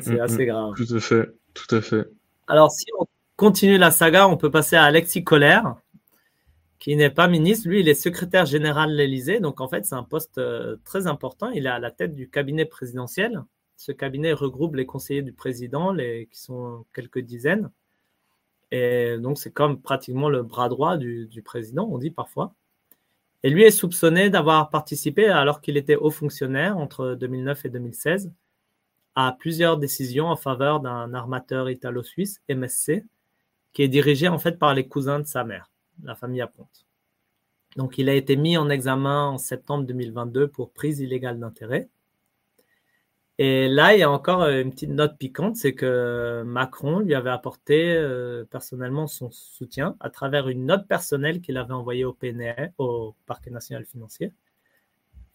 C'est 0.01 0.19
assez 0.19 0.45
grave. 0.45 0.73
Tout 0.75 0.95
à 0.95 0.99
fait. 0.99 1.29
Tout 1.53 1.75
à 1.75 1.81
fait. 1.81 2.07
Alors, 2.47 2.71
si 2.71 2.85
on 2.99 3.05
continue 3.35 3.77
la 3.77 3.91
saga, 3.91 4.27
on 4.27 4.37
peut 4.37 4.51
passer 4.51 4.75
à 4.75 4.83
Alexis 4.83 5.23
Colère, 5.23 5.75
qui 6.79 6.95
n'est 6.95 7.09
pas 7.09 7.27
ministre. 7.27 7.67
Lui, 7.69 7.81
il 7.81 7.89
est 7.89 7.93
secrétaire 7.93 8.45
général 8.45 8.91
de 8.91 8.95
l'Élysée. 8.95 9.39
Donc, 9.39 9.61
en 9.61 9.67
fait, 9.67 9.85
c'est 9.85 9.95
un 9.95 10.03
poste 10.03 10.37
euh, 10.37 10.77
très 10.83 11.07
important. 11.07 11.49
Il 11.49 11.65
est 11.65 11.69
à 11.69 11.79
la 11.79 11.91
tête 11.91 12.15
du 12.15 12.29
cabinet 12.29 12.65
présidentiel. 12.65 13.43
Ce 13.77 13.91
cabinet 13.91 14.33
regroupe 14.33 14.75
les 14.75 14.85
conseillers 14.85 15.21
du 15.21 15.33
président, 15.33 15.91
les, 15.91 16.27
qui 16.31 16.39
sont 16.39 16.85
quelques 16.93 17.19
dizaines. 17.19 17.69
Et 18.71 19.17
donc, 19.19 19.37
c'est 19.37 19.51
comme 19.51 19.79
pratiquement 19.79 20.29
le 20.29 20.41
bras 20.41 20.69
droit 20.69 20.97
du, 20.97 21.27
du 21.27 21.41
président, 21.41 21.87
on 21.91 21.97
dit 21.97 22.11
parfois. 22.11 22.53
Et 23.43 23.49
lui 23.49 23.63
est 23.63 23.71
soupçonné 23.71 24.29
d'avoir 24.29 24.69
participé, 24.69 25.27
alors 25.27 25.59
qu'il 25.61 25.75
était 25.77 25.97
haut 25.97 26.11
fonctionnaire 26.11 26.77
entre 26.77 27.15
2009 27.15 27.65
et 27.65 27.69
2016, 27.69 28.31
à 29.15 29.35
plusieurs 29.37 29.77
décisions 29.77 30.27
en 30.27 30.35
faveur 30.35 30.79
d'un 30.79 31.13
armateur 31.13 31.69
italo-suisse, 31.69 32.41
MSC, 32.49 33.05
qui 33.73 33.83
est 33.83 33.87
dirigé 33.87 34.27
en 34.27 34.39
fait 34.39 34.57
par 34.57 34.73
les 34.73 34.87
cousins 34.87 35.19
de 35.19 35.25
sa 35.25 35.43
mère, 35.43 35.71
la 36.03 36.15
famille 36.15 36.41
Aponte. 36.41 36.85
Donc 37.75 37.97
il 37.97 38.09
a 38.09 38.13
été 38.13 38.35
mis 38.35 38.57
en 38.57 38.69
examen 38.69 39.29
en 39.29 39.37
septembre 39.37 39.85
2022 39.85 40.47
pour 40.47 40.71
prise 40.71 40.99
illégale 40.99 41.39
d'intérêt. 41.39 41.89
Et 43.39 43.67
là, 43.67 43.95
il 43.95 43.99
y 43.99 44.03
a 44.03 44.11
encore 44.11 44.43
une 44.47 44.71
petite 44.71 44.91
note 44.91 45.17
piquante, 45.17 45.55
c'est 45.55 45.73
que 45.73 46.43
Macron 46.45 46.99
lui 46.99 47.15
avait 47.15 47.31
apporté 47.31 47.95
euh, 47.95 48.45
personnellement 48.45 49.07
son 49.07 49.31
soutien 49.31 49.95
à 49.99 50.11
travers 50.11 50.49
une 50.49 50.67
note 50.67 50.87
personnelle 50.87 51.41
qu'il 51.41 51.57
avait 51.57 51.73
envoyée 51.73 52.05
au 52.05 52.13
PNR, 52.13 52.69
au 52.77 53.15
Parquet 53.25 53.49
national 53.49 53.85
financier, 53.85 54.31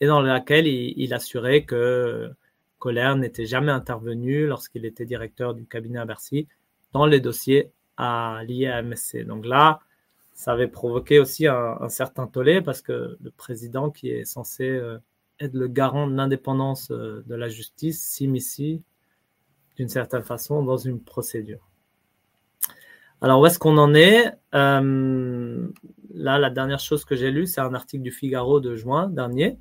et 0.01 0.07
dans 0.07 0.21
laquelle 0.21 0.69
il 0.69 1.13
assurait 1.13 1.65
que 1.65 2.33
Colère 2.79 3.17
n'était 3.17 3.47
jamais 3.47 3.73
intervenu 3.73 4.47
lorsqu'il 4.47 4.85
était 4.85 5.05
directeur 5.05 5.55
du 5.55 5.67
cabinet 5.67 5.99
à 5.99 6.05
Bercy 6.05 6.49
dans 6.93 7.07
les 7.07 7.21
dossiers 7.21 7.73
à, 7.97 8.43
liés 8.47 8.69
à 8.69 8.83
MSC. 8.83 9.25
Donc 9.25 9.45
là, 9.47 9.81
ça 10.33 10.53
avait 10.53 10.69
provoqué 10.69 11.19
aussi 11.19 11.47
un, 11.47 11.89
certain 11.89 12.27
tollé 12.27 12.63
parce 12.63 12.81
que 12.81 13.19
le 13.21 13.31
président 13.31 13.91
qui 13.91 14.11
est 14.11 14.25
censé 14.25 14.69
euh, 14.69 14.99
être 15.41 15.55
le 15.55 15.67
garant 15.67 16.07
de 16.07 16.15
l'indépendance 16.15 16.91
euh, 16.91 17.25
de 17.27 17.35
la 17.35 17.49
justice 17.49 18.01
s'immisce 18.03 18.61
d'une 19.77 19.89
certaine 19.89 20.23
façon 20.23 20.63
dans 20.63 20.77
une 20.77 21.01
procédure. 21.01 21.69
Alors 23.21 23.41
où 23.41 23.47
est-ce 23.47 23.59
qu'on 23.59 23.79
en 23.79 23.95
est? 23.95 24.33
Euh, 24.55 25.69
Là, 26.19 26.39
la 26.39 26.51
dernière 26.51 26.81
chose 26.81 27.05
que 27.05 27.15
j'ai 27.15 27.31
lue, 27.31 27.47
c'est 27.47 27.61
un 27.61 27.75
article 27.75 28.03
du 28.03 28.11
Figaro 28.11 28.59
de 28.59 28.75
juin 28.75 29.09
dernier 29.09 29.59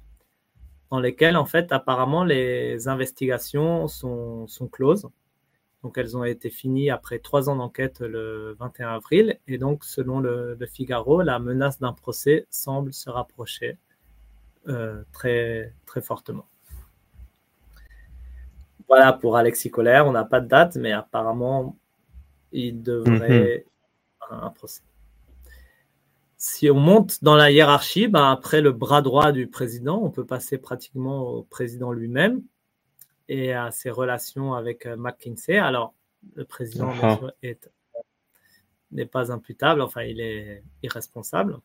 dans 0.91 0.99
lesquelles, 0.99 1.37
en 1.37 1.45
fait, 1.45 1.71
apparemment, 1.71 2.23
les 2.23 2.87
investigations 2.87 3.87
sont, 3.87 4.47
sont 4.47 4.67
closes. 4.67 5.07
Donc, 5.83 5.97
elles 5.97 6.17
ont 6.17 6.23
été 6.23 6.49
finies 6.49 6.89
après 6.89 7.19
trois 7.19 7.49
ans 7.49 7.55
d'enquête 7.55 7.99
le 7.99 8.55
21 8.59 8.95
avril. 8.95 9.39
Et 9.47 9.57
donc, 9.57 9.83
selon 9.83 10.19
le, 10.19 10.57
Figaro, 10.65 11.21
la 11.21 11.39
menace 11.39 11.79
d'un 11.79 11.93
procès 11.93 12.45
semble 12.49 12.93
se 12.93 13.09
rapprocher 13.09 13.77
euh, 14.67 15.03
très, 15.11 15.73
très 15.85 16.01
fortement. 16.01 16.45
Voilà 18.87 19.13
pour 19.13 19.37
Alexis 19.37 19.69
Colère. 19.69 20.07
On 20.07 20.13
n'a 20.13 20.25
pas 20.25 20.39
de 20.39 20.47
date, 20.47 20.77
mais 20.77 20.93
apparemment, 20.93 21.77
il 22.51 22.81
devrait 22.81 23.65
mm 23.65 23.71
un 24.29 24.49
procès. 24.49 24.81
Si 26.37 26.69
on 26.69 26.79
monte 26.79 27.23
dans 27.23 27.35
la 27.35 27.51
hiérarchie, 27.51 28.07
ben 28.07 28.31
après 28.31 28.61
le 28.61 28.71
bras 28.71 29.01
droit 29.01 29.31
du 29.31 29.47
président, 29.47 29.99
on 30.03 30.11
peut 30.11 30.25
passer 30.25 30.57
pratiquement 30.57 31.21
au 31.21 31.43
président 31.43 31.91
lui-même 31.91 32.43
et 33.27 33.53
à 33.53 33.71
ses 33.71 33.89
relations 33.89 34.53
avec 34.53 34.85
euh, 34.85 34.95
McKinsey. 34.97 35.57
Alors, 35.57 35.93
le 36.35 36.45
président 36.45 36.91
Ah. 37.01 37.19
est- 37.43 37.69
n'est 38.91 39.05
pas 39.05 39.31
imputable, 39.31 39.81
enfin, 39.81 40.03
il 40.03 40.21
est 40.21 40.63
irresponsable. 40.83 41.59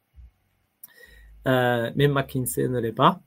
Euh, 1.47 1.91
mais 1.97 2.09
McKinsey 2.09 2.69
ne 2.69 2.79
l'est 2.81 2.93
pas. 2.93 3.21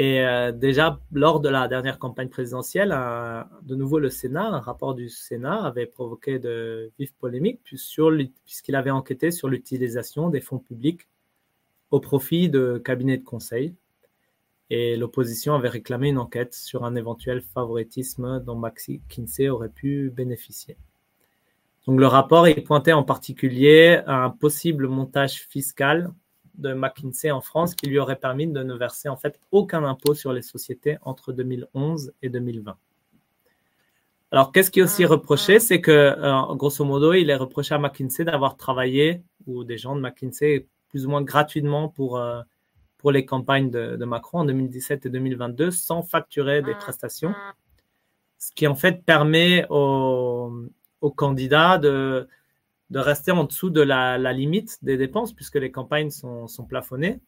Et 0.00 0.24
euh, 0.24 0.50
déjà, 0.50 0.98
lors 1.12 1.40
de 1.40 1.50
la 1.50 1.68
dernière 1.68 1.98
campagne 1.98 2.30
présidentielle, 2.30 2.88
de 2.88 3.74
nouveau 3.74 3.98
le 3.98 4.08
Sénat, 4.08 4.46
un 4.46 4.58
rapport 4.58 4.94
du 4.94 5.10
Sénat 5.10 5.62
avait 5.62 5.84
provoqué 5.84 6.38
de 6.38 6.90
vives 6.98 7.12
polémiques 7.20 7.60
puisqu'il 7.62 8.76
avait 8.76 8.90
enquêté 8.90 9.30
sur 9.30 9.50
l'utilisation 9.50 10.30
des 10.30 10.40
fonds 10.40 10.58
publics 10.58 11.06
au 11.90 12.00
profit 12.00 12.48
de 12.48 12.80
cabinets 12.82 13.18
de 13.18 13.24
conseil. 13.24 13.74
Et 14.70 14.96
l'opposition 14.96 15.54
avait 15.54 15.68
réclamé 15.68 16.08
une 16.08 16.16
enquête 16.16 16.54
sur 16.54 16.86
un 16.86 16.96
éventuel 16.96 17.42
favoritisme 17.42 18.42
dont 18.42 18.56
McKinsey 18.56 19.50
aurait 19.50 19.68
pu 19.68 20.08
bénéficier. 20.08 20.78
Donc 21.86 22.00
le 22.00 22.06
rapport 22.06 22.48
il 22.48 22.64
pointait 22.64 22.94
en 22.94 23.02
particulier 23.02 24.00
à 24.06 24.24
un 24.24 24.30
possible 24.30 24.88
montage 24.88 25.46
fiscal 25.50 26.10
de 26.60 26.72
McKinsey 26.72 27.30
en 27.30 27.40
France 27.40 27.74
qui 27.74 27.86
lui 27.86 27.98
aurait 27.98 28.16
permis 28.16 28.46
de 28.46 28.62
ne 28.62 28.74
verser 28.74 29.08
en 29.08 29.16
fait 29.16 29.40
aucun 29.50 29.84
impôt 29.84 30.14
sur 30.14 30.32
les 30.32 30.42
sociétés 30.42 30.98
entre 31.02 31.32
2011 31.32 32.12
et 32.22 32.28
2020. 32.28 32.76
Alors 34.32 34.52
qu'est-ce 34.52 34.70
qui 34.70 34.80
est 34.80 34.82
aussi 34.82 35.04
reproché, 35.04 35.58
c'est 35.58 35.80
que 35.80 35.90
euh, 35.90 36.54
grosso 36.54 36.84
modo, 36.84 37.12
il 37.12 37.30
est 37.30 37.36
reproché 37.36 37.74
à 37.74 37.78
McKinsey 37.78 38.24
d'avoir 38.24 38.56
travaillé 38.56 39.22
ou 39.46 39.64
des 39.64 39.76
gens 39.76 39.96
de 39.96 40.00
McKinsey 40.00 40.66
plus 40.88 41.06
ou 41.06 41.10
moins 41.10 41.22
gratuitement 41.22 41.88
pour 41.88 42.18
euh, 42.18 42.40
pour 42.98 43.12
les 43.12 43.24
campagnes 43.24 43.70
de, 43.70 43.96
de 43.96 44.04
Macron 44.04 44.40
en 44.40 44.44
2017 44.44 45.06
et 45.06 45.08
2022 45.08 45.70
sans 45.70 46.02
facturer 46.02 46.60
des 46.60 46.74
prestations, 46.74 47.34
ce 48.38 48.52
qui 48.52 48.66
en 48.66 48.74
fait 48.74 49.04
permet 49.04 49.66
aux, 49.70 50.52
aux 51.00 51.10
candidats 51.10 51.78
de, 51.78 52.28
de 52.90 52.98
rester 52.98 53.30
en 53.30 53.44
dessous 53.44 53.70
de 53.70 53.80
la, 53.80 54.18
la 54.18 54.32
limite 54.32 54.78
des 54.82 54.96
dépenses 54.96 55.32
puisque 55.32 55.56
les 55.56 55.70
campagnes 55.70 56.10
sont, 56.10 56.46
sont 56.48 56.64
plafonnées. 56.64 57.20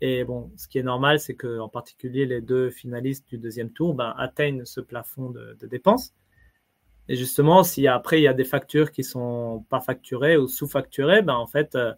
Et 0.00 0.24
bon, 0.24 0.50
ce 0.56 0.66
qui 0.66 0.78
est 0.78 0.82
normal, 0.82 1.20
c'est 1.20 1.34
que 1.34 1.58
en 1.58 1.68
particulier 1.68 2.26
les 2.26 2.40
deux 2.40 2.70
finalistes 2.70 3.28
du 3.28 3.38
deuxième 3.38 3.70
tour 3.70 3.94
ben, 3.94 4.14
atteignent 4.18 4.64
ce 4.64 4.80
plafond 4.80 5.30
de, 5.30 5.56
de 5.60 5.66
dépenses. 5.66 6.14
Et 7.08 7.16
justement, 7.16 7.62
si 7.64 7.86
après 7.86 8.20
il 8.20 8.24
y 8.24 8.28
a 8.28 8.34
des 8.34 8.44
factures 8.44 8.90
qui 8.90 9.04
sont 9.04 9.64
pas 9.68 9.80
facturées 9.80 10.36
ou 10.36 10.48
sous-facturées, 10.48 11.22
ben 11.22 11.34
en 11.34 11.46
fait, 11.46 11.74
euh, 11.74 11.92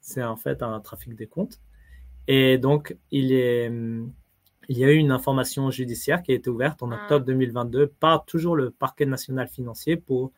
c'est 0.00 0.22
en 0.22 0.36
fait 0.36 0.62
un 0.62 0.80
trafic 0.80 1.14
des 1.14 1.26
comptes. 1.26 1.60
Et 2.28 2.58
donc, 2.58 2.96
il, 3.10 3.32
est, 3.32 3.70
il 4.68 4.78
y 4.78 4.84
a 4.84 4.90
eu 4.90 4.96
une 4.96 5.12
information 5.12 5.70
judiciaire 5.70 6.22
qui 6.22 6.32
a 6.32 6.34
été 6.34 6.50
ouverte 6.50 6.82
en 6.82 6.92
octobre 6.92 7.24
2022 7.24 7.86
par 7.86 8.24
toujours 8.24 8.56
le 8.56 8.70
parquet 8.70 9.06
national 9.06 9.48
financier 9.48 9.96
pour 9.96 10.32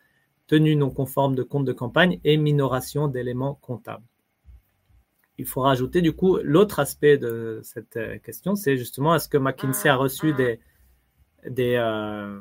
tenue 0.51 0.75
non 0.75 0.89
conforme 0.89 1.33
de 1.33 1.43
compte 1.43 1.63
de 1.63 1.71
campagne 1.71 2.19
et 2.25 2.35
minoration 2.35 3.07
d'éléments 3.07 3.55
comptables. 3.61 4.03
Il 5.37 5.45
faut 5.45 5.61
rajouter 5.61 6.01
du 6.01 6.11
coup 6.11 6.39
l'autre 6.43 6.81
aspect 6.81 7.17
de 7.17 7.61
cette 7.63 7.95
euh, 7.95 8.19
question, 8.19 8.55
c'est 8.55 8.75
justement 8.75 9.15
est-ce 9.15 9.29
que 9.29 9.37
McKinsey 9.37 9.87
a 9.87 9.95
reçu 9.95 10.33
des, 10.33 10.59
des 11.47 11.75
euh, 11.75 12.37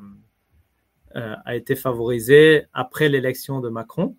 euh, 1.14 1.36
a 1.44 1.54
été 1.54 1.76
favorisé 1.76 2.64
après 2.72 3.08
l'élection 3.08 3.60
de 3.60 3.68
Macron 3.68 4.16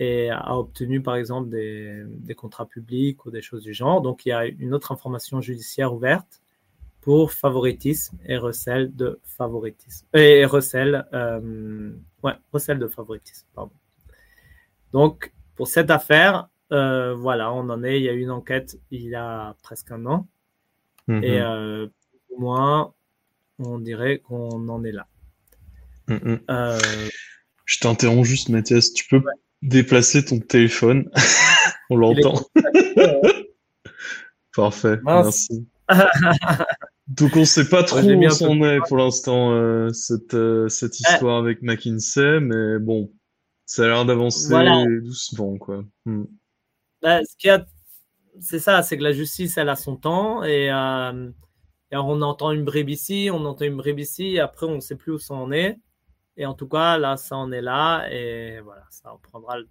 et 0.00 0.30
a 0.30 0.58
obtenu 0.58 1.00
par 1.00 1.14
exemple 1.14 1.50
des, 1.50 2.02
des, 2.08 2.34
contrats 2.34 2.66
publics 2.66 3.24
ou 3.26 3.30
des 3.30 3.42
choses 3.42 3.62
du 3.62 3.74
genre. 3.74 4.02
Donc 4.02 4.26
il 4.26 4.30
y 4.30 4.32
a 4.32 4.46
une 4.46 4.74
autre 4.74 4.90
information 4.90 5.40
judiciaire 5.40 5.94
ouverte 5.94 6.42
pour 7.04 7.32
favoritisme 7.32 8.16
et 8.24 8.38
recel 8.38 8.96
de 8.96 9.20
favoritisme. 9.24 10.06
Et 10.14 10.46
recel, 10.46 11.06
euh, 11.12 11.92
ouais, 12.22 12.32
recel 12.50 12.78
de 12.78 12.88
favoritisme, 12.88 13.46
pardon. 13.54 13.74
Donc 14.92 15.34
pour 15.54 15.68
cette 15.68 15.90
affaire, 15.90 16.48
euh, 16.72 17.14
voilà, 17.14 17.52
on 17.52 17.68
en 17.68 17.84
est. 17.84 17.98
Il 17.98 18.04
y 18.04 18.08
a 18.08 18.14
eu 18.14 18.22
une 18.22 18.30
enquête 18.30 18.78
il 18.90 19.02
y 19.02 19.14
a 19.14 19.54
presque 19.62 19.90
un 19.90 20.06
an. 20.06 20.26
Mhm. 21.06 21.22
Et 21.24 21.40
euh, 21.42 21.86
au 22.30 22.40
moins, 22.40 22.94
on 23.58 23.78
dirait 23.78 24.20
qu'on 24.20 24.66
en 24.70 24.82
est 24.82 24.92
là. 24.92 25.06
Mhm. 26.08 26.40
Euh, 26.50 26.78
Je 27.66 27.80
t'interromps 27.80 28.26
juste, 28.26 28.48
Mathias. 28.48 28.94
Tu 28.94 29.06
peux 29.08 29.22
déplacer 29.60 30.24
ton 30.24 30.40
téléphone? 30.40 31.10
On 31.90 31.96
l'entend. 31.96 32.40
Parfait. 34.56 34.98
Mince. 35.02 35.50
Merci. 35.50 35.68
Donc 37.08 37.36
on 37.36 37.44
sait 37.44 37.68
pas 37.68 37.82
trop 37.82 38.00
mis 38.00 38.26
où 38.26 38.58
peu 38.58 38.74
est 38.74 38.80
pour 38.88 38.96
l'instant 38.96 39.52
euh, 39.52 39.90
cette 39.90 40.34
euh, 40.34 40.68
cette 40.68 40.98
histoire 40.98 41.38
avec 41.38 41.60
McKinsey, 41.60 42.40
mais 42.40 42.78
bon, 42.78 43.12
ça 43.66 43.84
a 43.84 43.88
l'air 43.88 44.04
d'avancer 44.06 44.48
Voilà. 44.48 44.84
doucement 45.02 45.58
quoi. 45.58 45.84
Hmm. 46.06 46.24
Bah, 47.02 47.22
ce 47.24 47.36
qu'il 47.36 47.48
y 47.48 47.50
a, 47.50 47.66
c'est 48.40 48.58
ça, 48.58 48.82
c'est 48.82 48.96
que 48.96 49.02
la 49.02 49.12
justice, 49.12 49.58
elle 49.58 49.68
a 49.68 49.76
son 49.76 49.96
temps 49.96 50.42
et, 50.42 50.72
euh, 50.72 51.30
et 51.92 51.96
on 51.96 52.22
entend 52.22 52.52
une 52.52 52.64
bribe 52.64 52.88
ici, 52.88 53.28
on 53.30 53.44
entend 53.44 53.66
une 53.66 53.76
bribe 53.76 53.98
ici, 53.98 54.36
et 54.36 54.40
après 54.40 54.64
on 54.66 54.76
ne 54.76 54.80
sait 54.80 54.96
plus 54.96 55.12
où 55.12 55.18
ça 55.18 55.34
en 55.34 55.52
est. 55.52 55.78
Et 56.38 56.46
en 56.46 56.54
tout 56.54 56.66
cas, 56.66 56.96
là, 56.96 57.16
ça 57.16 57.36
en 57.36 57.52
est 57.52 57.60
là 57.60 58.08
et 58.10 58.60
voilà, 58.60 58.84
ça 58.90 59.12
en 59.12 59.18
prendra 59.18 59.58
le 59.58 59.68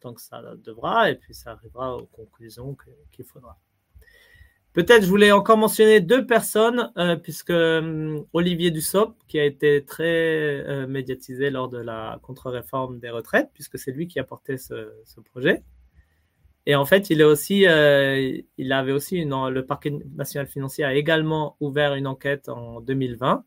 temps 0.00 0.14
que 0.14 0.22
ça 0.22 0.40
devra 0.64 1.10
et 1.10 1.16
puis 1.16 1.34
ça 1.34 1.50
arrivera 1.50 1.96
aux 1.96 2.06
conclusions 2.06 2.76
qu'il 3.10 3.24
faudra. 3.24 3.58
Peut-être 4.76 5.04
je 5.04 5.08
voulais 5.08 5.32
encore 5.32 5.56
mentionner 5.56 6.02
deux 6.02 6.26
personnes, 6.26 6.92
euh, 6.98 7.16
puisque 7.16 7.48
hum, 7.48 8.26
Olivier 8.34 8.70
Dussopt, 8.70 9.16
qui 9.26 9.38
a 9.38 9.44
été 9.46 9.82
très 9.86 10.04
euh, 10.68 10.86
médiatisé 10.86 11.48
lors 11.48 11.70
de 11.70 11.78
la 11.78 12.18
contre-réforme 12.20 12.98
des 12.98 13.08
retraites, 13.08 13.48
puisque 13.54 13.78
c'est 13.78 13.90
lui 13.90 14.06
qui 14.06 14.18
a 14.18 14.24
porté 14.24 14.58
ce, 14.58 14.92
projet. 15.24 15.64
Et 16.66 16.74
en 16.74 16.84
fait, 16.84 17.08
il 17.08 17.22
euh, 17.22 18.42
avait 18.70 18.92
aussi 18.92 19.24
le 19.24 19.60
parquet 19.62 19.94
national 20.14 20.46
financier 20.46 20.84
a 20.84 20.94
également 20.94 21.56
ouvert 21.60 21.94
une 21.94 22.06
enquête 22.06 22.50
en 22.50 22.82
2020 22.82 23.46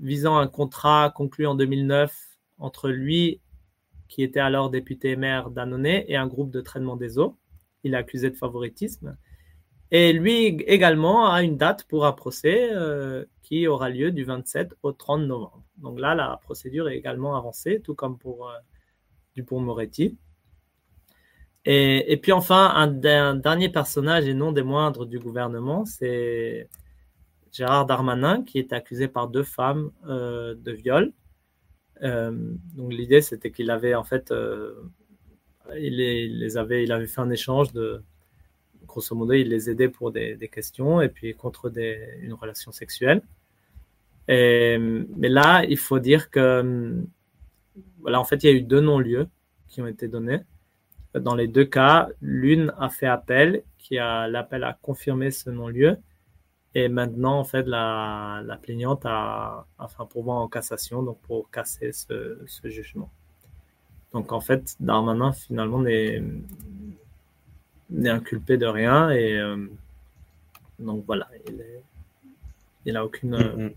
visant 0.00 0.38
un 0.38 0.48
contrat 0.48 1.12
conclu 1.14 1.46
en 1.46 1.54
2009 1.54 2.12
entre 2.58 2.88
lui, 2.88 3.40
qui 4.08 4.24
était 4.24 4.40
alors 4.40 4.70
député 4.70 5.14
maire 5.14 5.50
d'Annonay, 5.50 6.04
et 6.08 6.16
un 6.16 6.26
groupe 6.26 6.50
de 6.50 6.60
traitement 6.60 6.96
des 6.96 7.16
eaux. 7.16 7.38
Il 7.84 7.94
est 7.94 7.96
accusé 7.96 8.28
de 8.28 8.36
favoritisme. 8.36 9.16
Et 9.90 10.12
lui 10.12 10.46
également 10.66 11.30
a 11.30 11.42
une 11.42 11.56
date 11.56 11.84
pour 11.84 12.06
un 12.06 12.12
procès 12.12 12.70
euh, 12.72 13.24
qui 13.42 13.66
aura 13.68 13.88
lieu 13.88 14.10
du 14.10 14.24
27 14.24 14.74
au 14.82 14.92
30 14.92 15.22
novembre. 15.22 15.62
Donc 15.76 16.00
là, 16.00 16.14
la 16.14 16.40
procédure 16.42 16.88
est 16.88 16.96
également 16.96 17.36
avancée, 17.36 17.80
tout 17.82 17.94
comme 17.94 18.18
pour 18.18 18.48
euh, 18.48 18.54
Dupont-Moretti. 19.34 20.16
Et, 21.64 22.12
et, 22.12 22.16
puis 22.16 22.32
enfin, 22.32 22.72
un, 22.74 22.86
dernier 23.34 23.68
personnage 23.68 24.26
et 24.26 24.34
non 24.34 24.52
des 24.52 24.62
moindres 24.62 25.04
du 25.06 25.18
gouvernement, 25.18 25.84
c'est 25.84 26.68
Gérard 27.52 27.86
Darmanin, 27.86 28.42
qui 28.44 28.58
est 28.58 28.72
accusé 28.72 29.08
par 29.08 29.28
deux 29.28 29.42
femmes 29.42 29.90
euh, 30.08 30.54
de 30.54 30.72
viol. 30.72 31.12
Euh, 32.02 32.32
donc 32.74 32.92
l'idée, 32.92 33.20
c'était 33.20 33.50
qu'il 33.50 33.70
avait 33.70 33.94
en 33.94 34.04
fait, 34.04 34.32
il 35.76 35.96
les, 35.96 36.56
avait, 36.56 36.84
il 36.84 36.92
avait 36.92 37.06
fait 37.06 37.20
un 37.20 37.30
échange 37.30 37.72
de, 37.72 38.02
grosso 38.96 39.14
modo, 39.14 39.34
il 39.34 39.48
les 39.48 39.68
aidait 39.68 39.90
pour 39.90 40.10
des, 40.10 40.48
questions 40.50 41.02
et 41.02 41.10
puis 41.10 41.34
contre 41.34 41.68
des, 41.68 42.18
une 42.22 42.32
relation 42.32 42.72
sexuelle. 42.72 43.20
Et, 44.26 44.78
mais 44.78 45.28
là, 45.28 45.64
il 45.68 45.76
faut 45.76 45.98
dire 45.98 46.30
que, 46.30 47.04
voilà, 48.00 48.18
en 48.18 48.24
fait, 48.24 48.42
il 48.42 48.46
y 48.46 48.48
a 48.48 48.56
eu 48.56 48.62
deux 48.62 48.80
non-lieux 48.80 49.28
qui 49.68 49.82
ont 49.82 49.86
été 49.86 50.08
donnés. 50.08 50.40
Dans 51.14 51.34
les 51.34 51.46
deux 51.46 51.66
cas, 51.66 52.08
l'une 52.22 52.72
a 52.78 52.88
fait 52.88 53.06
appel, 53.06 53.62
qui 53.78 53.98
a 53.98 54.28
l'appel 54.28 54.64
a 54.64 54.78
confirmé 54.80 55.30
ce 55.30 55.50
non-lieu. 55.50 55.98
Et 56.74 56.88
maintenant, 56.88 57.38
en 57.38 57.44
fait, 57.44 57.66
la, 57.66 58.42
la 58.44 58.56
plaignante 58.56 59.02
a, 59.04 59.66
fait 59.88 60.02
un 60.02 60.06
pourvoi 60.06 60.34
en 60.34 60.48
cassation, 60.48 61.02
donc 61.02 61.20
pour 61.20 61.50
casser 61.50 61.92
ce, 61.92 62.38
ce 62.46 62.68
jugement. 62.68 63.10
Donc, 64.12 64.32
en 64.32 64.40
fait, 64.40 64.76
Darmanin, 64.80 65.32
finalement, 65.32 65.80
n'est 65.80 66.22
n'est 67.90 68.10
inculpé 68.10 68.56
de 68.56 68.66
rien. 68.66 69.10
Et 69.10 69.38
euh, 69.38 69.56
donc, 70.78 71.04
voilà, 71.06 71.28
il, 71.48 71.60
est, 71.60 71.82
il 72.86 72.96
a 72.96 73.04
aucune, 73.04 73.36
mm 73.36 73.68
-hmm. 73.68 73.72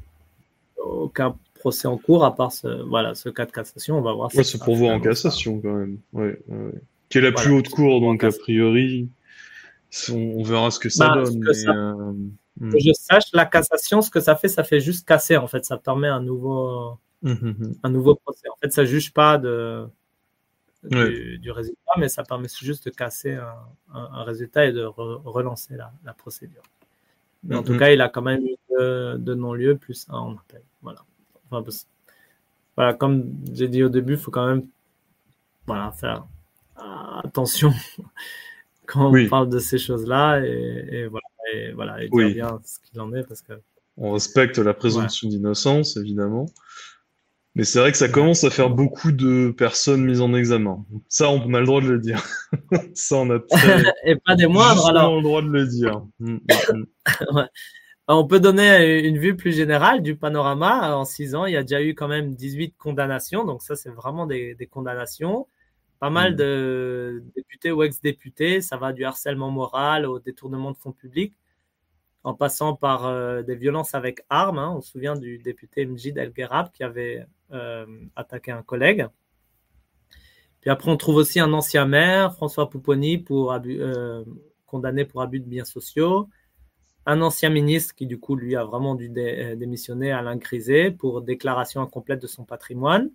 aucun 0.78 1.36
procès 1.60 1.88
en 1.88 1.98
cours 1.98 2.24
à 2.26 2.36
part 2.36 2.52
ce, 2.52 2.68
voilà, 2.68 3.16
ce 3.16 3.30
cas 3.30 3.46
de 3.46 3.52
cassation. 3.52 3.98
On 3.98 4.02
va 4.02 4.14
voir. 4.14 4.34
Ouais, 4.36 4.44
ce 4.44 4.58
pourvoi 4.58 4.94
en 4.94 5.00
cassation, 5.00 5.60
quand 5.62 5.74
même. 5.74 5.98
Ouais, 6.14 6.40
ouais. 6.48 6.72
Qui 7.10 7.18
est 7.18 7.22
la 7.22 7.32
voilà. 7.32 7.42
plus 7.42 7.56
haute 7.58 7.70
cour, 7.70 8.02
donc 8.02 8.24
a 8.24 8.32
priori, 8.32 9.10
on 10.12 10.44
verra 10.44 10.70
ce 10.72 10.80
que 10.80 10.90
ça 10.90 11.10
bah, 11.10 11.16
donne. 11.16 11.40
Que, 11.40 11.48
mais, 11.48 11.54
ça, 11.54 11.72
euh, 11.72 12.72
que 12.72 12.80
je 12.80 12.94
sache, 12.94 13.26
la 13.34 13.46
cassation, 13.46 14.02
ce 14.02 14.12
que 14.12 14.20
ça 14.20 14.36
fait, 14.36 14.48
ça 14.48 14.64
fait 14.64 14.80
juste 14.80 15.08
casser. 15.08 15.38
En 15.38 15.48
fait, 15.48 15.66
ça 15.66 15.78
permet 15.78 16.08
un 16.08 16.22
nouveau, 16.22 16.98
mm 17.24 17.34
-hmm. 17.34 17.74
un 17.84 17.90
nouveau 17.90 18.16
procès. 18.16 18.48
En 18.50 18.58
fait, 18.62 18.72
ça 18.72 18.84
juge 18.86 19.12
pas 19.14 19.38
de. 19.38 19.88
Du, 20.84 21.52
résultat, 21.52 21.92
mais 21.98 22.10
ça 22.10 22.24
permet 22.24 22.48
juste 22.48 22.86
de 22.86 22.92
casser 22.92 23.38
un, 23.94 24.24
résultat 24.24 24.66
et 24.66 24.72
de 24.72 24.84
relancer 24.84 25.76
la, 25.76 26.14
procédure. 26.14 26.64
Mais 27.44 27.56
en 27.56 27.64
tout 27.64 27.78
cas, 27.78 27.92
il 27.92 28.02
a 28.02 28.10
quand 28.10 28.22
même 28.22 28.46
eu 28.46 28.56
de, 28.78 29.34
non-lieu 29.34 29.78
plus 29.78 30.08
un 30.10 30.18
en 30.18 30.36
appel. 30.36 30.62
Voilà. 30.82 31.04
voilà, 32.76 32.94
comme 32.94 33.32
j'ai 33.54 33.68
dit 33.68 33.84
au 33.84 33.90
début, 33.90 34.14
il 34.14 34.20
faut 34.20 34.32
quand 34.32 34.48
même 34.48 34.66
voilà, 35.68 35.92
faire 35.92 36.26
attention 37.24 37.72
quand 38.86 39.14
on 39.14 39.28
parle 39.28 39.50
de 39.50 39.60
ces 39.60 39.78
choses-là 39.78 40.40
et, 40.40 41.08
voilà, 41.08 41.28
et, 41.54 41.72
voilà, 41.74 42.04
et 42.04 42.10
dire 42.10 42.30
bien 42.30 42.60
ce 42.64 42.80
qu'il 42.80 43.00
en 43.02 43.14
est 43.14 43.24
parce 43.24 43.42
que 43.42 43.54
on 44.02 44.14
respecte 44.14 44.58
la 44.58 44.74
présomption 44.74 45.28
d'innocence, 45.28 45.98
évidemment. 45.98 46.46
Mais 47.56 47.64
c'est 47.64 47.80
vrai 47.80 47.92
que 47.92 47.98
ça 47.98 48.08
commence 48.08 48.44
à 48.44 48.50
faire 48.50 48.70
beaucoup 48.70 49.12
de 49.12 49.54
personnes 49.58 50.06
mises 50.06 50.22
en 50.22 50.34
examen. 50.34 50.86
Ça, 51.08 51.30
on 51.30 51.54
a 51.54 51.60
le 51.60 51.66
droit 51.66 51.82
de 51.82 51.90
le 51.90 52.00
dire. 52.00 52.24
ça, 52.94 53.18
on 53.18 53.30
a 53.32 53.40
Et 54.06 54.16
pas 54.16 54.36
des 54.36 54.48
moindres, 54.48 54.88
alors. 54.88 55.16
le 55.16 55.24
droit 55.24 55.42
de 55.42 55.50
le 55.50 55.66
dire. 55.66 56.04
Mm, 56.20 56.36
mm, 56.36 56.86
mm. 57.32 57.48
On 58.12 58.26
peut 58.26 58.40
donner 58.40 59.08
une 59.08 59.20
vue 59.20 59.36
plus 59.36 59.56
générale 59.56 60.02
du 60.02 60.16
panorama. 60.16 60.96
En 60.96 61.06
six 61.06 61.36
ans, 61.36 61.46
il 61.46 61.54
y 61.54 61.58
a 61.58 61.62
déjà 61.62 61.84
eu 61.84 61.94
quand 61.94 62.08
même 62.08 62.34
18 62.34 62.76
condamnations. 62.76 63.46
Donc 63.46 63.62
ça, 63.62 63.76
c'est 63.76 63.92
vraiment 63.92 64.26
des, 64.26 64.56
condamnations. 64.72 65.46
Pas 66.00 66.10
mal 66.10 66.36
de 66.36 67.24
députés 67.36 67.72
ou 67.72 67.84
ex-députés. 67.84 68.62
Ça 68.62 68.78
va 68.78 68.94
du 68.94 69.06
harcèlement 69.06 69.52
moral 69.52 70.08
au 70.08 70.20
détournement 70.20 70.72
de 70.72 70.78
fonds 70.78 70.92
publics 70.92 71.36
en 72.24 72.34
passant 72.34 72.76
par 72.76 73.06
euh, 73.06 73.44
des 73.44 73.56
violences 73.56 73.94
avec 73.94 74.22
armes. 74.30 74.58
Hein. 74.58 74.74
On 74.76 74.82
se 74.82 74.92
souvient 74.92 75.16
du 75.16 75.38
député 75.38 75.86
Mjid 75.86 76.18
El 76.18 76.34
Gherab 76.34 76.72
qui 76.72 76.84
avait 76.84 77.28
euh, 77.52 77.86
attaqué 78.16 78.52
un 78.52 78.64
collègue. 78.64 79.08
Puis 80.62 80.70
après, 80.70 80.92
on 80.92 80.98
trouve 80.98 81.16
aussi 81.16 81.40
un 81.40 81.54
ancien 81.54 81.86
maire, 81.86 82.34
François 82.34 82.70
Pouponi, 82.70 83.18
pour 83.18 83.54
euh, 83.54 84.24
condamné 84.66 85.06
pour 85.06 85.22
abus 85.22 85.40
de 85.40 85.46
biens 85.46 85.66
sociaux. 85.66 86.28
Un 87.06 87.22
ancien 87.22 87.50
ministre 87.50 87.96
qui, 87.96 88.06
du 88.06 88.20
coup, 88.20 88.36
lui, 88.36 88.56
a 88.56 88.66
vraiment 88.66 88.96
dû 88.96 89.10
démissionner, 89.10 90.12
Alain 90.12 90.36
Grisé, 90.36 90.92
pour 90.92 91.22
déclaration 91.22 91.82
incomplète 91.82 92.22
de 92.22 92.28
son 92.28 92.44
patrimoine. 92.44 93.10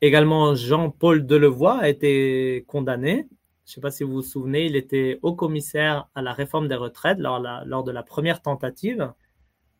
Également, 0.00 0.54
Jean-Paul 0.54 1.26
Delevoye 1.26 1.78
a 1.80 1.88
été 1.88 2.64
condamné 2.68 3.28
je 3.70 3.74
ne 3.74 3.74
sais 3.76 3.80
pas 3.82 3.92
si 3.92 4.02
vous 4.02 4.14
vous 4.14 4.22
souvenez, 4.22 4.66
il 4.66 4.74
était 4.74 5.20
haut 5.22 5.36
commissaire 5.36 6.08
à 6.16 6.22
la 6.22 6.32
réforme 6.32 6.66
des 6.66 6.74
retraites 6.74 7.20
lors, 7.20 7.84
de 7.84 7.92
la 7.92 8.02
première 8.02 8.42
tentative 8.42 9.12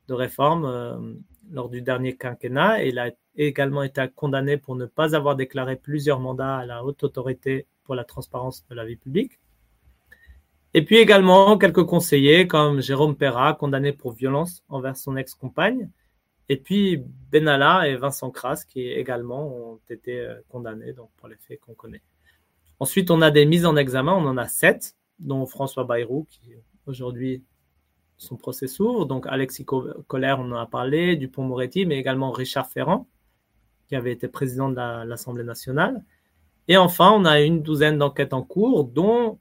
de 0.07 0.15
réforme 0.15 0.65
euh, 0.65 1.15
lors 1.51 1.69
du 1.69 1.83
dernier 1.83 2.17
quinquennat. 2.17 2.85
Et 2.85 2.91
il 2.91 3.01
a 3.01 3.11
également 3.47 3.83
été 3.83 4.05
condamné 4.15 4.57
pour 4.57 4.77
ne 4.77 4.87
pas 4.87 5.15
avoir 5.15 5.37
déclaré 5.37 5.77
plusieurs 5.77 6.21
mandats 6.21 6.59
à 6.59 6.67
la 6.67 6.85
haute 6.85 7.03
autorité 7.05 7.67
pour 7.85 7.95
la 7.95 8.05
transparence 8.05 8.65
de 8.69 8.75
la 8.75 8.85
vie 8.85 8.97
publique. 8.97 9.41
Et 10.75 10.85
puis 10.85 10.99
également 10.99 11.59
quelques 11.59 11.85
conseillers 11.85 12.47
comme 12.47 12.81
Jérôme 12.81 13.17
Perra, 13.17 13.55
condamné 13.55 13.93
pour 13.93 14.13
violence 14.13 14.63
envers 14.69 14.97
son 14.97 15.17
ex-compagne. 15.17 15.91
Et 16.49 16.57
puis 16.57 17.03
Benalla 17.31 17.89
et 17.89 17.97
Vincent 17.97 18.31
Kras, 18.31 18.65
qui 18.69 18.83
également 18.89 19.49
ont 19.49 19.81
été 19.89 20.21
euh, 20.21 20.35
condamnés 20.49 20.93
donc, 20.93 21.11
pour 21.17 21.29
les 21.29 21.37
faits 21.37 21.61
qu'on 21.61 21.75
connaît. 21.75 22.03
Ensuite, 22.79 23.11
on 23.11 23.21
a 23.21 23.31
des 23.31 23.47
mises 23.47 23.67
en 23.67 23.77
examen, 23.77 24.13
on 24.15 24.27
en 24.27 24.37
a 24.37 24.49
sept, 24.49 24.97
dont 25.19 25.47
François 25.47 25.85
Bayrou, 25.85 26.27
qui 26.31 26.55
aujourd'hui 26.87 27.43
son 28.17 28.37
procès 28.37 28.69
s'ouvre. 28.69 29.07
Donc 29.07 29.27
Alexis 29.27 29.65
Collère, 29.65 30.41
on 30.41 30.53
en 30.53 30.57
a 30.57 30.67
parlé, 30.67 31.17
Dupont-Moretti, 31.17 31.87
mais 31.87 31.99
également 31.99 32.31
Richard 32.31 32.69
Ferrand, 32.69 33.07
qui 33.91 33.97
avait 33.97 34.13
été 34.13 34.27
président 34.27 34.71
de 34.71 34.77
l'Assemblée 35.05 35.45
nationale. 35.45 36.03
Et 36.69 36.79
enfin, 36.79 37.11
on 37.11 37.27
a 37.27 37.41
une 37.43 37.63
douzaine 37.63 37.99
d'enquêtes 37.99 38.33
en 38.33 38.43
cours, 38.43 38.85
dont, 38.85 39.39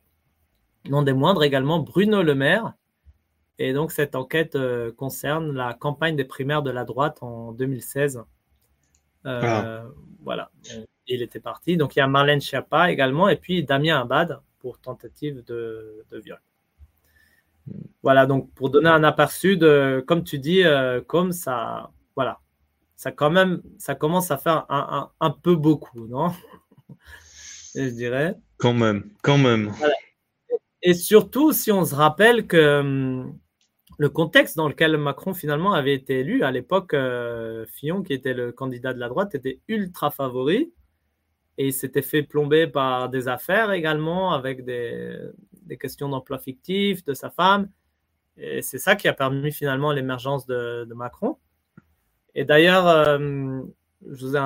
non 0.89 1.03
des 1.03 1.13
moindres 1.13 1.43
également, 1.43 1.79
Bruno 1.79 2.21
Le 2.21 2.35
Maire. 2.35 2.73
Et 3.59 3.71
donc 3.71 3.91
cette 3.91 4.15
enquête 4.15 4.55
euh, 4.55 4.91
concerne 4.91 5.53
la 5.53 5.73
campagne 5.73 6.17
des 6.17 6.25
primaires 6.25 6.63
de 6.63 6.71
la 6.71 6.83
droite 6.83 7.19
en 7.21 7.53
2016. 7.53 8.23
Euh, 9.25 9.41
ah. 9.43 9.83
Voilà 10.23 10.49
il 11.09 11.21
était 11.21 11.39
parti. 11.39 11.77
Donc 11.77 11.95
il 11.95 11.99
y 11.99 12.01
a 12.01 12.07
Marlène 12.07 12.41
Schiappa 12.41 12.91
également 12.91 13.27
et 13.27 13.35
puis 13.35 13.63
Damien 13.63 13.99
Abad 13.99 14.39
pour 14.59 14.79
tentative 14.79 15.43
de, 15.45 16.05
viol. 16.23 16.39
Voilà, 18.01 18.25
donc 18.25 18.51
pour 18.53 18.69
donner 18.69 18.89
un 18.89 19.03
aperçu 19.03 19.57
de, 19.57 20.03
comme 20.07 20.23
tu 20.23 20.39
dis, 20.39 20.63
euh, 20.63 21.01
comme 21.01 21.31
ça, 21.31 21.91
voilà, 22.15 22.39
ça 22.99 23.13
quand 23.13 23.29
même, 23.29 23.61
ça 23.77 23.95
commence 23.95 24.29
à 24.29 24.37
faire 24.37 24.65
un, 24.69 25.29
peu 25.31 25.55
beaucoup, 25.55 26.05
non? 26.07 26.33
Je 27.73 27.87
dirais. 27.91 28.35
Quand 28.57 28.73
même, 28.73 29.09
quand 29.21 29.37
même. 29.37 29.71
Et 30.81 30.93
surtout 30.93 31.53
si 31.53 31.71
on 31.71 31.85
se 31.85 31.95
rappelle 31.95 32.45
que 32.45 32.81
hum, 32.81 33.39
le 33.97 34.09
contexte 34.09 34.57
dans 34.57 34.67
lequel 34.67 34.97
Macron 34.97 35.33
finalement 35.33 35.71
avait 35.71 35.93
été 35.93 36.19
élu, 36.19 36.43
à 36.43 36.51
l'époque, 36.51 36.93
euh, 36.93 37.65
Fillon, 37.67 38.03
qui 38.03 38.11
était 38.11 38.33
le 38.33 38.51
candidat 38.51 38.93
de 38.93 38.99
la 38.99 39.07
droite, 39.07 39.33
était 39.33 39.61
ultra 39.69 40.11
favori 40.11 40.73
et 41.57 41.67
il 41.67 41.73
s'était 41.73 42.01
fait 42.01 42.23
plomber 42.23 42.67
par 42.67 43.07
des 43.07 43.29
affaires 43.29 43.71
également 43.71 44.33
avec 44.33 44.65
des, 44.65 45.17
questions 45.79 46.09
d'emploi 46.09 46.37
fictif 46.37 47.05
de 47.05 47.13
sa 47.13 47.29
femme. 47.29 47.69
Et 48.35 48.61
c'est 48.61 48.77
ça 48.77 48.97
qui 48.97 49.07
a 49.07 49.13
permis 49.13 49.53
finalement 49.53 49.93
l'émergence 49.93 50.45
de, 50.45 50.85
Macron. 50.93 51.37
Et 52.35 52.45
d'ailleurs, 52.45 52.87
euh, 52.87 53.61
je 54.07 54.25
vous 54.25 54.35
ai 54.35 54.39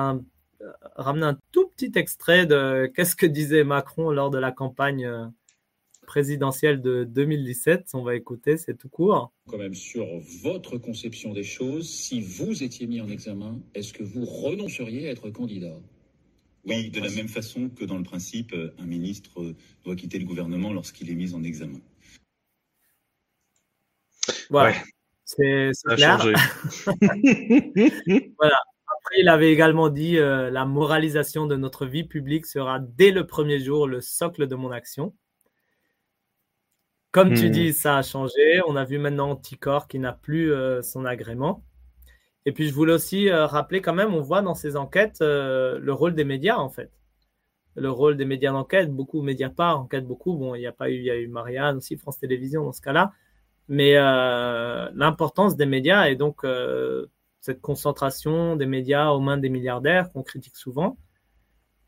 ramené 0.96 1.26
un 1.26 1.38
tout 1.52 1.68
petit 1.68 1.92
extrait 1.96 2.46
de 2.46 2.90
qu'est-ce 2.94 3.16
que 3.16 3.26
disait 3.26 3.64
Macron 3.64 4.10
lors 4.10 4.30
de 4.30 4.38
la 4.38 4.52
campagne 4.52 5.06
euh, 5.06 5.26
présidentielle 6.06 6.80
de 6.80 7.04
2017. 7.04 7.90
On 7.94 8.02
va 8.02 8.14
écouter, 8.14 8.56
c'est 8.56 8.76
tout 8.76 8.88
court. 8.88 9.32
Quand 9.48 9.58
même 9.58 9.74
sur 9.74 10.06
votre 10.42 10.78
conception 10.78 11.32
des 11.32 11.44
choses, 11.44 11.88
si 11.88 12.20
vous 12.20 12.62
étiez 12.62 12.86
mis 12.86 13.00
en 13.00 13.08
examen, 13.08 13.60
est-ce 13.74 13.92
que 13.92 14.02
vous 14.02 14.24
renonceriez 14.24 15.08
à 15.08 15.12
être 15.12 15.30
candidat? 15.30 15.76
Oui, 16.66 16.88
de 16.88 17.00
la 17.00 17.10
même 17.10 17.28
façon 17.28 17.68
que 17.68 17.84
dans 17.84 17.98
le 17.98 18.04
principe, 18.04 18.54
euh, 18.54 18.74
un 18.78 18.86
ministre 18.86 19.54
doit 19.84 19.96
quitter 19.96 20.18
le 20.18 20.24
gouvernement 20.24 20.72
lorsqu'il 20.72 21.10
est 21.10 21.14
mis 21.14 21.34
en 21.34 21.44
examen. 21.44 21.80
Voilà. 24.48 24.74
C'est 25.24 25.72
clair. 25.96 26.18
voilà. 28.38 28.58
Après, 28.86 29.18
il 29.18 29.28
avait 29.28 29.52
également 29.52 29.88
dit 29.88 30.18
euh, 30.18 30.50
la 30.50 30.64
moralisation 30.64 31.46
de 31.46 31.56
notre 31.56 31.86
vie 31.86 32.04
publique 32.04 32.46
sera 32.46 32.78
dès 32.78 33.10
le 33.10 33.26
premier 33.26 33.58
jour 33.58 33.86
le 33.86 34.00
socle 34.00 34.46
de 34.46 34.54
mon 34.54 34.70
action. 34.70 35.14
Comme 37.10 37.34
tu 37.34 37.48
hmm. 37.48 37.52
dis, 37.52 37.72
ça 37.72 37.98
a 37.98 38.02
changé. 38.02 38.60
On 38.66 38.76
a 38.76 38.84
vu 38.84 38.98
maintenant 38.98 39.30
Anticor 39.30 39.88
qui 39.88 39.98
n'a 39.98 40.12
plus 40.12 40.52
son 40.82 41.04
agrément. 41.04 41.64
Et 42.46 42.52
puis, 42.52 42.68
je 42.68 42.74
voulais 42.74 42.92
aussi 42.92 43.28
euh, 43.30 43.46
rappeler 43.46 43.80
quand 43.80 43.94
même, 43.94 44.14
on 44.14 44.20
voit 44.20 44.42
dans 44.42 44.54
ces 44.54 44.76
enquêtes 44.76 45.22
euh, 45.22 45.78
le 45.78 45.92
rôle 45.92 46.14
des 46.14 46.24
médias, 46.24 46.56
en 46.58 46.68
fait. 46.68 46.90
Le 47.74 47.90
rôle 47.90 48.16
des 48.16 48.26
médias 48.26 48.52
d'enquête, 48.52 48.92
beaucoup 48.92 49.22
Mediapart 49.22 49.80
enquête 49.80 50.06
beaucoup. 50.06 50.36
Bon, 50.36 50.54
il 50.54 50.60
n'y 50.60 50.66
a 50.66 50.72
pas 50.72 50.90
eu, 50.90 50.96
il 50.96 51.04
y 51.04 51.10
a 51.10 51.16
eu 51.16 51.26
Marianne 51.26 51.78
aussi, 51.78 51.96
France 51.96 52.18
Télévisions 52.18 52.64
dans 52.64 52.72
ce 52.72 52.82
cas-là. 52.82 53.12
Mais 53.68 53.96
euh, 53.96 54.90
l'importance 54.94 55.56
des 55.56 55.66
médias 55.66 56.08
et 56.08 56.16
donc 56.16 56.46
cette 57.40 57.60
concentration 57.60 58.56
des 58.56 58.66
médias 58.66 59.10
aux 59.10 59.20
mains 59.20 59.38
des 59.38 59.48
milliardaires 59.48 60.12
qu'on 60.12 60.22
critique 60.22 60.56
souvent, 60.56 60.98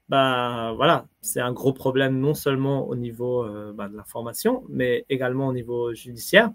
bah 0.08 0.72
voilà, 0.76 1.06
c'est 1.20 1.40
un 1.40 1.52
gros 1.52 1.72
problème 1.72 2.18
non 2.20 2.34
seulement 2.34 2.86
au 2.88 2.94
niveau 2.94 3.44
bah, 3.74 3.88
de 3.88 3.96
l'information, 3.96 4.64
mais 4.68 5.04
également 5.08 5.48
au 5.48 5.52
niveau 5.52 5.92
judiciaire 5.94 6.50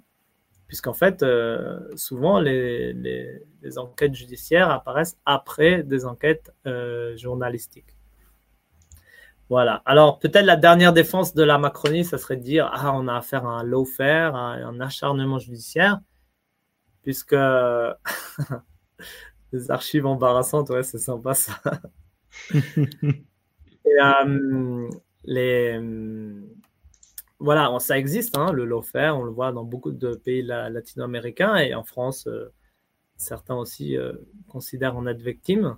puisqu'en 0.71 0.93
fait, 0.93 1.21
euh, 1.21 1.81
souvent, 1.97 2.39
les, 2.39 3.35
enquêtes 3.75 4.15
judiciaires 4.15 4.69
apparaissent 4.69 5.19
après 5.25 5.83
des 5.83 6.05
enquêtes 6.05 6.53
euh, 6.65 7.17
journalistiques. 7.17 7.93
Voilà. 9.51 9.81
Alors, 9.85 10.17
peut-être 10.19 10.45
la 10.45 10.55
dernière 10.55 10.93
défense 10.93 11.33
de 11.33 11.43
la 11.43 11.57
Macronie, 11.57 12.05
ça 12.05 12.17
serait 12.17 12.37
de 12.37 12.41
dire 12.41 12.71
Ah, 12.73 12.93
on 12.95 13.09
a 13.09 13.17
affaire 13.17 13.45
à 13.45 13.59
un 13.59 13.63
lawfare, 13.63 14.33
à 14.33 14.53
un 14.53 14.79
acharnement 14.79 15.39
judiciaire, 15.39 15.99
puisque 17.03 17.35
les 19.51 19.69
archives 19.69 20.05
embarrassantes, 20.05 20.69
ouais, 20.69 20.83
c'est 20.83 20.99
sympa 20.99 21.33
ça. 21.33 21.59
Et, 22.53 22.61
euh, 24.01 24.89
les 25.25 25.77
voilà, 27.39 27.77
ça 27.79 27.99
existe, 27.99 28.37
hein, 28.37 28.53
le 28.53 28.63
lawfare, 28.63 29.19
on 29.19 29.23
le 29.23 29.31
voit 29.31 29.51
dans 29.51 29.65
beaucoup 29.65 29.91
de 29.91 30.15
pays 30.15 30.43
latino-américains 30.43 31.57
et 31.57 31.75
en 31.75 31.83
France, 31.83 32.25
euh, 32.27 32.53
certains 33.17 33.55
aussi 33.55 33.97
euh, 33.97 34.13
considèrent 34.47 34.95
en 34.95 35.07
être 35.07 35.21
victime. 35.21 35.77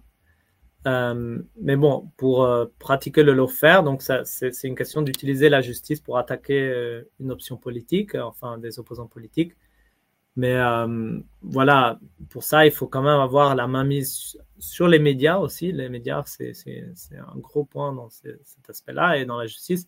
Euh, 0.85 1.41
mais 1.61 1.75
bon, 1.75 2.09
pour 2.17 2.47
pratiquer 2.79 3.23
le 3.23 3.33
lawfare, 3.33 3.83
donc 3.83 4.01
c'est 4.01 4.63
une 4.63 4.75
question 4.75 5.01
d'utiliser 5.01 5.49
la 5.49 5.61
justice 5.61 6.01
pour 6.01 6.17
attaquer 6.17 7.01
une 7.19 7.31
option 7.31 7.57
politique, 7.57 8.15
enfin 8.15 8.57
des 8.57 8.79
opposants 8.79 9.07
politiques. 9.07 9.53
Mais 10.35 10.55
euh, 10.55 11.19
voilà, 11.41 11.99
pour 12.29 12.43
ça, 12.43 12.65
il 12.65 12.71
faut 12.71 12.87
quand 12.87 13.03
même 13.03 13.19
avoir 13.19 13.55
la 13.55 13.67
main 13.67 13.83
mise 13.83 14.37
sur 14.57 14.87
les 14.87 14.99
médias 14.99 15.37
aussi. 15.37 15.71
Les 15.71 15.89
médias, 15.89 16.23
c'est 16.25 16.53
un 17.13 17.37
gros 17.37 17.65
point 17.65 17.93
dans 17.93 18.09
cet 18.09 18.67
aspect-là 18.67 19.17
et 19.17 19.25
dans 19.25 19.37
la 19.37 19.45
justice. 19.45 19.87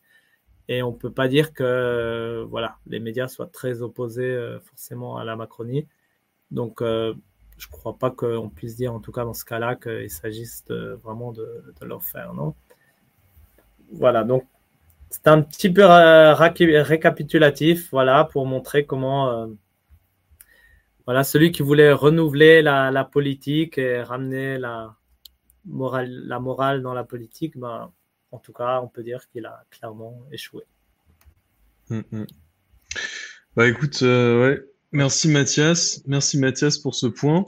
Et 0.67 0.83
on 0.83 0.91
ne 0.91 0.97
peut 0.97 1.11
pas 1.11 1.27
dire 1.27 1.53
que 1.53 2.45
voilà, 2.49 2.77
les 2.87 2.99
médias 2.99 3.27
soient 3.27 3.47
très 3.47 3.81
opposés 3.81 4.23
euh, 4.23 4.59
forcément 4.59 5.17
à 5.17 5.23
la 5.23 5.35
Macronie. 5.35 5.87
Donc, 6.51 6.81
euh, 6.81 7.13
je 7.57 7.67
ne 7.67 7.71
crois 7.71 7.97
pas 7.97 8.11
qu'on 8.11 8.49
puisse 8.49 8.75
dire, 8.75 8.93
en 8.93 8.99
tout 8.99 9.11
cas 9.11 9.23
dans 9.23 9.33
ce 9.33 9.45
cas-là, 9.45 9.75
qu'il 9.75 10.09
s'agisse 10.09 10.63
vraiment 11.03 11.31
de, 11.31 11.63
de, 11.79 11.85
leur 11.85 12.03
faire. 12.03 12.33
Non? 12.33 12.55
Voilà, 13.91 14.23
donc 14.23 14.45
c'est 15.09 15.27
un 15.27 15.41
petit 15.41 15.71
peu 15.71 15.85
récapitulatif 15.85 17.89
voilà, 17.91 18.25
pour 18.25 18.45
montrer 18.45 18.85
comment 18.85 19.47
voilà, 21.05 21.23
celui 21.23 21.51
qui 21.51 21.61
voulait 21.61 21.91
renouveler 21.91 22.63
la, 22.63 23.05
politique 23.05 23.77
et 23.77 24.01
ramener 24.01 24.57
la 24.57 24.95
morale, 25.65 26.23
la 26.25 26.39
morale 26.39 26.81
dans 26.81 26.93
la 26.93 27.03
politique, 27.03 27.57
ben, 27.57 27.91
en 28.31 28.39
tout 28.39 28.53
cas, 28.53 28.81
on 28.81 28.87
peut 28.87 29.03
dire 29.03 29.27
qu'il 29.29 29.45
a 29.45 29.63
clairement 29.69 30.25
échoué. 30.31 30.63
Mm, 31.89 32.01
mm. 32.11 32.25
Bah 33.55 33.67
écoute, 33.67 33.99
euh, 34.01 34.41
ouais. 34.41 34.65
Merci 34.95 35.27
Mathias, 35.27 36.01
merci 36.07 36.39
Mathias 36.39 36.77
pour 36.77 36.95
ce 36.95 37.07
point. 37.07 37.45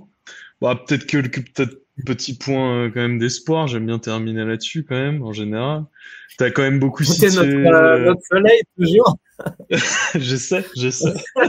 Bah, 0.61 0.79
peut-être 0.87 1.05
que, 1.05 1.17
peut-être 1.19 1.81
petit 2.05 2.37
point 2.37 2.85
euh, 2.85 2.91
quand 2.93 3.01
même 3.01 3.17
d'espoir. 3.17 3.67
J'aime 3.67 3.85
bien 3.85 3.99
terminer 3.99 4.45
là-dessus 4.45 4.83
quand 4.83 4.95
même 4.95 5.23
en 5.23 5.33
général. 5.33 5.85
Tu 6.37 6.43
as 6.43 6.51
quand 6.51 6.61
même 6.61 6.79
beaucoup 6.79 7.03
cité 7.03 7.27
notre, 7.27 7.41
euh, 7.41 8.05
notre 8.05 8.21
soleil 8.29 8.61
toujours. 8.77 9.17
je 10.15 10.35
sais, 10.35 10.65
je 10.77 10.89
sais. 10.89 11.13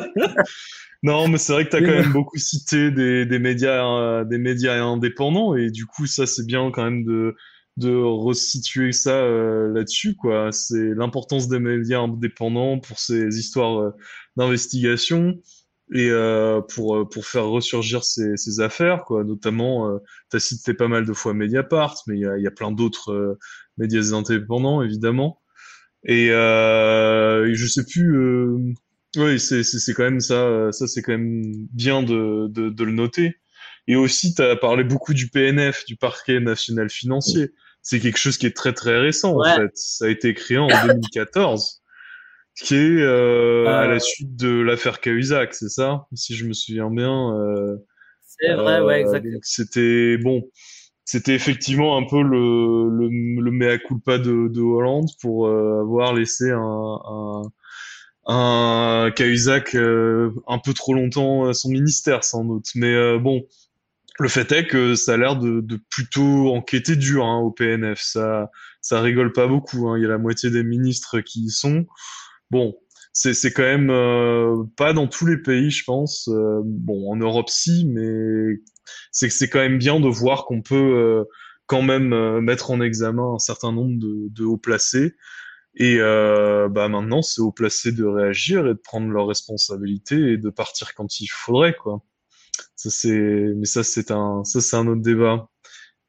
Non, 1.03 1.29
mais 1.29 1.39
c'est 1.39 1.53
vrai 1.53 1.65
que 1.65 1.71
tu 1.71 1.77
as 1.77 1.81
quand 1.81 2.03
même 2.03 2.13
beaucoup 2.13 2.39
cité 2.39 2.91
des, 2.91 3.25
des 3.25 3.39
médias, 3.39 3.87
euh, 3.87 4.25
des 4.25 4.39
médias 4.39 4.83
indépendants 4.83 5.55
et 5.55 5.71
du 5.71 5.87
coup, 5.87 6.07
ça, 6.07 6.27
c'est 6.27 6.45
bien 6.45 6.71
quand 6.73 6.83
même 6.83 7.05
de, 7.05 7.37
de 7.77 7.95
resituer 7.95 8.91
ça 8.91 9.13
euh, 9.13 9.73
là-dessus, 9.73 10.17
quoi. 10.17 10.51
C'est 10.51 10.95
l'importance 10.97 11.49
des 11.49 11.61
médias 11.61 12.01
indépendants 12.01 12.81
pour 12.81 12.99
ces 12.99 13.39
histoires 13.39 13.81
euh, 13.81 13.91
d'investigation 14.37 15.41
et 15.95 16.11
pour, 16.69 17.09
pour 17.09 17.27
faire 17.27 17.47
ressurgir 17.47 18.05
ces, 18.05 18.37
ces 18.37 18.61
affaires, 18.61 19.05
quoi. 19.05 19.25
Notamment, 19.25 19.99
tu 20.31 20.37
as 20.37 20.41
cité 20.41 20.75
pas 20.75 20.89
mal 20.89 21.07
de 21.07 21.13
fois 21.13 21.35
Mediapart, 21.35 21.97
mais 22.07 22.17
il 22.17 22.21
y 22.21 22.27
a, 22.27 22.37
y 22.39 22.47
a 22.47 22.51
plein 22.51 22.73
d'autres 22.73 23.39
médias 23.77 24.13
indépendants, 24.13 24.83
évidemment. 24.83 25.41
Et, 26.05 26.27
et 26.27 27.55
je 27.55 27.67
sais 27.67 27.85
plus 27.85 28.77
oui, 29.17 29.41
c'est 29.41 29.63
c'est 29.63 29.95
quand 29.95 30.05
même 30.05 30.21
ça, 30.21 30.35
euh, 30.35 30.73
ça 30.73 30.87
c'est 30.87 31.03
quand 31.03 31.13
même 31.13 31.43
bien 31.73 32.03
de, 32.03 32.47
de, 32.49 32.69
de 32.69 32.85
le 32.85 32.93
noter. 32.93 33.37
Et 33.87 33.97
aussi, 33.97 34.35
tu 34.35 34.43
as 34.43 34.55
parlé 34.57 34.85
beaucoup 34.85 35.15
du 35.15 35.29
PNF, 35.31 35.87
du 35.87 35.97
Parquet 35.97 36.41
national 36.41 36.91
financier. 36.91 37.53
C'est 37.81 38.01
quelque 38.01 38.19
chose 38.19 38.37
qui 38.37 38.45
est 38.45 38.55
très 38.55 38.75
très 38.75 38.99
récent 38.99 39.41
en 39.41 39.45
fait. 39.45 39.71
Ça 39.75 40.05
a 40.07 40.09
été 40.09 40.35
créé 40.35 40.59
en 40.59 40.69
2014, 40.69 41.83
qui 42.65 42.75
est 42.75 43.01
euh, 43.01 43.67
à 43.67 43.87
la 43.87 43.95
euh. 43.95 43.99
suite 43.99 44.37
de 44.37 44.61
l'affaire 44.61 45.01
Cahuzac, 45.01 45.55
c'est 45.55 45.69
ça, 45.69 46.07
si 46.15 46.35
je 46.35 46.45
me 46.47 46.53
souviens 46.53 46.91
bien. 46.91 47.35
Euh, 47.35 47.77
c'est 48.27 48.55
vrai, 48.55 48.81
ouais, 48.81 49.01
exactement. 49.01 49.39
C'était 49.43 50.17
bon, 50.19 50.43
c'était 51.05 51.35
effectivement 51.35 51.97
un 51.97 52.05
peu 52.05 52.23
le 52.23 52.89
le, 52.91 53.09
le 53.41 53.51
mea 53.51 53.79
culpa 53.79 54.19
de, 54.19 54.49
de 54.49 54.61
Hollande 54.61 55.09
pour 55.21 55.49
avoir 55.49 56.15
laissé 56.15 56.51
un, 56.51 56.99
un 57.05 57.43
un 58.29 59.11
Cahuzac 59.11 59.75
euh, 59.75 60.31
un 60.47 60.59
peu 60.59 60.75
trop 60.75 60.95
longtemps 60.95 61.47
à 61.47 61.55
son 61.55 61.71
ministère 61.71 62.25
sans 62.25 62.45
doute. 62.45 62.67
Mais 62.75 62.95
euh, 62.95 63.19
bon, 63.19 63.43
le 64.19 64.29
fait 64.29 64.53
est 64.53 64.67
que 64.67 64.95
ça 64.95 65.15
a 65.15 65.17
l'air 65.17 65.37
de, 65.37 65.61
de, 65.61 65.81
plutôt 65.91 66.55
enquêter 66.55 66.95
dur 66.95 67.25
hein, 67.25 67.39
au 67.39 67.51
PNF. 67.51 68.01
Ça, 68.03 68.51
ça 68.83 69.01
rigole 69.01 69.33
pas 69.33 69.47
beaucoup. 69.47 69.89
Hein. 69.89 69.97
Il 69.99 70.03
y 70.03 70.05
a 70.05 70.11
la 70.11 70.19
moitié 70.19 70.51
des 70.51 70.63
ministres 70.63 71.21
qui 71.21 71.45
y 71.45 71.51
sont. 71.51 71.87
Bon, 72.51 72.77
c'est 73.13 73.35
c'est 73.35 73.53
quand 73.53 73.63
même 73.63 73.91
euh, 73.91 74.65
pas 74.77 74.93
dans 74.93 75.07
tous 75.07 75.27
les 75.27 75.37
pays, 75.39 75.71
je 75.71 75.85
pense. 75.85 76.29
bon, 76.65 77.11
en 77.13 77.17
Europe 77.17 77.51
si, 77.51 77.87
mais 77.87 78.61
c'est 79.13 79.31
c'est 79.31 79.49
quand 79.49 79.59
même 79.61 79.79
bien 79.79 80.01
de 80.01 80.09
voir 80.09 80.45
qu'on 80.47 80.63
peut 80.63 81.25
quand 81.67 81.83
même 81.83 82.41
mettre 82.41 82.71
en 82.71 82.81
examen 82.81 83.35
un 83.35 83.39
certain 83.39 83.73
nombre 83.73 83.99
de, 83.99 84.29
de 84.31 84.45
hauts 84.45 84.57
placés. 84.59 85.15
Et 85.77 85.97
euh, 86.01 86.69
bah 86.69 86.89
maintenant, 86.89 87.23
c'est 87.23 87.41
au 87.41 87.53
placé 87.53 87.93
de 87.93 88.05
réagir 88.05 88.67
et 88.67 88.75
de 88.75 88.81
prendre 88.81 89.09
leurs 89.11 89.29
responsabilités 89.29 90.33
et 90.33 90.37
de 90.37 90.51
partir 90.51 90.95
quand 90.95 91.21
il 91.21 91.29
faudrait, 91.29 91.75
quoi. 91.77 92.03
Ça 92.77 92.91
c'est, 92.91 93.53
mais 93.57 93.67
ça 93.67 93.85
c'est 93.85 94.11
un, 94.11 94.45
ça 94.45 94.61
c'est 94.61 94.77
un 94.77 94.87
autre 94.89 95.03
débat 95.03 95.49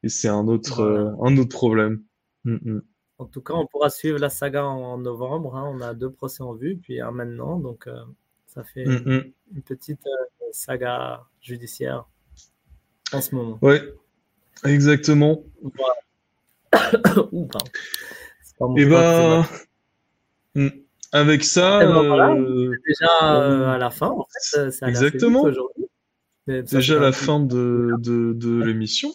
et 0.02 0.08
c'est 0.08 0.28
un 0.28 0.48
autre, 0.48 0.80
euh, 0.80 1.10
un 1.24 1.36
autre 1.38 1.50
problème. 1.56 2.02
Mm, 2.44 2.56
mm. 2.76 2.82
En 3.20 3.26
tout 3.26 3.42
cas, 3.42 3.52
on 3.52 3.66
pourra 3.66 3.90
suivre 3.90 4.18
la 4.18 4.30
saga 4.30 4.64
en, 4.64 4.96
novembre. 4.96 5.54
Hein. 5.54 5.70
On 5.74 5.82
a 5.82 5.92
deux 5.92 6.10
procès 6.10 6.42
en 6.42 6.54
vue, 6.54 6.78
puis 6.78 7.02
un 7.02 7.10
maintenant, 7.10 7.58
donc 7.58 7.86
euh, 7.86 7.92
ça 8.46 8.64
fait 8.64 8.86
mm, 8.86 9.24
une 9.54 9.62
petite 9.62 10.06
euh, 10.06 10.46
saga 10.52 11.24
judiciaire 11.42 12.06
en 13.12 13.20
ce 13.20 13.34
moment. 13.34 13.58
Ouais, 13.60 13.82
exactement. 14.64 15.44
Voilà. 16.72 17.28
Ouh, 17.32 17.46
pardon. 17.46 18.76
Et 18.78 18.86
bah, 18.86 19.46
hmm. 20.54 20.68
avec 21.12 21.44
ça, 21.44 21.80
ben 21.80 22.40
euh, 22.40 22.74
déjà 22.86 23.74
à 23.74 23.76
la 23.76 23.90
fin. 23.90 24.08
En 24.08 24.26
fait, 24.30 24.66
exactement. 24.86 25.44
Déjà 26.46 26.96
à 26.96 27.00
la 27.00 27.12
fin 27.12 27.38
de, 27.38 27.90
de, 27.98 28.32
de 28.32 28.62
l'émission. 28.62 29.12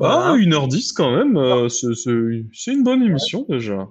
Ah, 0.00 0.34
1h10 0.36 0.92
quand 0.94 1.14
même. 1.14 1.36
Euh, 1.36 1.68
c'est 1.68 2.72
une 2.72 2.82
bonne 2.82 3.02
émission 3.02 3.44
déjà. 3.48 3.88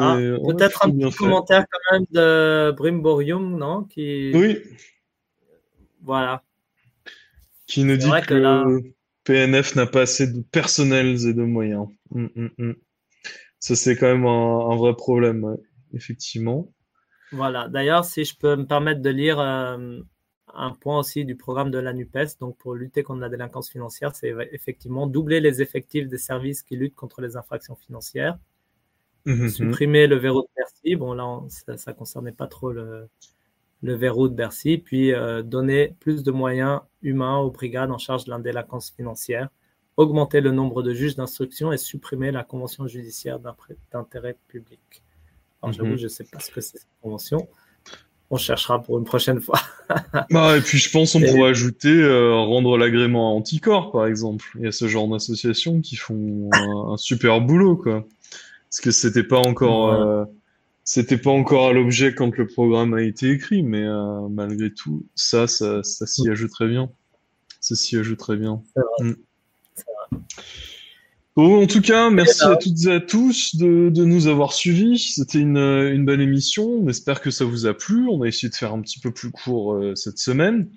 Ah, 0.00 0.18
peut-être 0.46 0.84
un 0.84 0.90
petit 0.90 1.16
commentaire 1.16 1.64
quand 1.70 1.92
même 1.92 2.06
de 2.10 2.74
Brimborium, 2.76 3.56
non 3.58 3.84
Qui... 3.84 4.32
Oui. 4.34 4.58
Voilà. 6.02 6.42
Qui 7.66 7.84
nous 7.84 7.96
dit 7.96 8.10
que, 8.26 8.34
que 8.34 8.82
PNF 9.24 9.74
n'a 9.76 9.86
pas 9.86 10.02
assez 10.02 10.26
de 10.26 10.40
personnels 10.40 11.26
et 11.26 11.34
de 11.34 11.42
moyens. 11.42 11.86
Hum, 12.14 12.30
hum, 12.36 12.50
hum. 12.58 12.74
Ça, 13.58 13.74
c'est 13.74 13.96
quand 13.96 14.06
même 14.06 14.26
un, 14.26 14.76
vrai 14.76 14.94
problème, 14.94 15.56
effectivement. 15.92 16.72
Voilà. 17.32 17.68
D'ailleurs, 17.68 18.04
si 18.04 18.24
je 18.24 18.36
peux 18.36 18.56
me 18.56 18.64
permettre 18.66 19.02
de 19.02 19.10
lire 19.10 19.40
euh, 19.40 20.00
un 20.58 20.72
point 20.72 20.98
aussi 20.98 21.24
du 21.24 21.36
programme 21.36 21.70
de 21.70 21.78
la 21.78 21.92
NUPES, 21.92 22.38
donc 22.40 22.56
pour 22.56 22.74
lutter 22.74 23.02
contre 23.02 23.20
la 23.20 23.28
délinquance 23.28 23.70
financière, 23.70 24.14
c'est 24.14 24.34
effectivement 24.52 25.06
doubler 25.06 25.40
les 25.40 25.62
effectifs 25.62 26.08
des 26.08 26.18
services 26.18 26.62
qui 26.62 26.76
luttent 26.76 26.94
contre 26.94 27.20
les 27.20 27.36
infractions 27.36 27.76
financières, 27.76 28.38
mmh 29.24 29.48
supprimer 29.48 30.06
le 30.06 30.16
verrou 30.16 30.42
de 30.42 30.48
Bercy. 30.56 30.96
Bon, 30.96 31.12
là, 31.14 31.40
ça 31.48 31.92
ne 31.92 31.96
concernait 31.96 32.32
pas 32.32 32.46
trop 32.46 32.72
le, 32.72 33.08
le 33.82 33.94
verrou 33.94 34.28
de 34.28 34.34
Bercy, 34.34 34.78
puis 34.78 35.12
euh, 35.12 35.42
donner 35.42 35.94
plus 36.00 36.22
de 36.22 36.30
moyens 36.30 36.80
humains 37.02 37.38
aux 37.38 37.50
brigades 37.50 37.90
en 37.90 37.98
charge 37.98 38.24
de 38.24 38.30
la 38.30 38.38
délinquance 38.38 38.90
financière 38.90 39.48
augmenter 39.98 40.40
le 40.40 40.52
nombre 40.52 40.84
de 40.84 40.94
juges 40.94 41.16
d'instruction 41.16 41.72
et 41.72 41.76
supprimer 41.76 42.30
la 42.30 42.44
convention 42.44 42.86
judiciaire 42.86 43.40
d'intérêt 43.90 44.38
public. 44.46 45.02
Alors, 45.60 45.72
j'avoue, 45.72 45.90
mhm. 45.90 45.96
je 45.96 46.04
ne 46.04 46.08
sais 46.08 46.24
pas 46.24 46.38
ce 46.38 46.52
que 46.52 46.60
c'est 46.60 46.78
cette 46.78 46.86
convention. 47.02 47.48
On 48.30 48.36
cherchera 48.36 48.82
pour 48.82 48.98
une 48.98 49.04
prochaine 49.04 49.40
fois. 49.40 49.58
bah, 50.30 50.56
et 50.56 50.60
puis, 50.60 50.78
je 50.78 50.90
pense 50.90 51.12
qu'on 51.12 51.20
pourrait 51.20 51.48
ajouter 51.48 51.88
euh, 51.88 52.34
rendre 52.34 52.76
l'agrément 52.76 53.30
à 53.30 53.34
Anticorps, 53.34 53.90
par 53.90 54.06
exemple. 54.06 54.44
Il 54.56 54.64
y 54.64 54.68
a 54.68 54.72
ce 54.72 54.86
genre 54.86 55.08
d'associations 55.08 55.80
qui 55.80 55.96
font 55.96 56.50
un, 56.52 56.96
super 56.98 57.40
boulot, 57.40 57.76
quoi. 57.76 58.06
Parce 58.68 58.80
que 58.80 58.90
c'était 58.90 59.22
pas 59.22 59.38
encore, 59.38 59.94
euh, 59.94 60.24
c'était 60.84 61.16
pas 61.16 61.30
encore 61.30 61.68
à 61.68 61.72
l'objet 61.72 62.14
quand 62.14 62.36
le 62.36 62.46
programme 62.46 62.92
a 62.92 63.02
été 63.02 63.30
écrit, 63.30 63.62
mais 63.62 63.82
euh, 63.82 64.28
malgré 64.28 64.74
tout, 64.74 65.06
ça, 65.14 65.46
ça, 65.46 65.82
ça 65.82 66.06
s'y 66.06 66.28
ajouterait 66.28 66.68
bien. 66.68 66.90
Ça 67.60 67.76
s'y 67.76 67.96
ajouterait 67.96 68.36
bien. 68.36 68.62
Mm. 69.00 69.12
Bon, 71.38 71.62
en 71.62 71.66
tout 71.68 71.80
cas, 71.80 72.10
merci 72.10 72.42
à 72.42 72.56
toutes 72.56 72.84
et 72.86 72.90
à 72.90 72.98
tous 72.98 73.54
de, 73.54 73.90
de 73.90 74.04
nous 74.04 74.26
avoir 74.26 74.52
suivis. 74.52 74.98
C'était 74.98 75.38
une, 75.38 75.56
une 75.56 76.04
belle 76.04 76.20
émission. 76.20 76.64
On 76.64 76.88
espère 76.88 77.20
que 77.20 77.30
ça 77.30 77.44
vous 77.44 77.66
a 77.66 77.74
plu. 77.74 78.08
On 78.08 78.22
a 78.22 78.26
essayé 78.26 78.48
de 78.48 78.56
faire 78.56 78.72
un 78.72 78.80
petit 78.80 78.98
peu 78.98 79.12
plus 79.12 79.30
court 79.30 79.74
euh, 79.74 79.94
cette 79.94 80.18
semaine. 80.18 80.68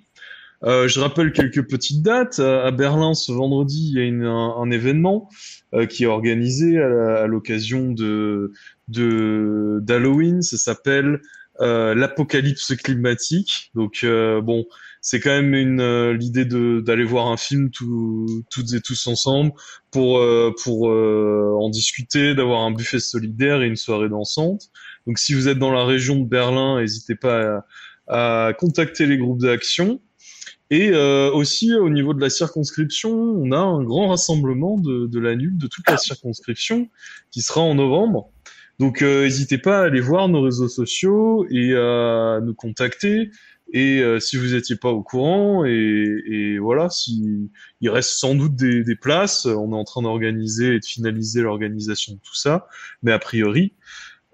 Euh, 0.62 0.86
je 0.86 1.00
rappelle 1.00 1.32
quelques 1.32 1.68
petites 1.68 2.02
dates. 2.02 2.38
À, 2.38 2.70
Berlin, 2.70 3.12
ce 3.14 3.32
vendredi, 3.32 3.88
il 3.90 3.98
y 3.98 4.00
a 4.02 4.04
une, 4.04 4.22
un, 4.24 4.70
événement 4.70 5.28
euh, 5.74 5.86
qui 5.86 6.04
est 6.04 6.06
organisé 6.06 6.78
à, 6.80 7.26
l'occasion 7.26 7.90
de 7.90 8.52
d'Halloween. 8.86 10.42
Ça 10.42 10.58
s'appelle 10.58 11.22
euh, 11.60 11.92
l'apocalypse 11.96 12.76
climatique. 12.76 13.72
Donc 13.74 14.04
bon, 14.04 14.64
c'est 15.02 15.18
quand 15.18 15.30
même 15.30 15.52
une 15.52 15.80
euh, 15.80 16.14
l'idée 16.14 16.44
de 16.44 16.80
d'aller 16.80 17.04
voir 17.04 17.26
un 17.26 17.36
film 17.36 17.70
tout, 17.70 18.44
toutes 18.50 18.72
et 18.72 18.80
tous 18.80 19.08
ensemble 19.08 19.52
pour 19.90 20.18
euh, 20.18 20.54
pour 20.62 20.88
euh, 20.88 21.54
en 21.58 21.68
discuter, 21.68 22.34
d'avoir 22.34 22.62
un 22.62 22.70
buffet 22.70 23.00
solidaire 23.00 23.62
et 23.62 23.66
une 23.66 23.76
soirée 23.76 24.08
dansante. 24.08 24.70
Donc 25.06 25.18
si 25.18 25.34
vous 25.34 25.48
êtes 25.48 25.58
dans 25.58 25.72
la 25.72 25.84
région 25.84 26.16
de 26.20 26.24
Berlin, 26.24 26.80
n'hésitez 26.80 27.16
pas 27.16 27.64
à 28.06 28.52
contacter 28.58 29.06
les 29.06 29.18
groupes 29.18 29.40
d'action. 29.40 30.00
Et 30.70 30.90
euh, 30.92 31.30
aussi 31.32 31.74
au 31.74 31.90
niveau 31.90 32.14
de 32.14 32.20
la 32.20 32.30
circonscription, 32.30 33.10
on 33.12 33.52
a 33.52 33.58
un 33.58 33.82
grand 33.82 34.08
rassemblement 34.08 34.78
de, 34.78 35.06
de 35.06 35.20
la 35.20 35.36
NUP, 35.36 35.58
de 35.58 35.66
toute 35.66 35.86
la 35.90 35.98
circonscription, 35.98 36.88
qui 37.30 37.42
sera 37.42 37.60
en 37.60 37.74
novembre. 37.74 38.30
Donc 38.78 39.02
euh, 39.02 39.24
n'hésitez 39.24 39.58
pas 39.58 39.80
à 39.80 39.84
aller 39.84 40.00
voir 40.00 40.28
nos 40.28 40.40
réseaux 40.40 40.68
sociaux 40.68 41.46
et 41.50 41.74
à 41.76 42.40
nous 42.42 42.54
contacter. 42.54 43.30
Et 43.74 44.00
euh, 44.02 44.20
si 44.20 44.36
vous 44.36 44.48
n'étiez 44.54 44.76
pas 44.76 44.90
au 44.90 45.02
courant, 45.02 45.64
et, 45.64 46.22
et 46.26 46.58
voilà, 46.58 46.90
si 46.90 47.50
il 47.80 47.88
reste 47.88 48.10
sans 48.10 48.34
doute 48.34 48.54
des, 48.54 48.84
des 48.84 48.96
places, 48.96 49.46
on 49.46 49.72
est 49.72 49.76
en 49.76 49.84
train 49.84 50.02
d'organiser 50.02 50.74
et 50.74 50.78
de 50.80 50.84
finaliser 50.84 51.40
l'organisation 51.40 52.12
de 52.12 52.18
tout 52.18 52.34
ça, 52.34 52.66
mais 53.02 53.12
a 53.12 53.18
priori, 53.18 53.72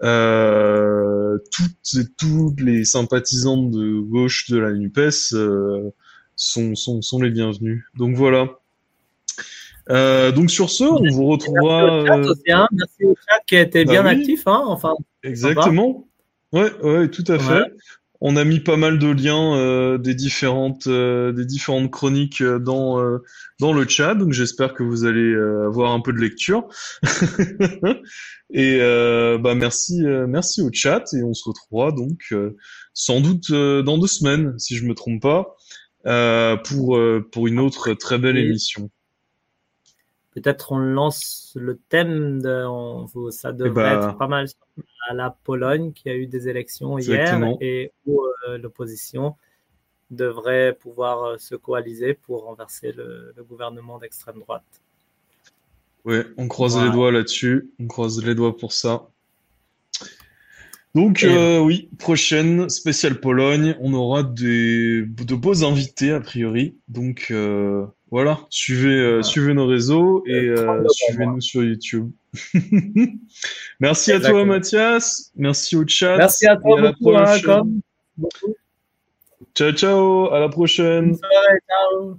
euh, 0.03 1.39
toutes 1.53 2.01
et 2.01 2.07
toutes 2.17 2.61
les 2.61 2.85
sympathisantes 2.85 3.71
de 3.71 4.01
gauche 4.01 4.49
de 4.51 4.59
la 4.59 4.73
Nupes 4.73 4.99
euh, 5.33 5.91
sont, 6.37 6.75
sont, 6.75 7.01
sont 7.03 7.23
les 7.23 7.31
bienvenus. 7.31 7.85
Donc 7.97 8.17
voilà. 8.17 8.59
Euh, 9.91 10.33
donc 10.33 10.51
sur 10.51 10.69
ce, 10.69 10.85
on 10.85 11.11
vous 11.11 11.27
retrouvera. 11.27 12.03
Merci 12.03 12.11
au 12.11 12.25
chat, 12.25 12.31
aussi, 12.31 12.53
hein. 12.53 12.69
Merci 12.73 13.05
au 13.05 13.15
chat 13.15 13.41
qui 13.47 13.57
a 13.57 13.61
été 13.63 13.85
Bah 13.85 13.93
bien 13.93 14.05
oui. 14.05 14.11
actif. 14.21 14.43
Hein. 14.47 14.63
Enfin, 14.67 14.95
Exactement. 15.23 16.07
Ouais, 16.53 16.73
ouais, 16.83 17.09
tout 17.09 17.25
à 17.29 17.39
fait. 17.39 17.53
Ouais. 17.53 17.73
On 18.21 18.37
a 18.37 18.45
mis 18.45 18.61
pas 18.61 18.77
mal 18.77 18.99
de 18.99 19.09
liens 19.09 19.55
euh, 19.57 19.97
des 19.97 20.15
différentes 20.15 20.89
euh, 20.89 21.33
des 21.33 21.45
différentes 21.45 21.91
chroniques 21.91 22.41
euh, 22.41 22.59
dans 22.59 23.01
euh, 23.01 23.19
dans 23.61 23.73
le 23.73 23.87
chat, 23.87 24.15
donc 24.15 24.33
j'espère 24.33 24.75
que 24.75 24.83
vous 24.83 25.05
allez 25.05 25.21
euh, 25.21 25.67
avoir 25.67 25.93
un 25.93 26.01
peu 26.01 26.13
de 26.13 26.19
lecture. 26.19 26.69
Et 28.51 28.79
euh, 28.81 29.39
bah 29.39 29.55
merci 29.55 30.05
euh, 30.05 30.27
merci 30.27 30.63
au 30.63 30.71
chat 30.73 31.05
et 31.13 31.23
on 31.23 31.35
se 31.35 31.47
retrouvera 31.47 31.93
donc 31.93 32.21
euh, 32.33 32.57
sans 32.95 33.21
doute 33.21 33.51
euh, 33.51 33.83
dans 33.83 33.99
deux 33.99 34.07
semaines 34.07 34.59
si 34.59 34.77
je 34.77 34.87
me 34.87 34.95
trompe 34.95 35.21
pas 35.21 35.55
euh, 36.07 36.57
pour 36.57 36.97
euh, 36.97 37.29
pour 37.31 37.47
une 37.47 37.61
autre 37.61 37.93
très 37.93 38.19
belle 38.19 38.39
émission. 38.39 38.91
Peut-être 40.41 40.73
on 40.73 40.79
lance 40.79 41.53
le 41.57 41.79
thème 41.89 42.41
de. 42.43 42.65
on- 42.67 43.07
ça 43.31 43.53
devrait 43.53 43.97
bah. 43.97 44.09
être 44.09 44.19
pas 44.19 44.27
mal 44.27 44.49
sur 44.49 44.59
la, 45.13 45.37
Pologne 45.45 45.93
qui 45.93 46.09
a 46.11 46.15
eu 46.15 46.27
des 46.27 46.49
élections 46.49 46.99
Exactement. 46.99 47.59
hier 47.61 47.69
et 47.69 47.93
où 48.07 48.21
euh, 48.49 48.59
l'opposition 48.59 49.37
devrait 50.11 50.77
pouvoir 50.79 51.25
euh, 51.25 51.39
se 51.39 51.55
coaliser 51.55 52.15
pour 52.15 52.45
renverser 52.45 52.93
le, 52.93 53.33
le 53.37 53.45
gouvernement 53.45 53.99
d'extrême 53.99 54.39
droite. 54.41 54.65
Ouais, 56.05 56.25
on 56.37 56.49
croise 56.49 56.73
Voilà. 56.75 56.89
les 56.89 56.95
doigts 56.95 57.13
là-dessus. 57.13 57.71
On 57.79 57.87
croise 57.87 58.25
les 58.25 58.35
doigts 58.35 58.57
pour 58.57 58.73
ça. 58.73 59.09
Donc, 60.95 61.23
euh, 61.23 61.61
oui, 61.61 61.91
prochaine 61.99 62.69
spéciale 62.71 63.21
Pologne. 63.21 63.77
On 63.81 63.93
aura 63.95 64.23
des, 64.23 65.05
de 65.07 65.35
beaux 65.35 65.65
invités, 65.65 66.13
a 66.13 66.21
priori. 66.21 66.77
Donc, 66.89 67.29
euh, 67.31 67.87
voilà, 68.11 68.41
suivez, 68.49 68.95
euh, 68.95 69.23
suivez 69.23 69.53
nos 69.53 69.67
réseaux 69.67 70.25
et 70.27 70.41
Le 70.41 70.55
30 70.55 70.65
euh, 70.65 70.67
novembre. 70.67 70.91
suivez-nous 70.91 71.41
sur 71.41 71.63
YouTube. 71.63 72.11
Merci 73.81 74.13
à 74.13 74.21
toi. 74.21 74.45
Mathias. 74.47 75.31
Merci 75.37 75.77
au 75.77 75.87
chat. 75.87 76.17
Merci 76.17 76.47
à 76.47 76.57
toi 76.57 76.77
et 76.77 76.79
à 76.79 76.83
la 76.83 76.93
beaucoup, 76.93 77.17
hein, 77.17 77.25
prochaine. 77.25 77.81
Ciao, 79.55 79.73
ciao. 79.73 80.33
À 80.33 80.41
la 80.41 80.49
prochaine. 80.49 81.17
Soirée, 81.17 81.59
ciao. 81.69 82.17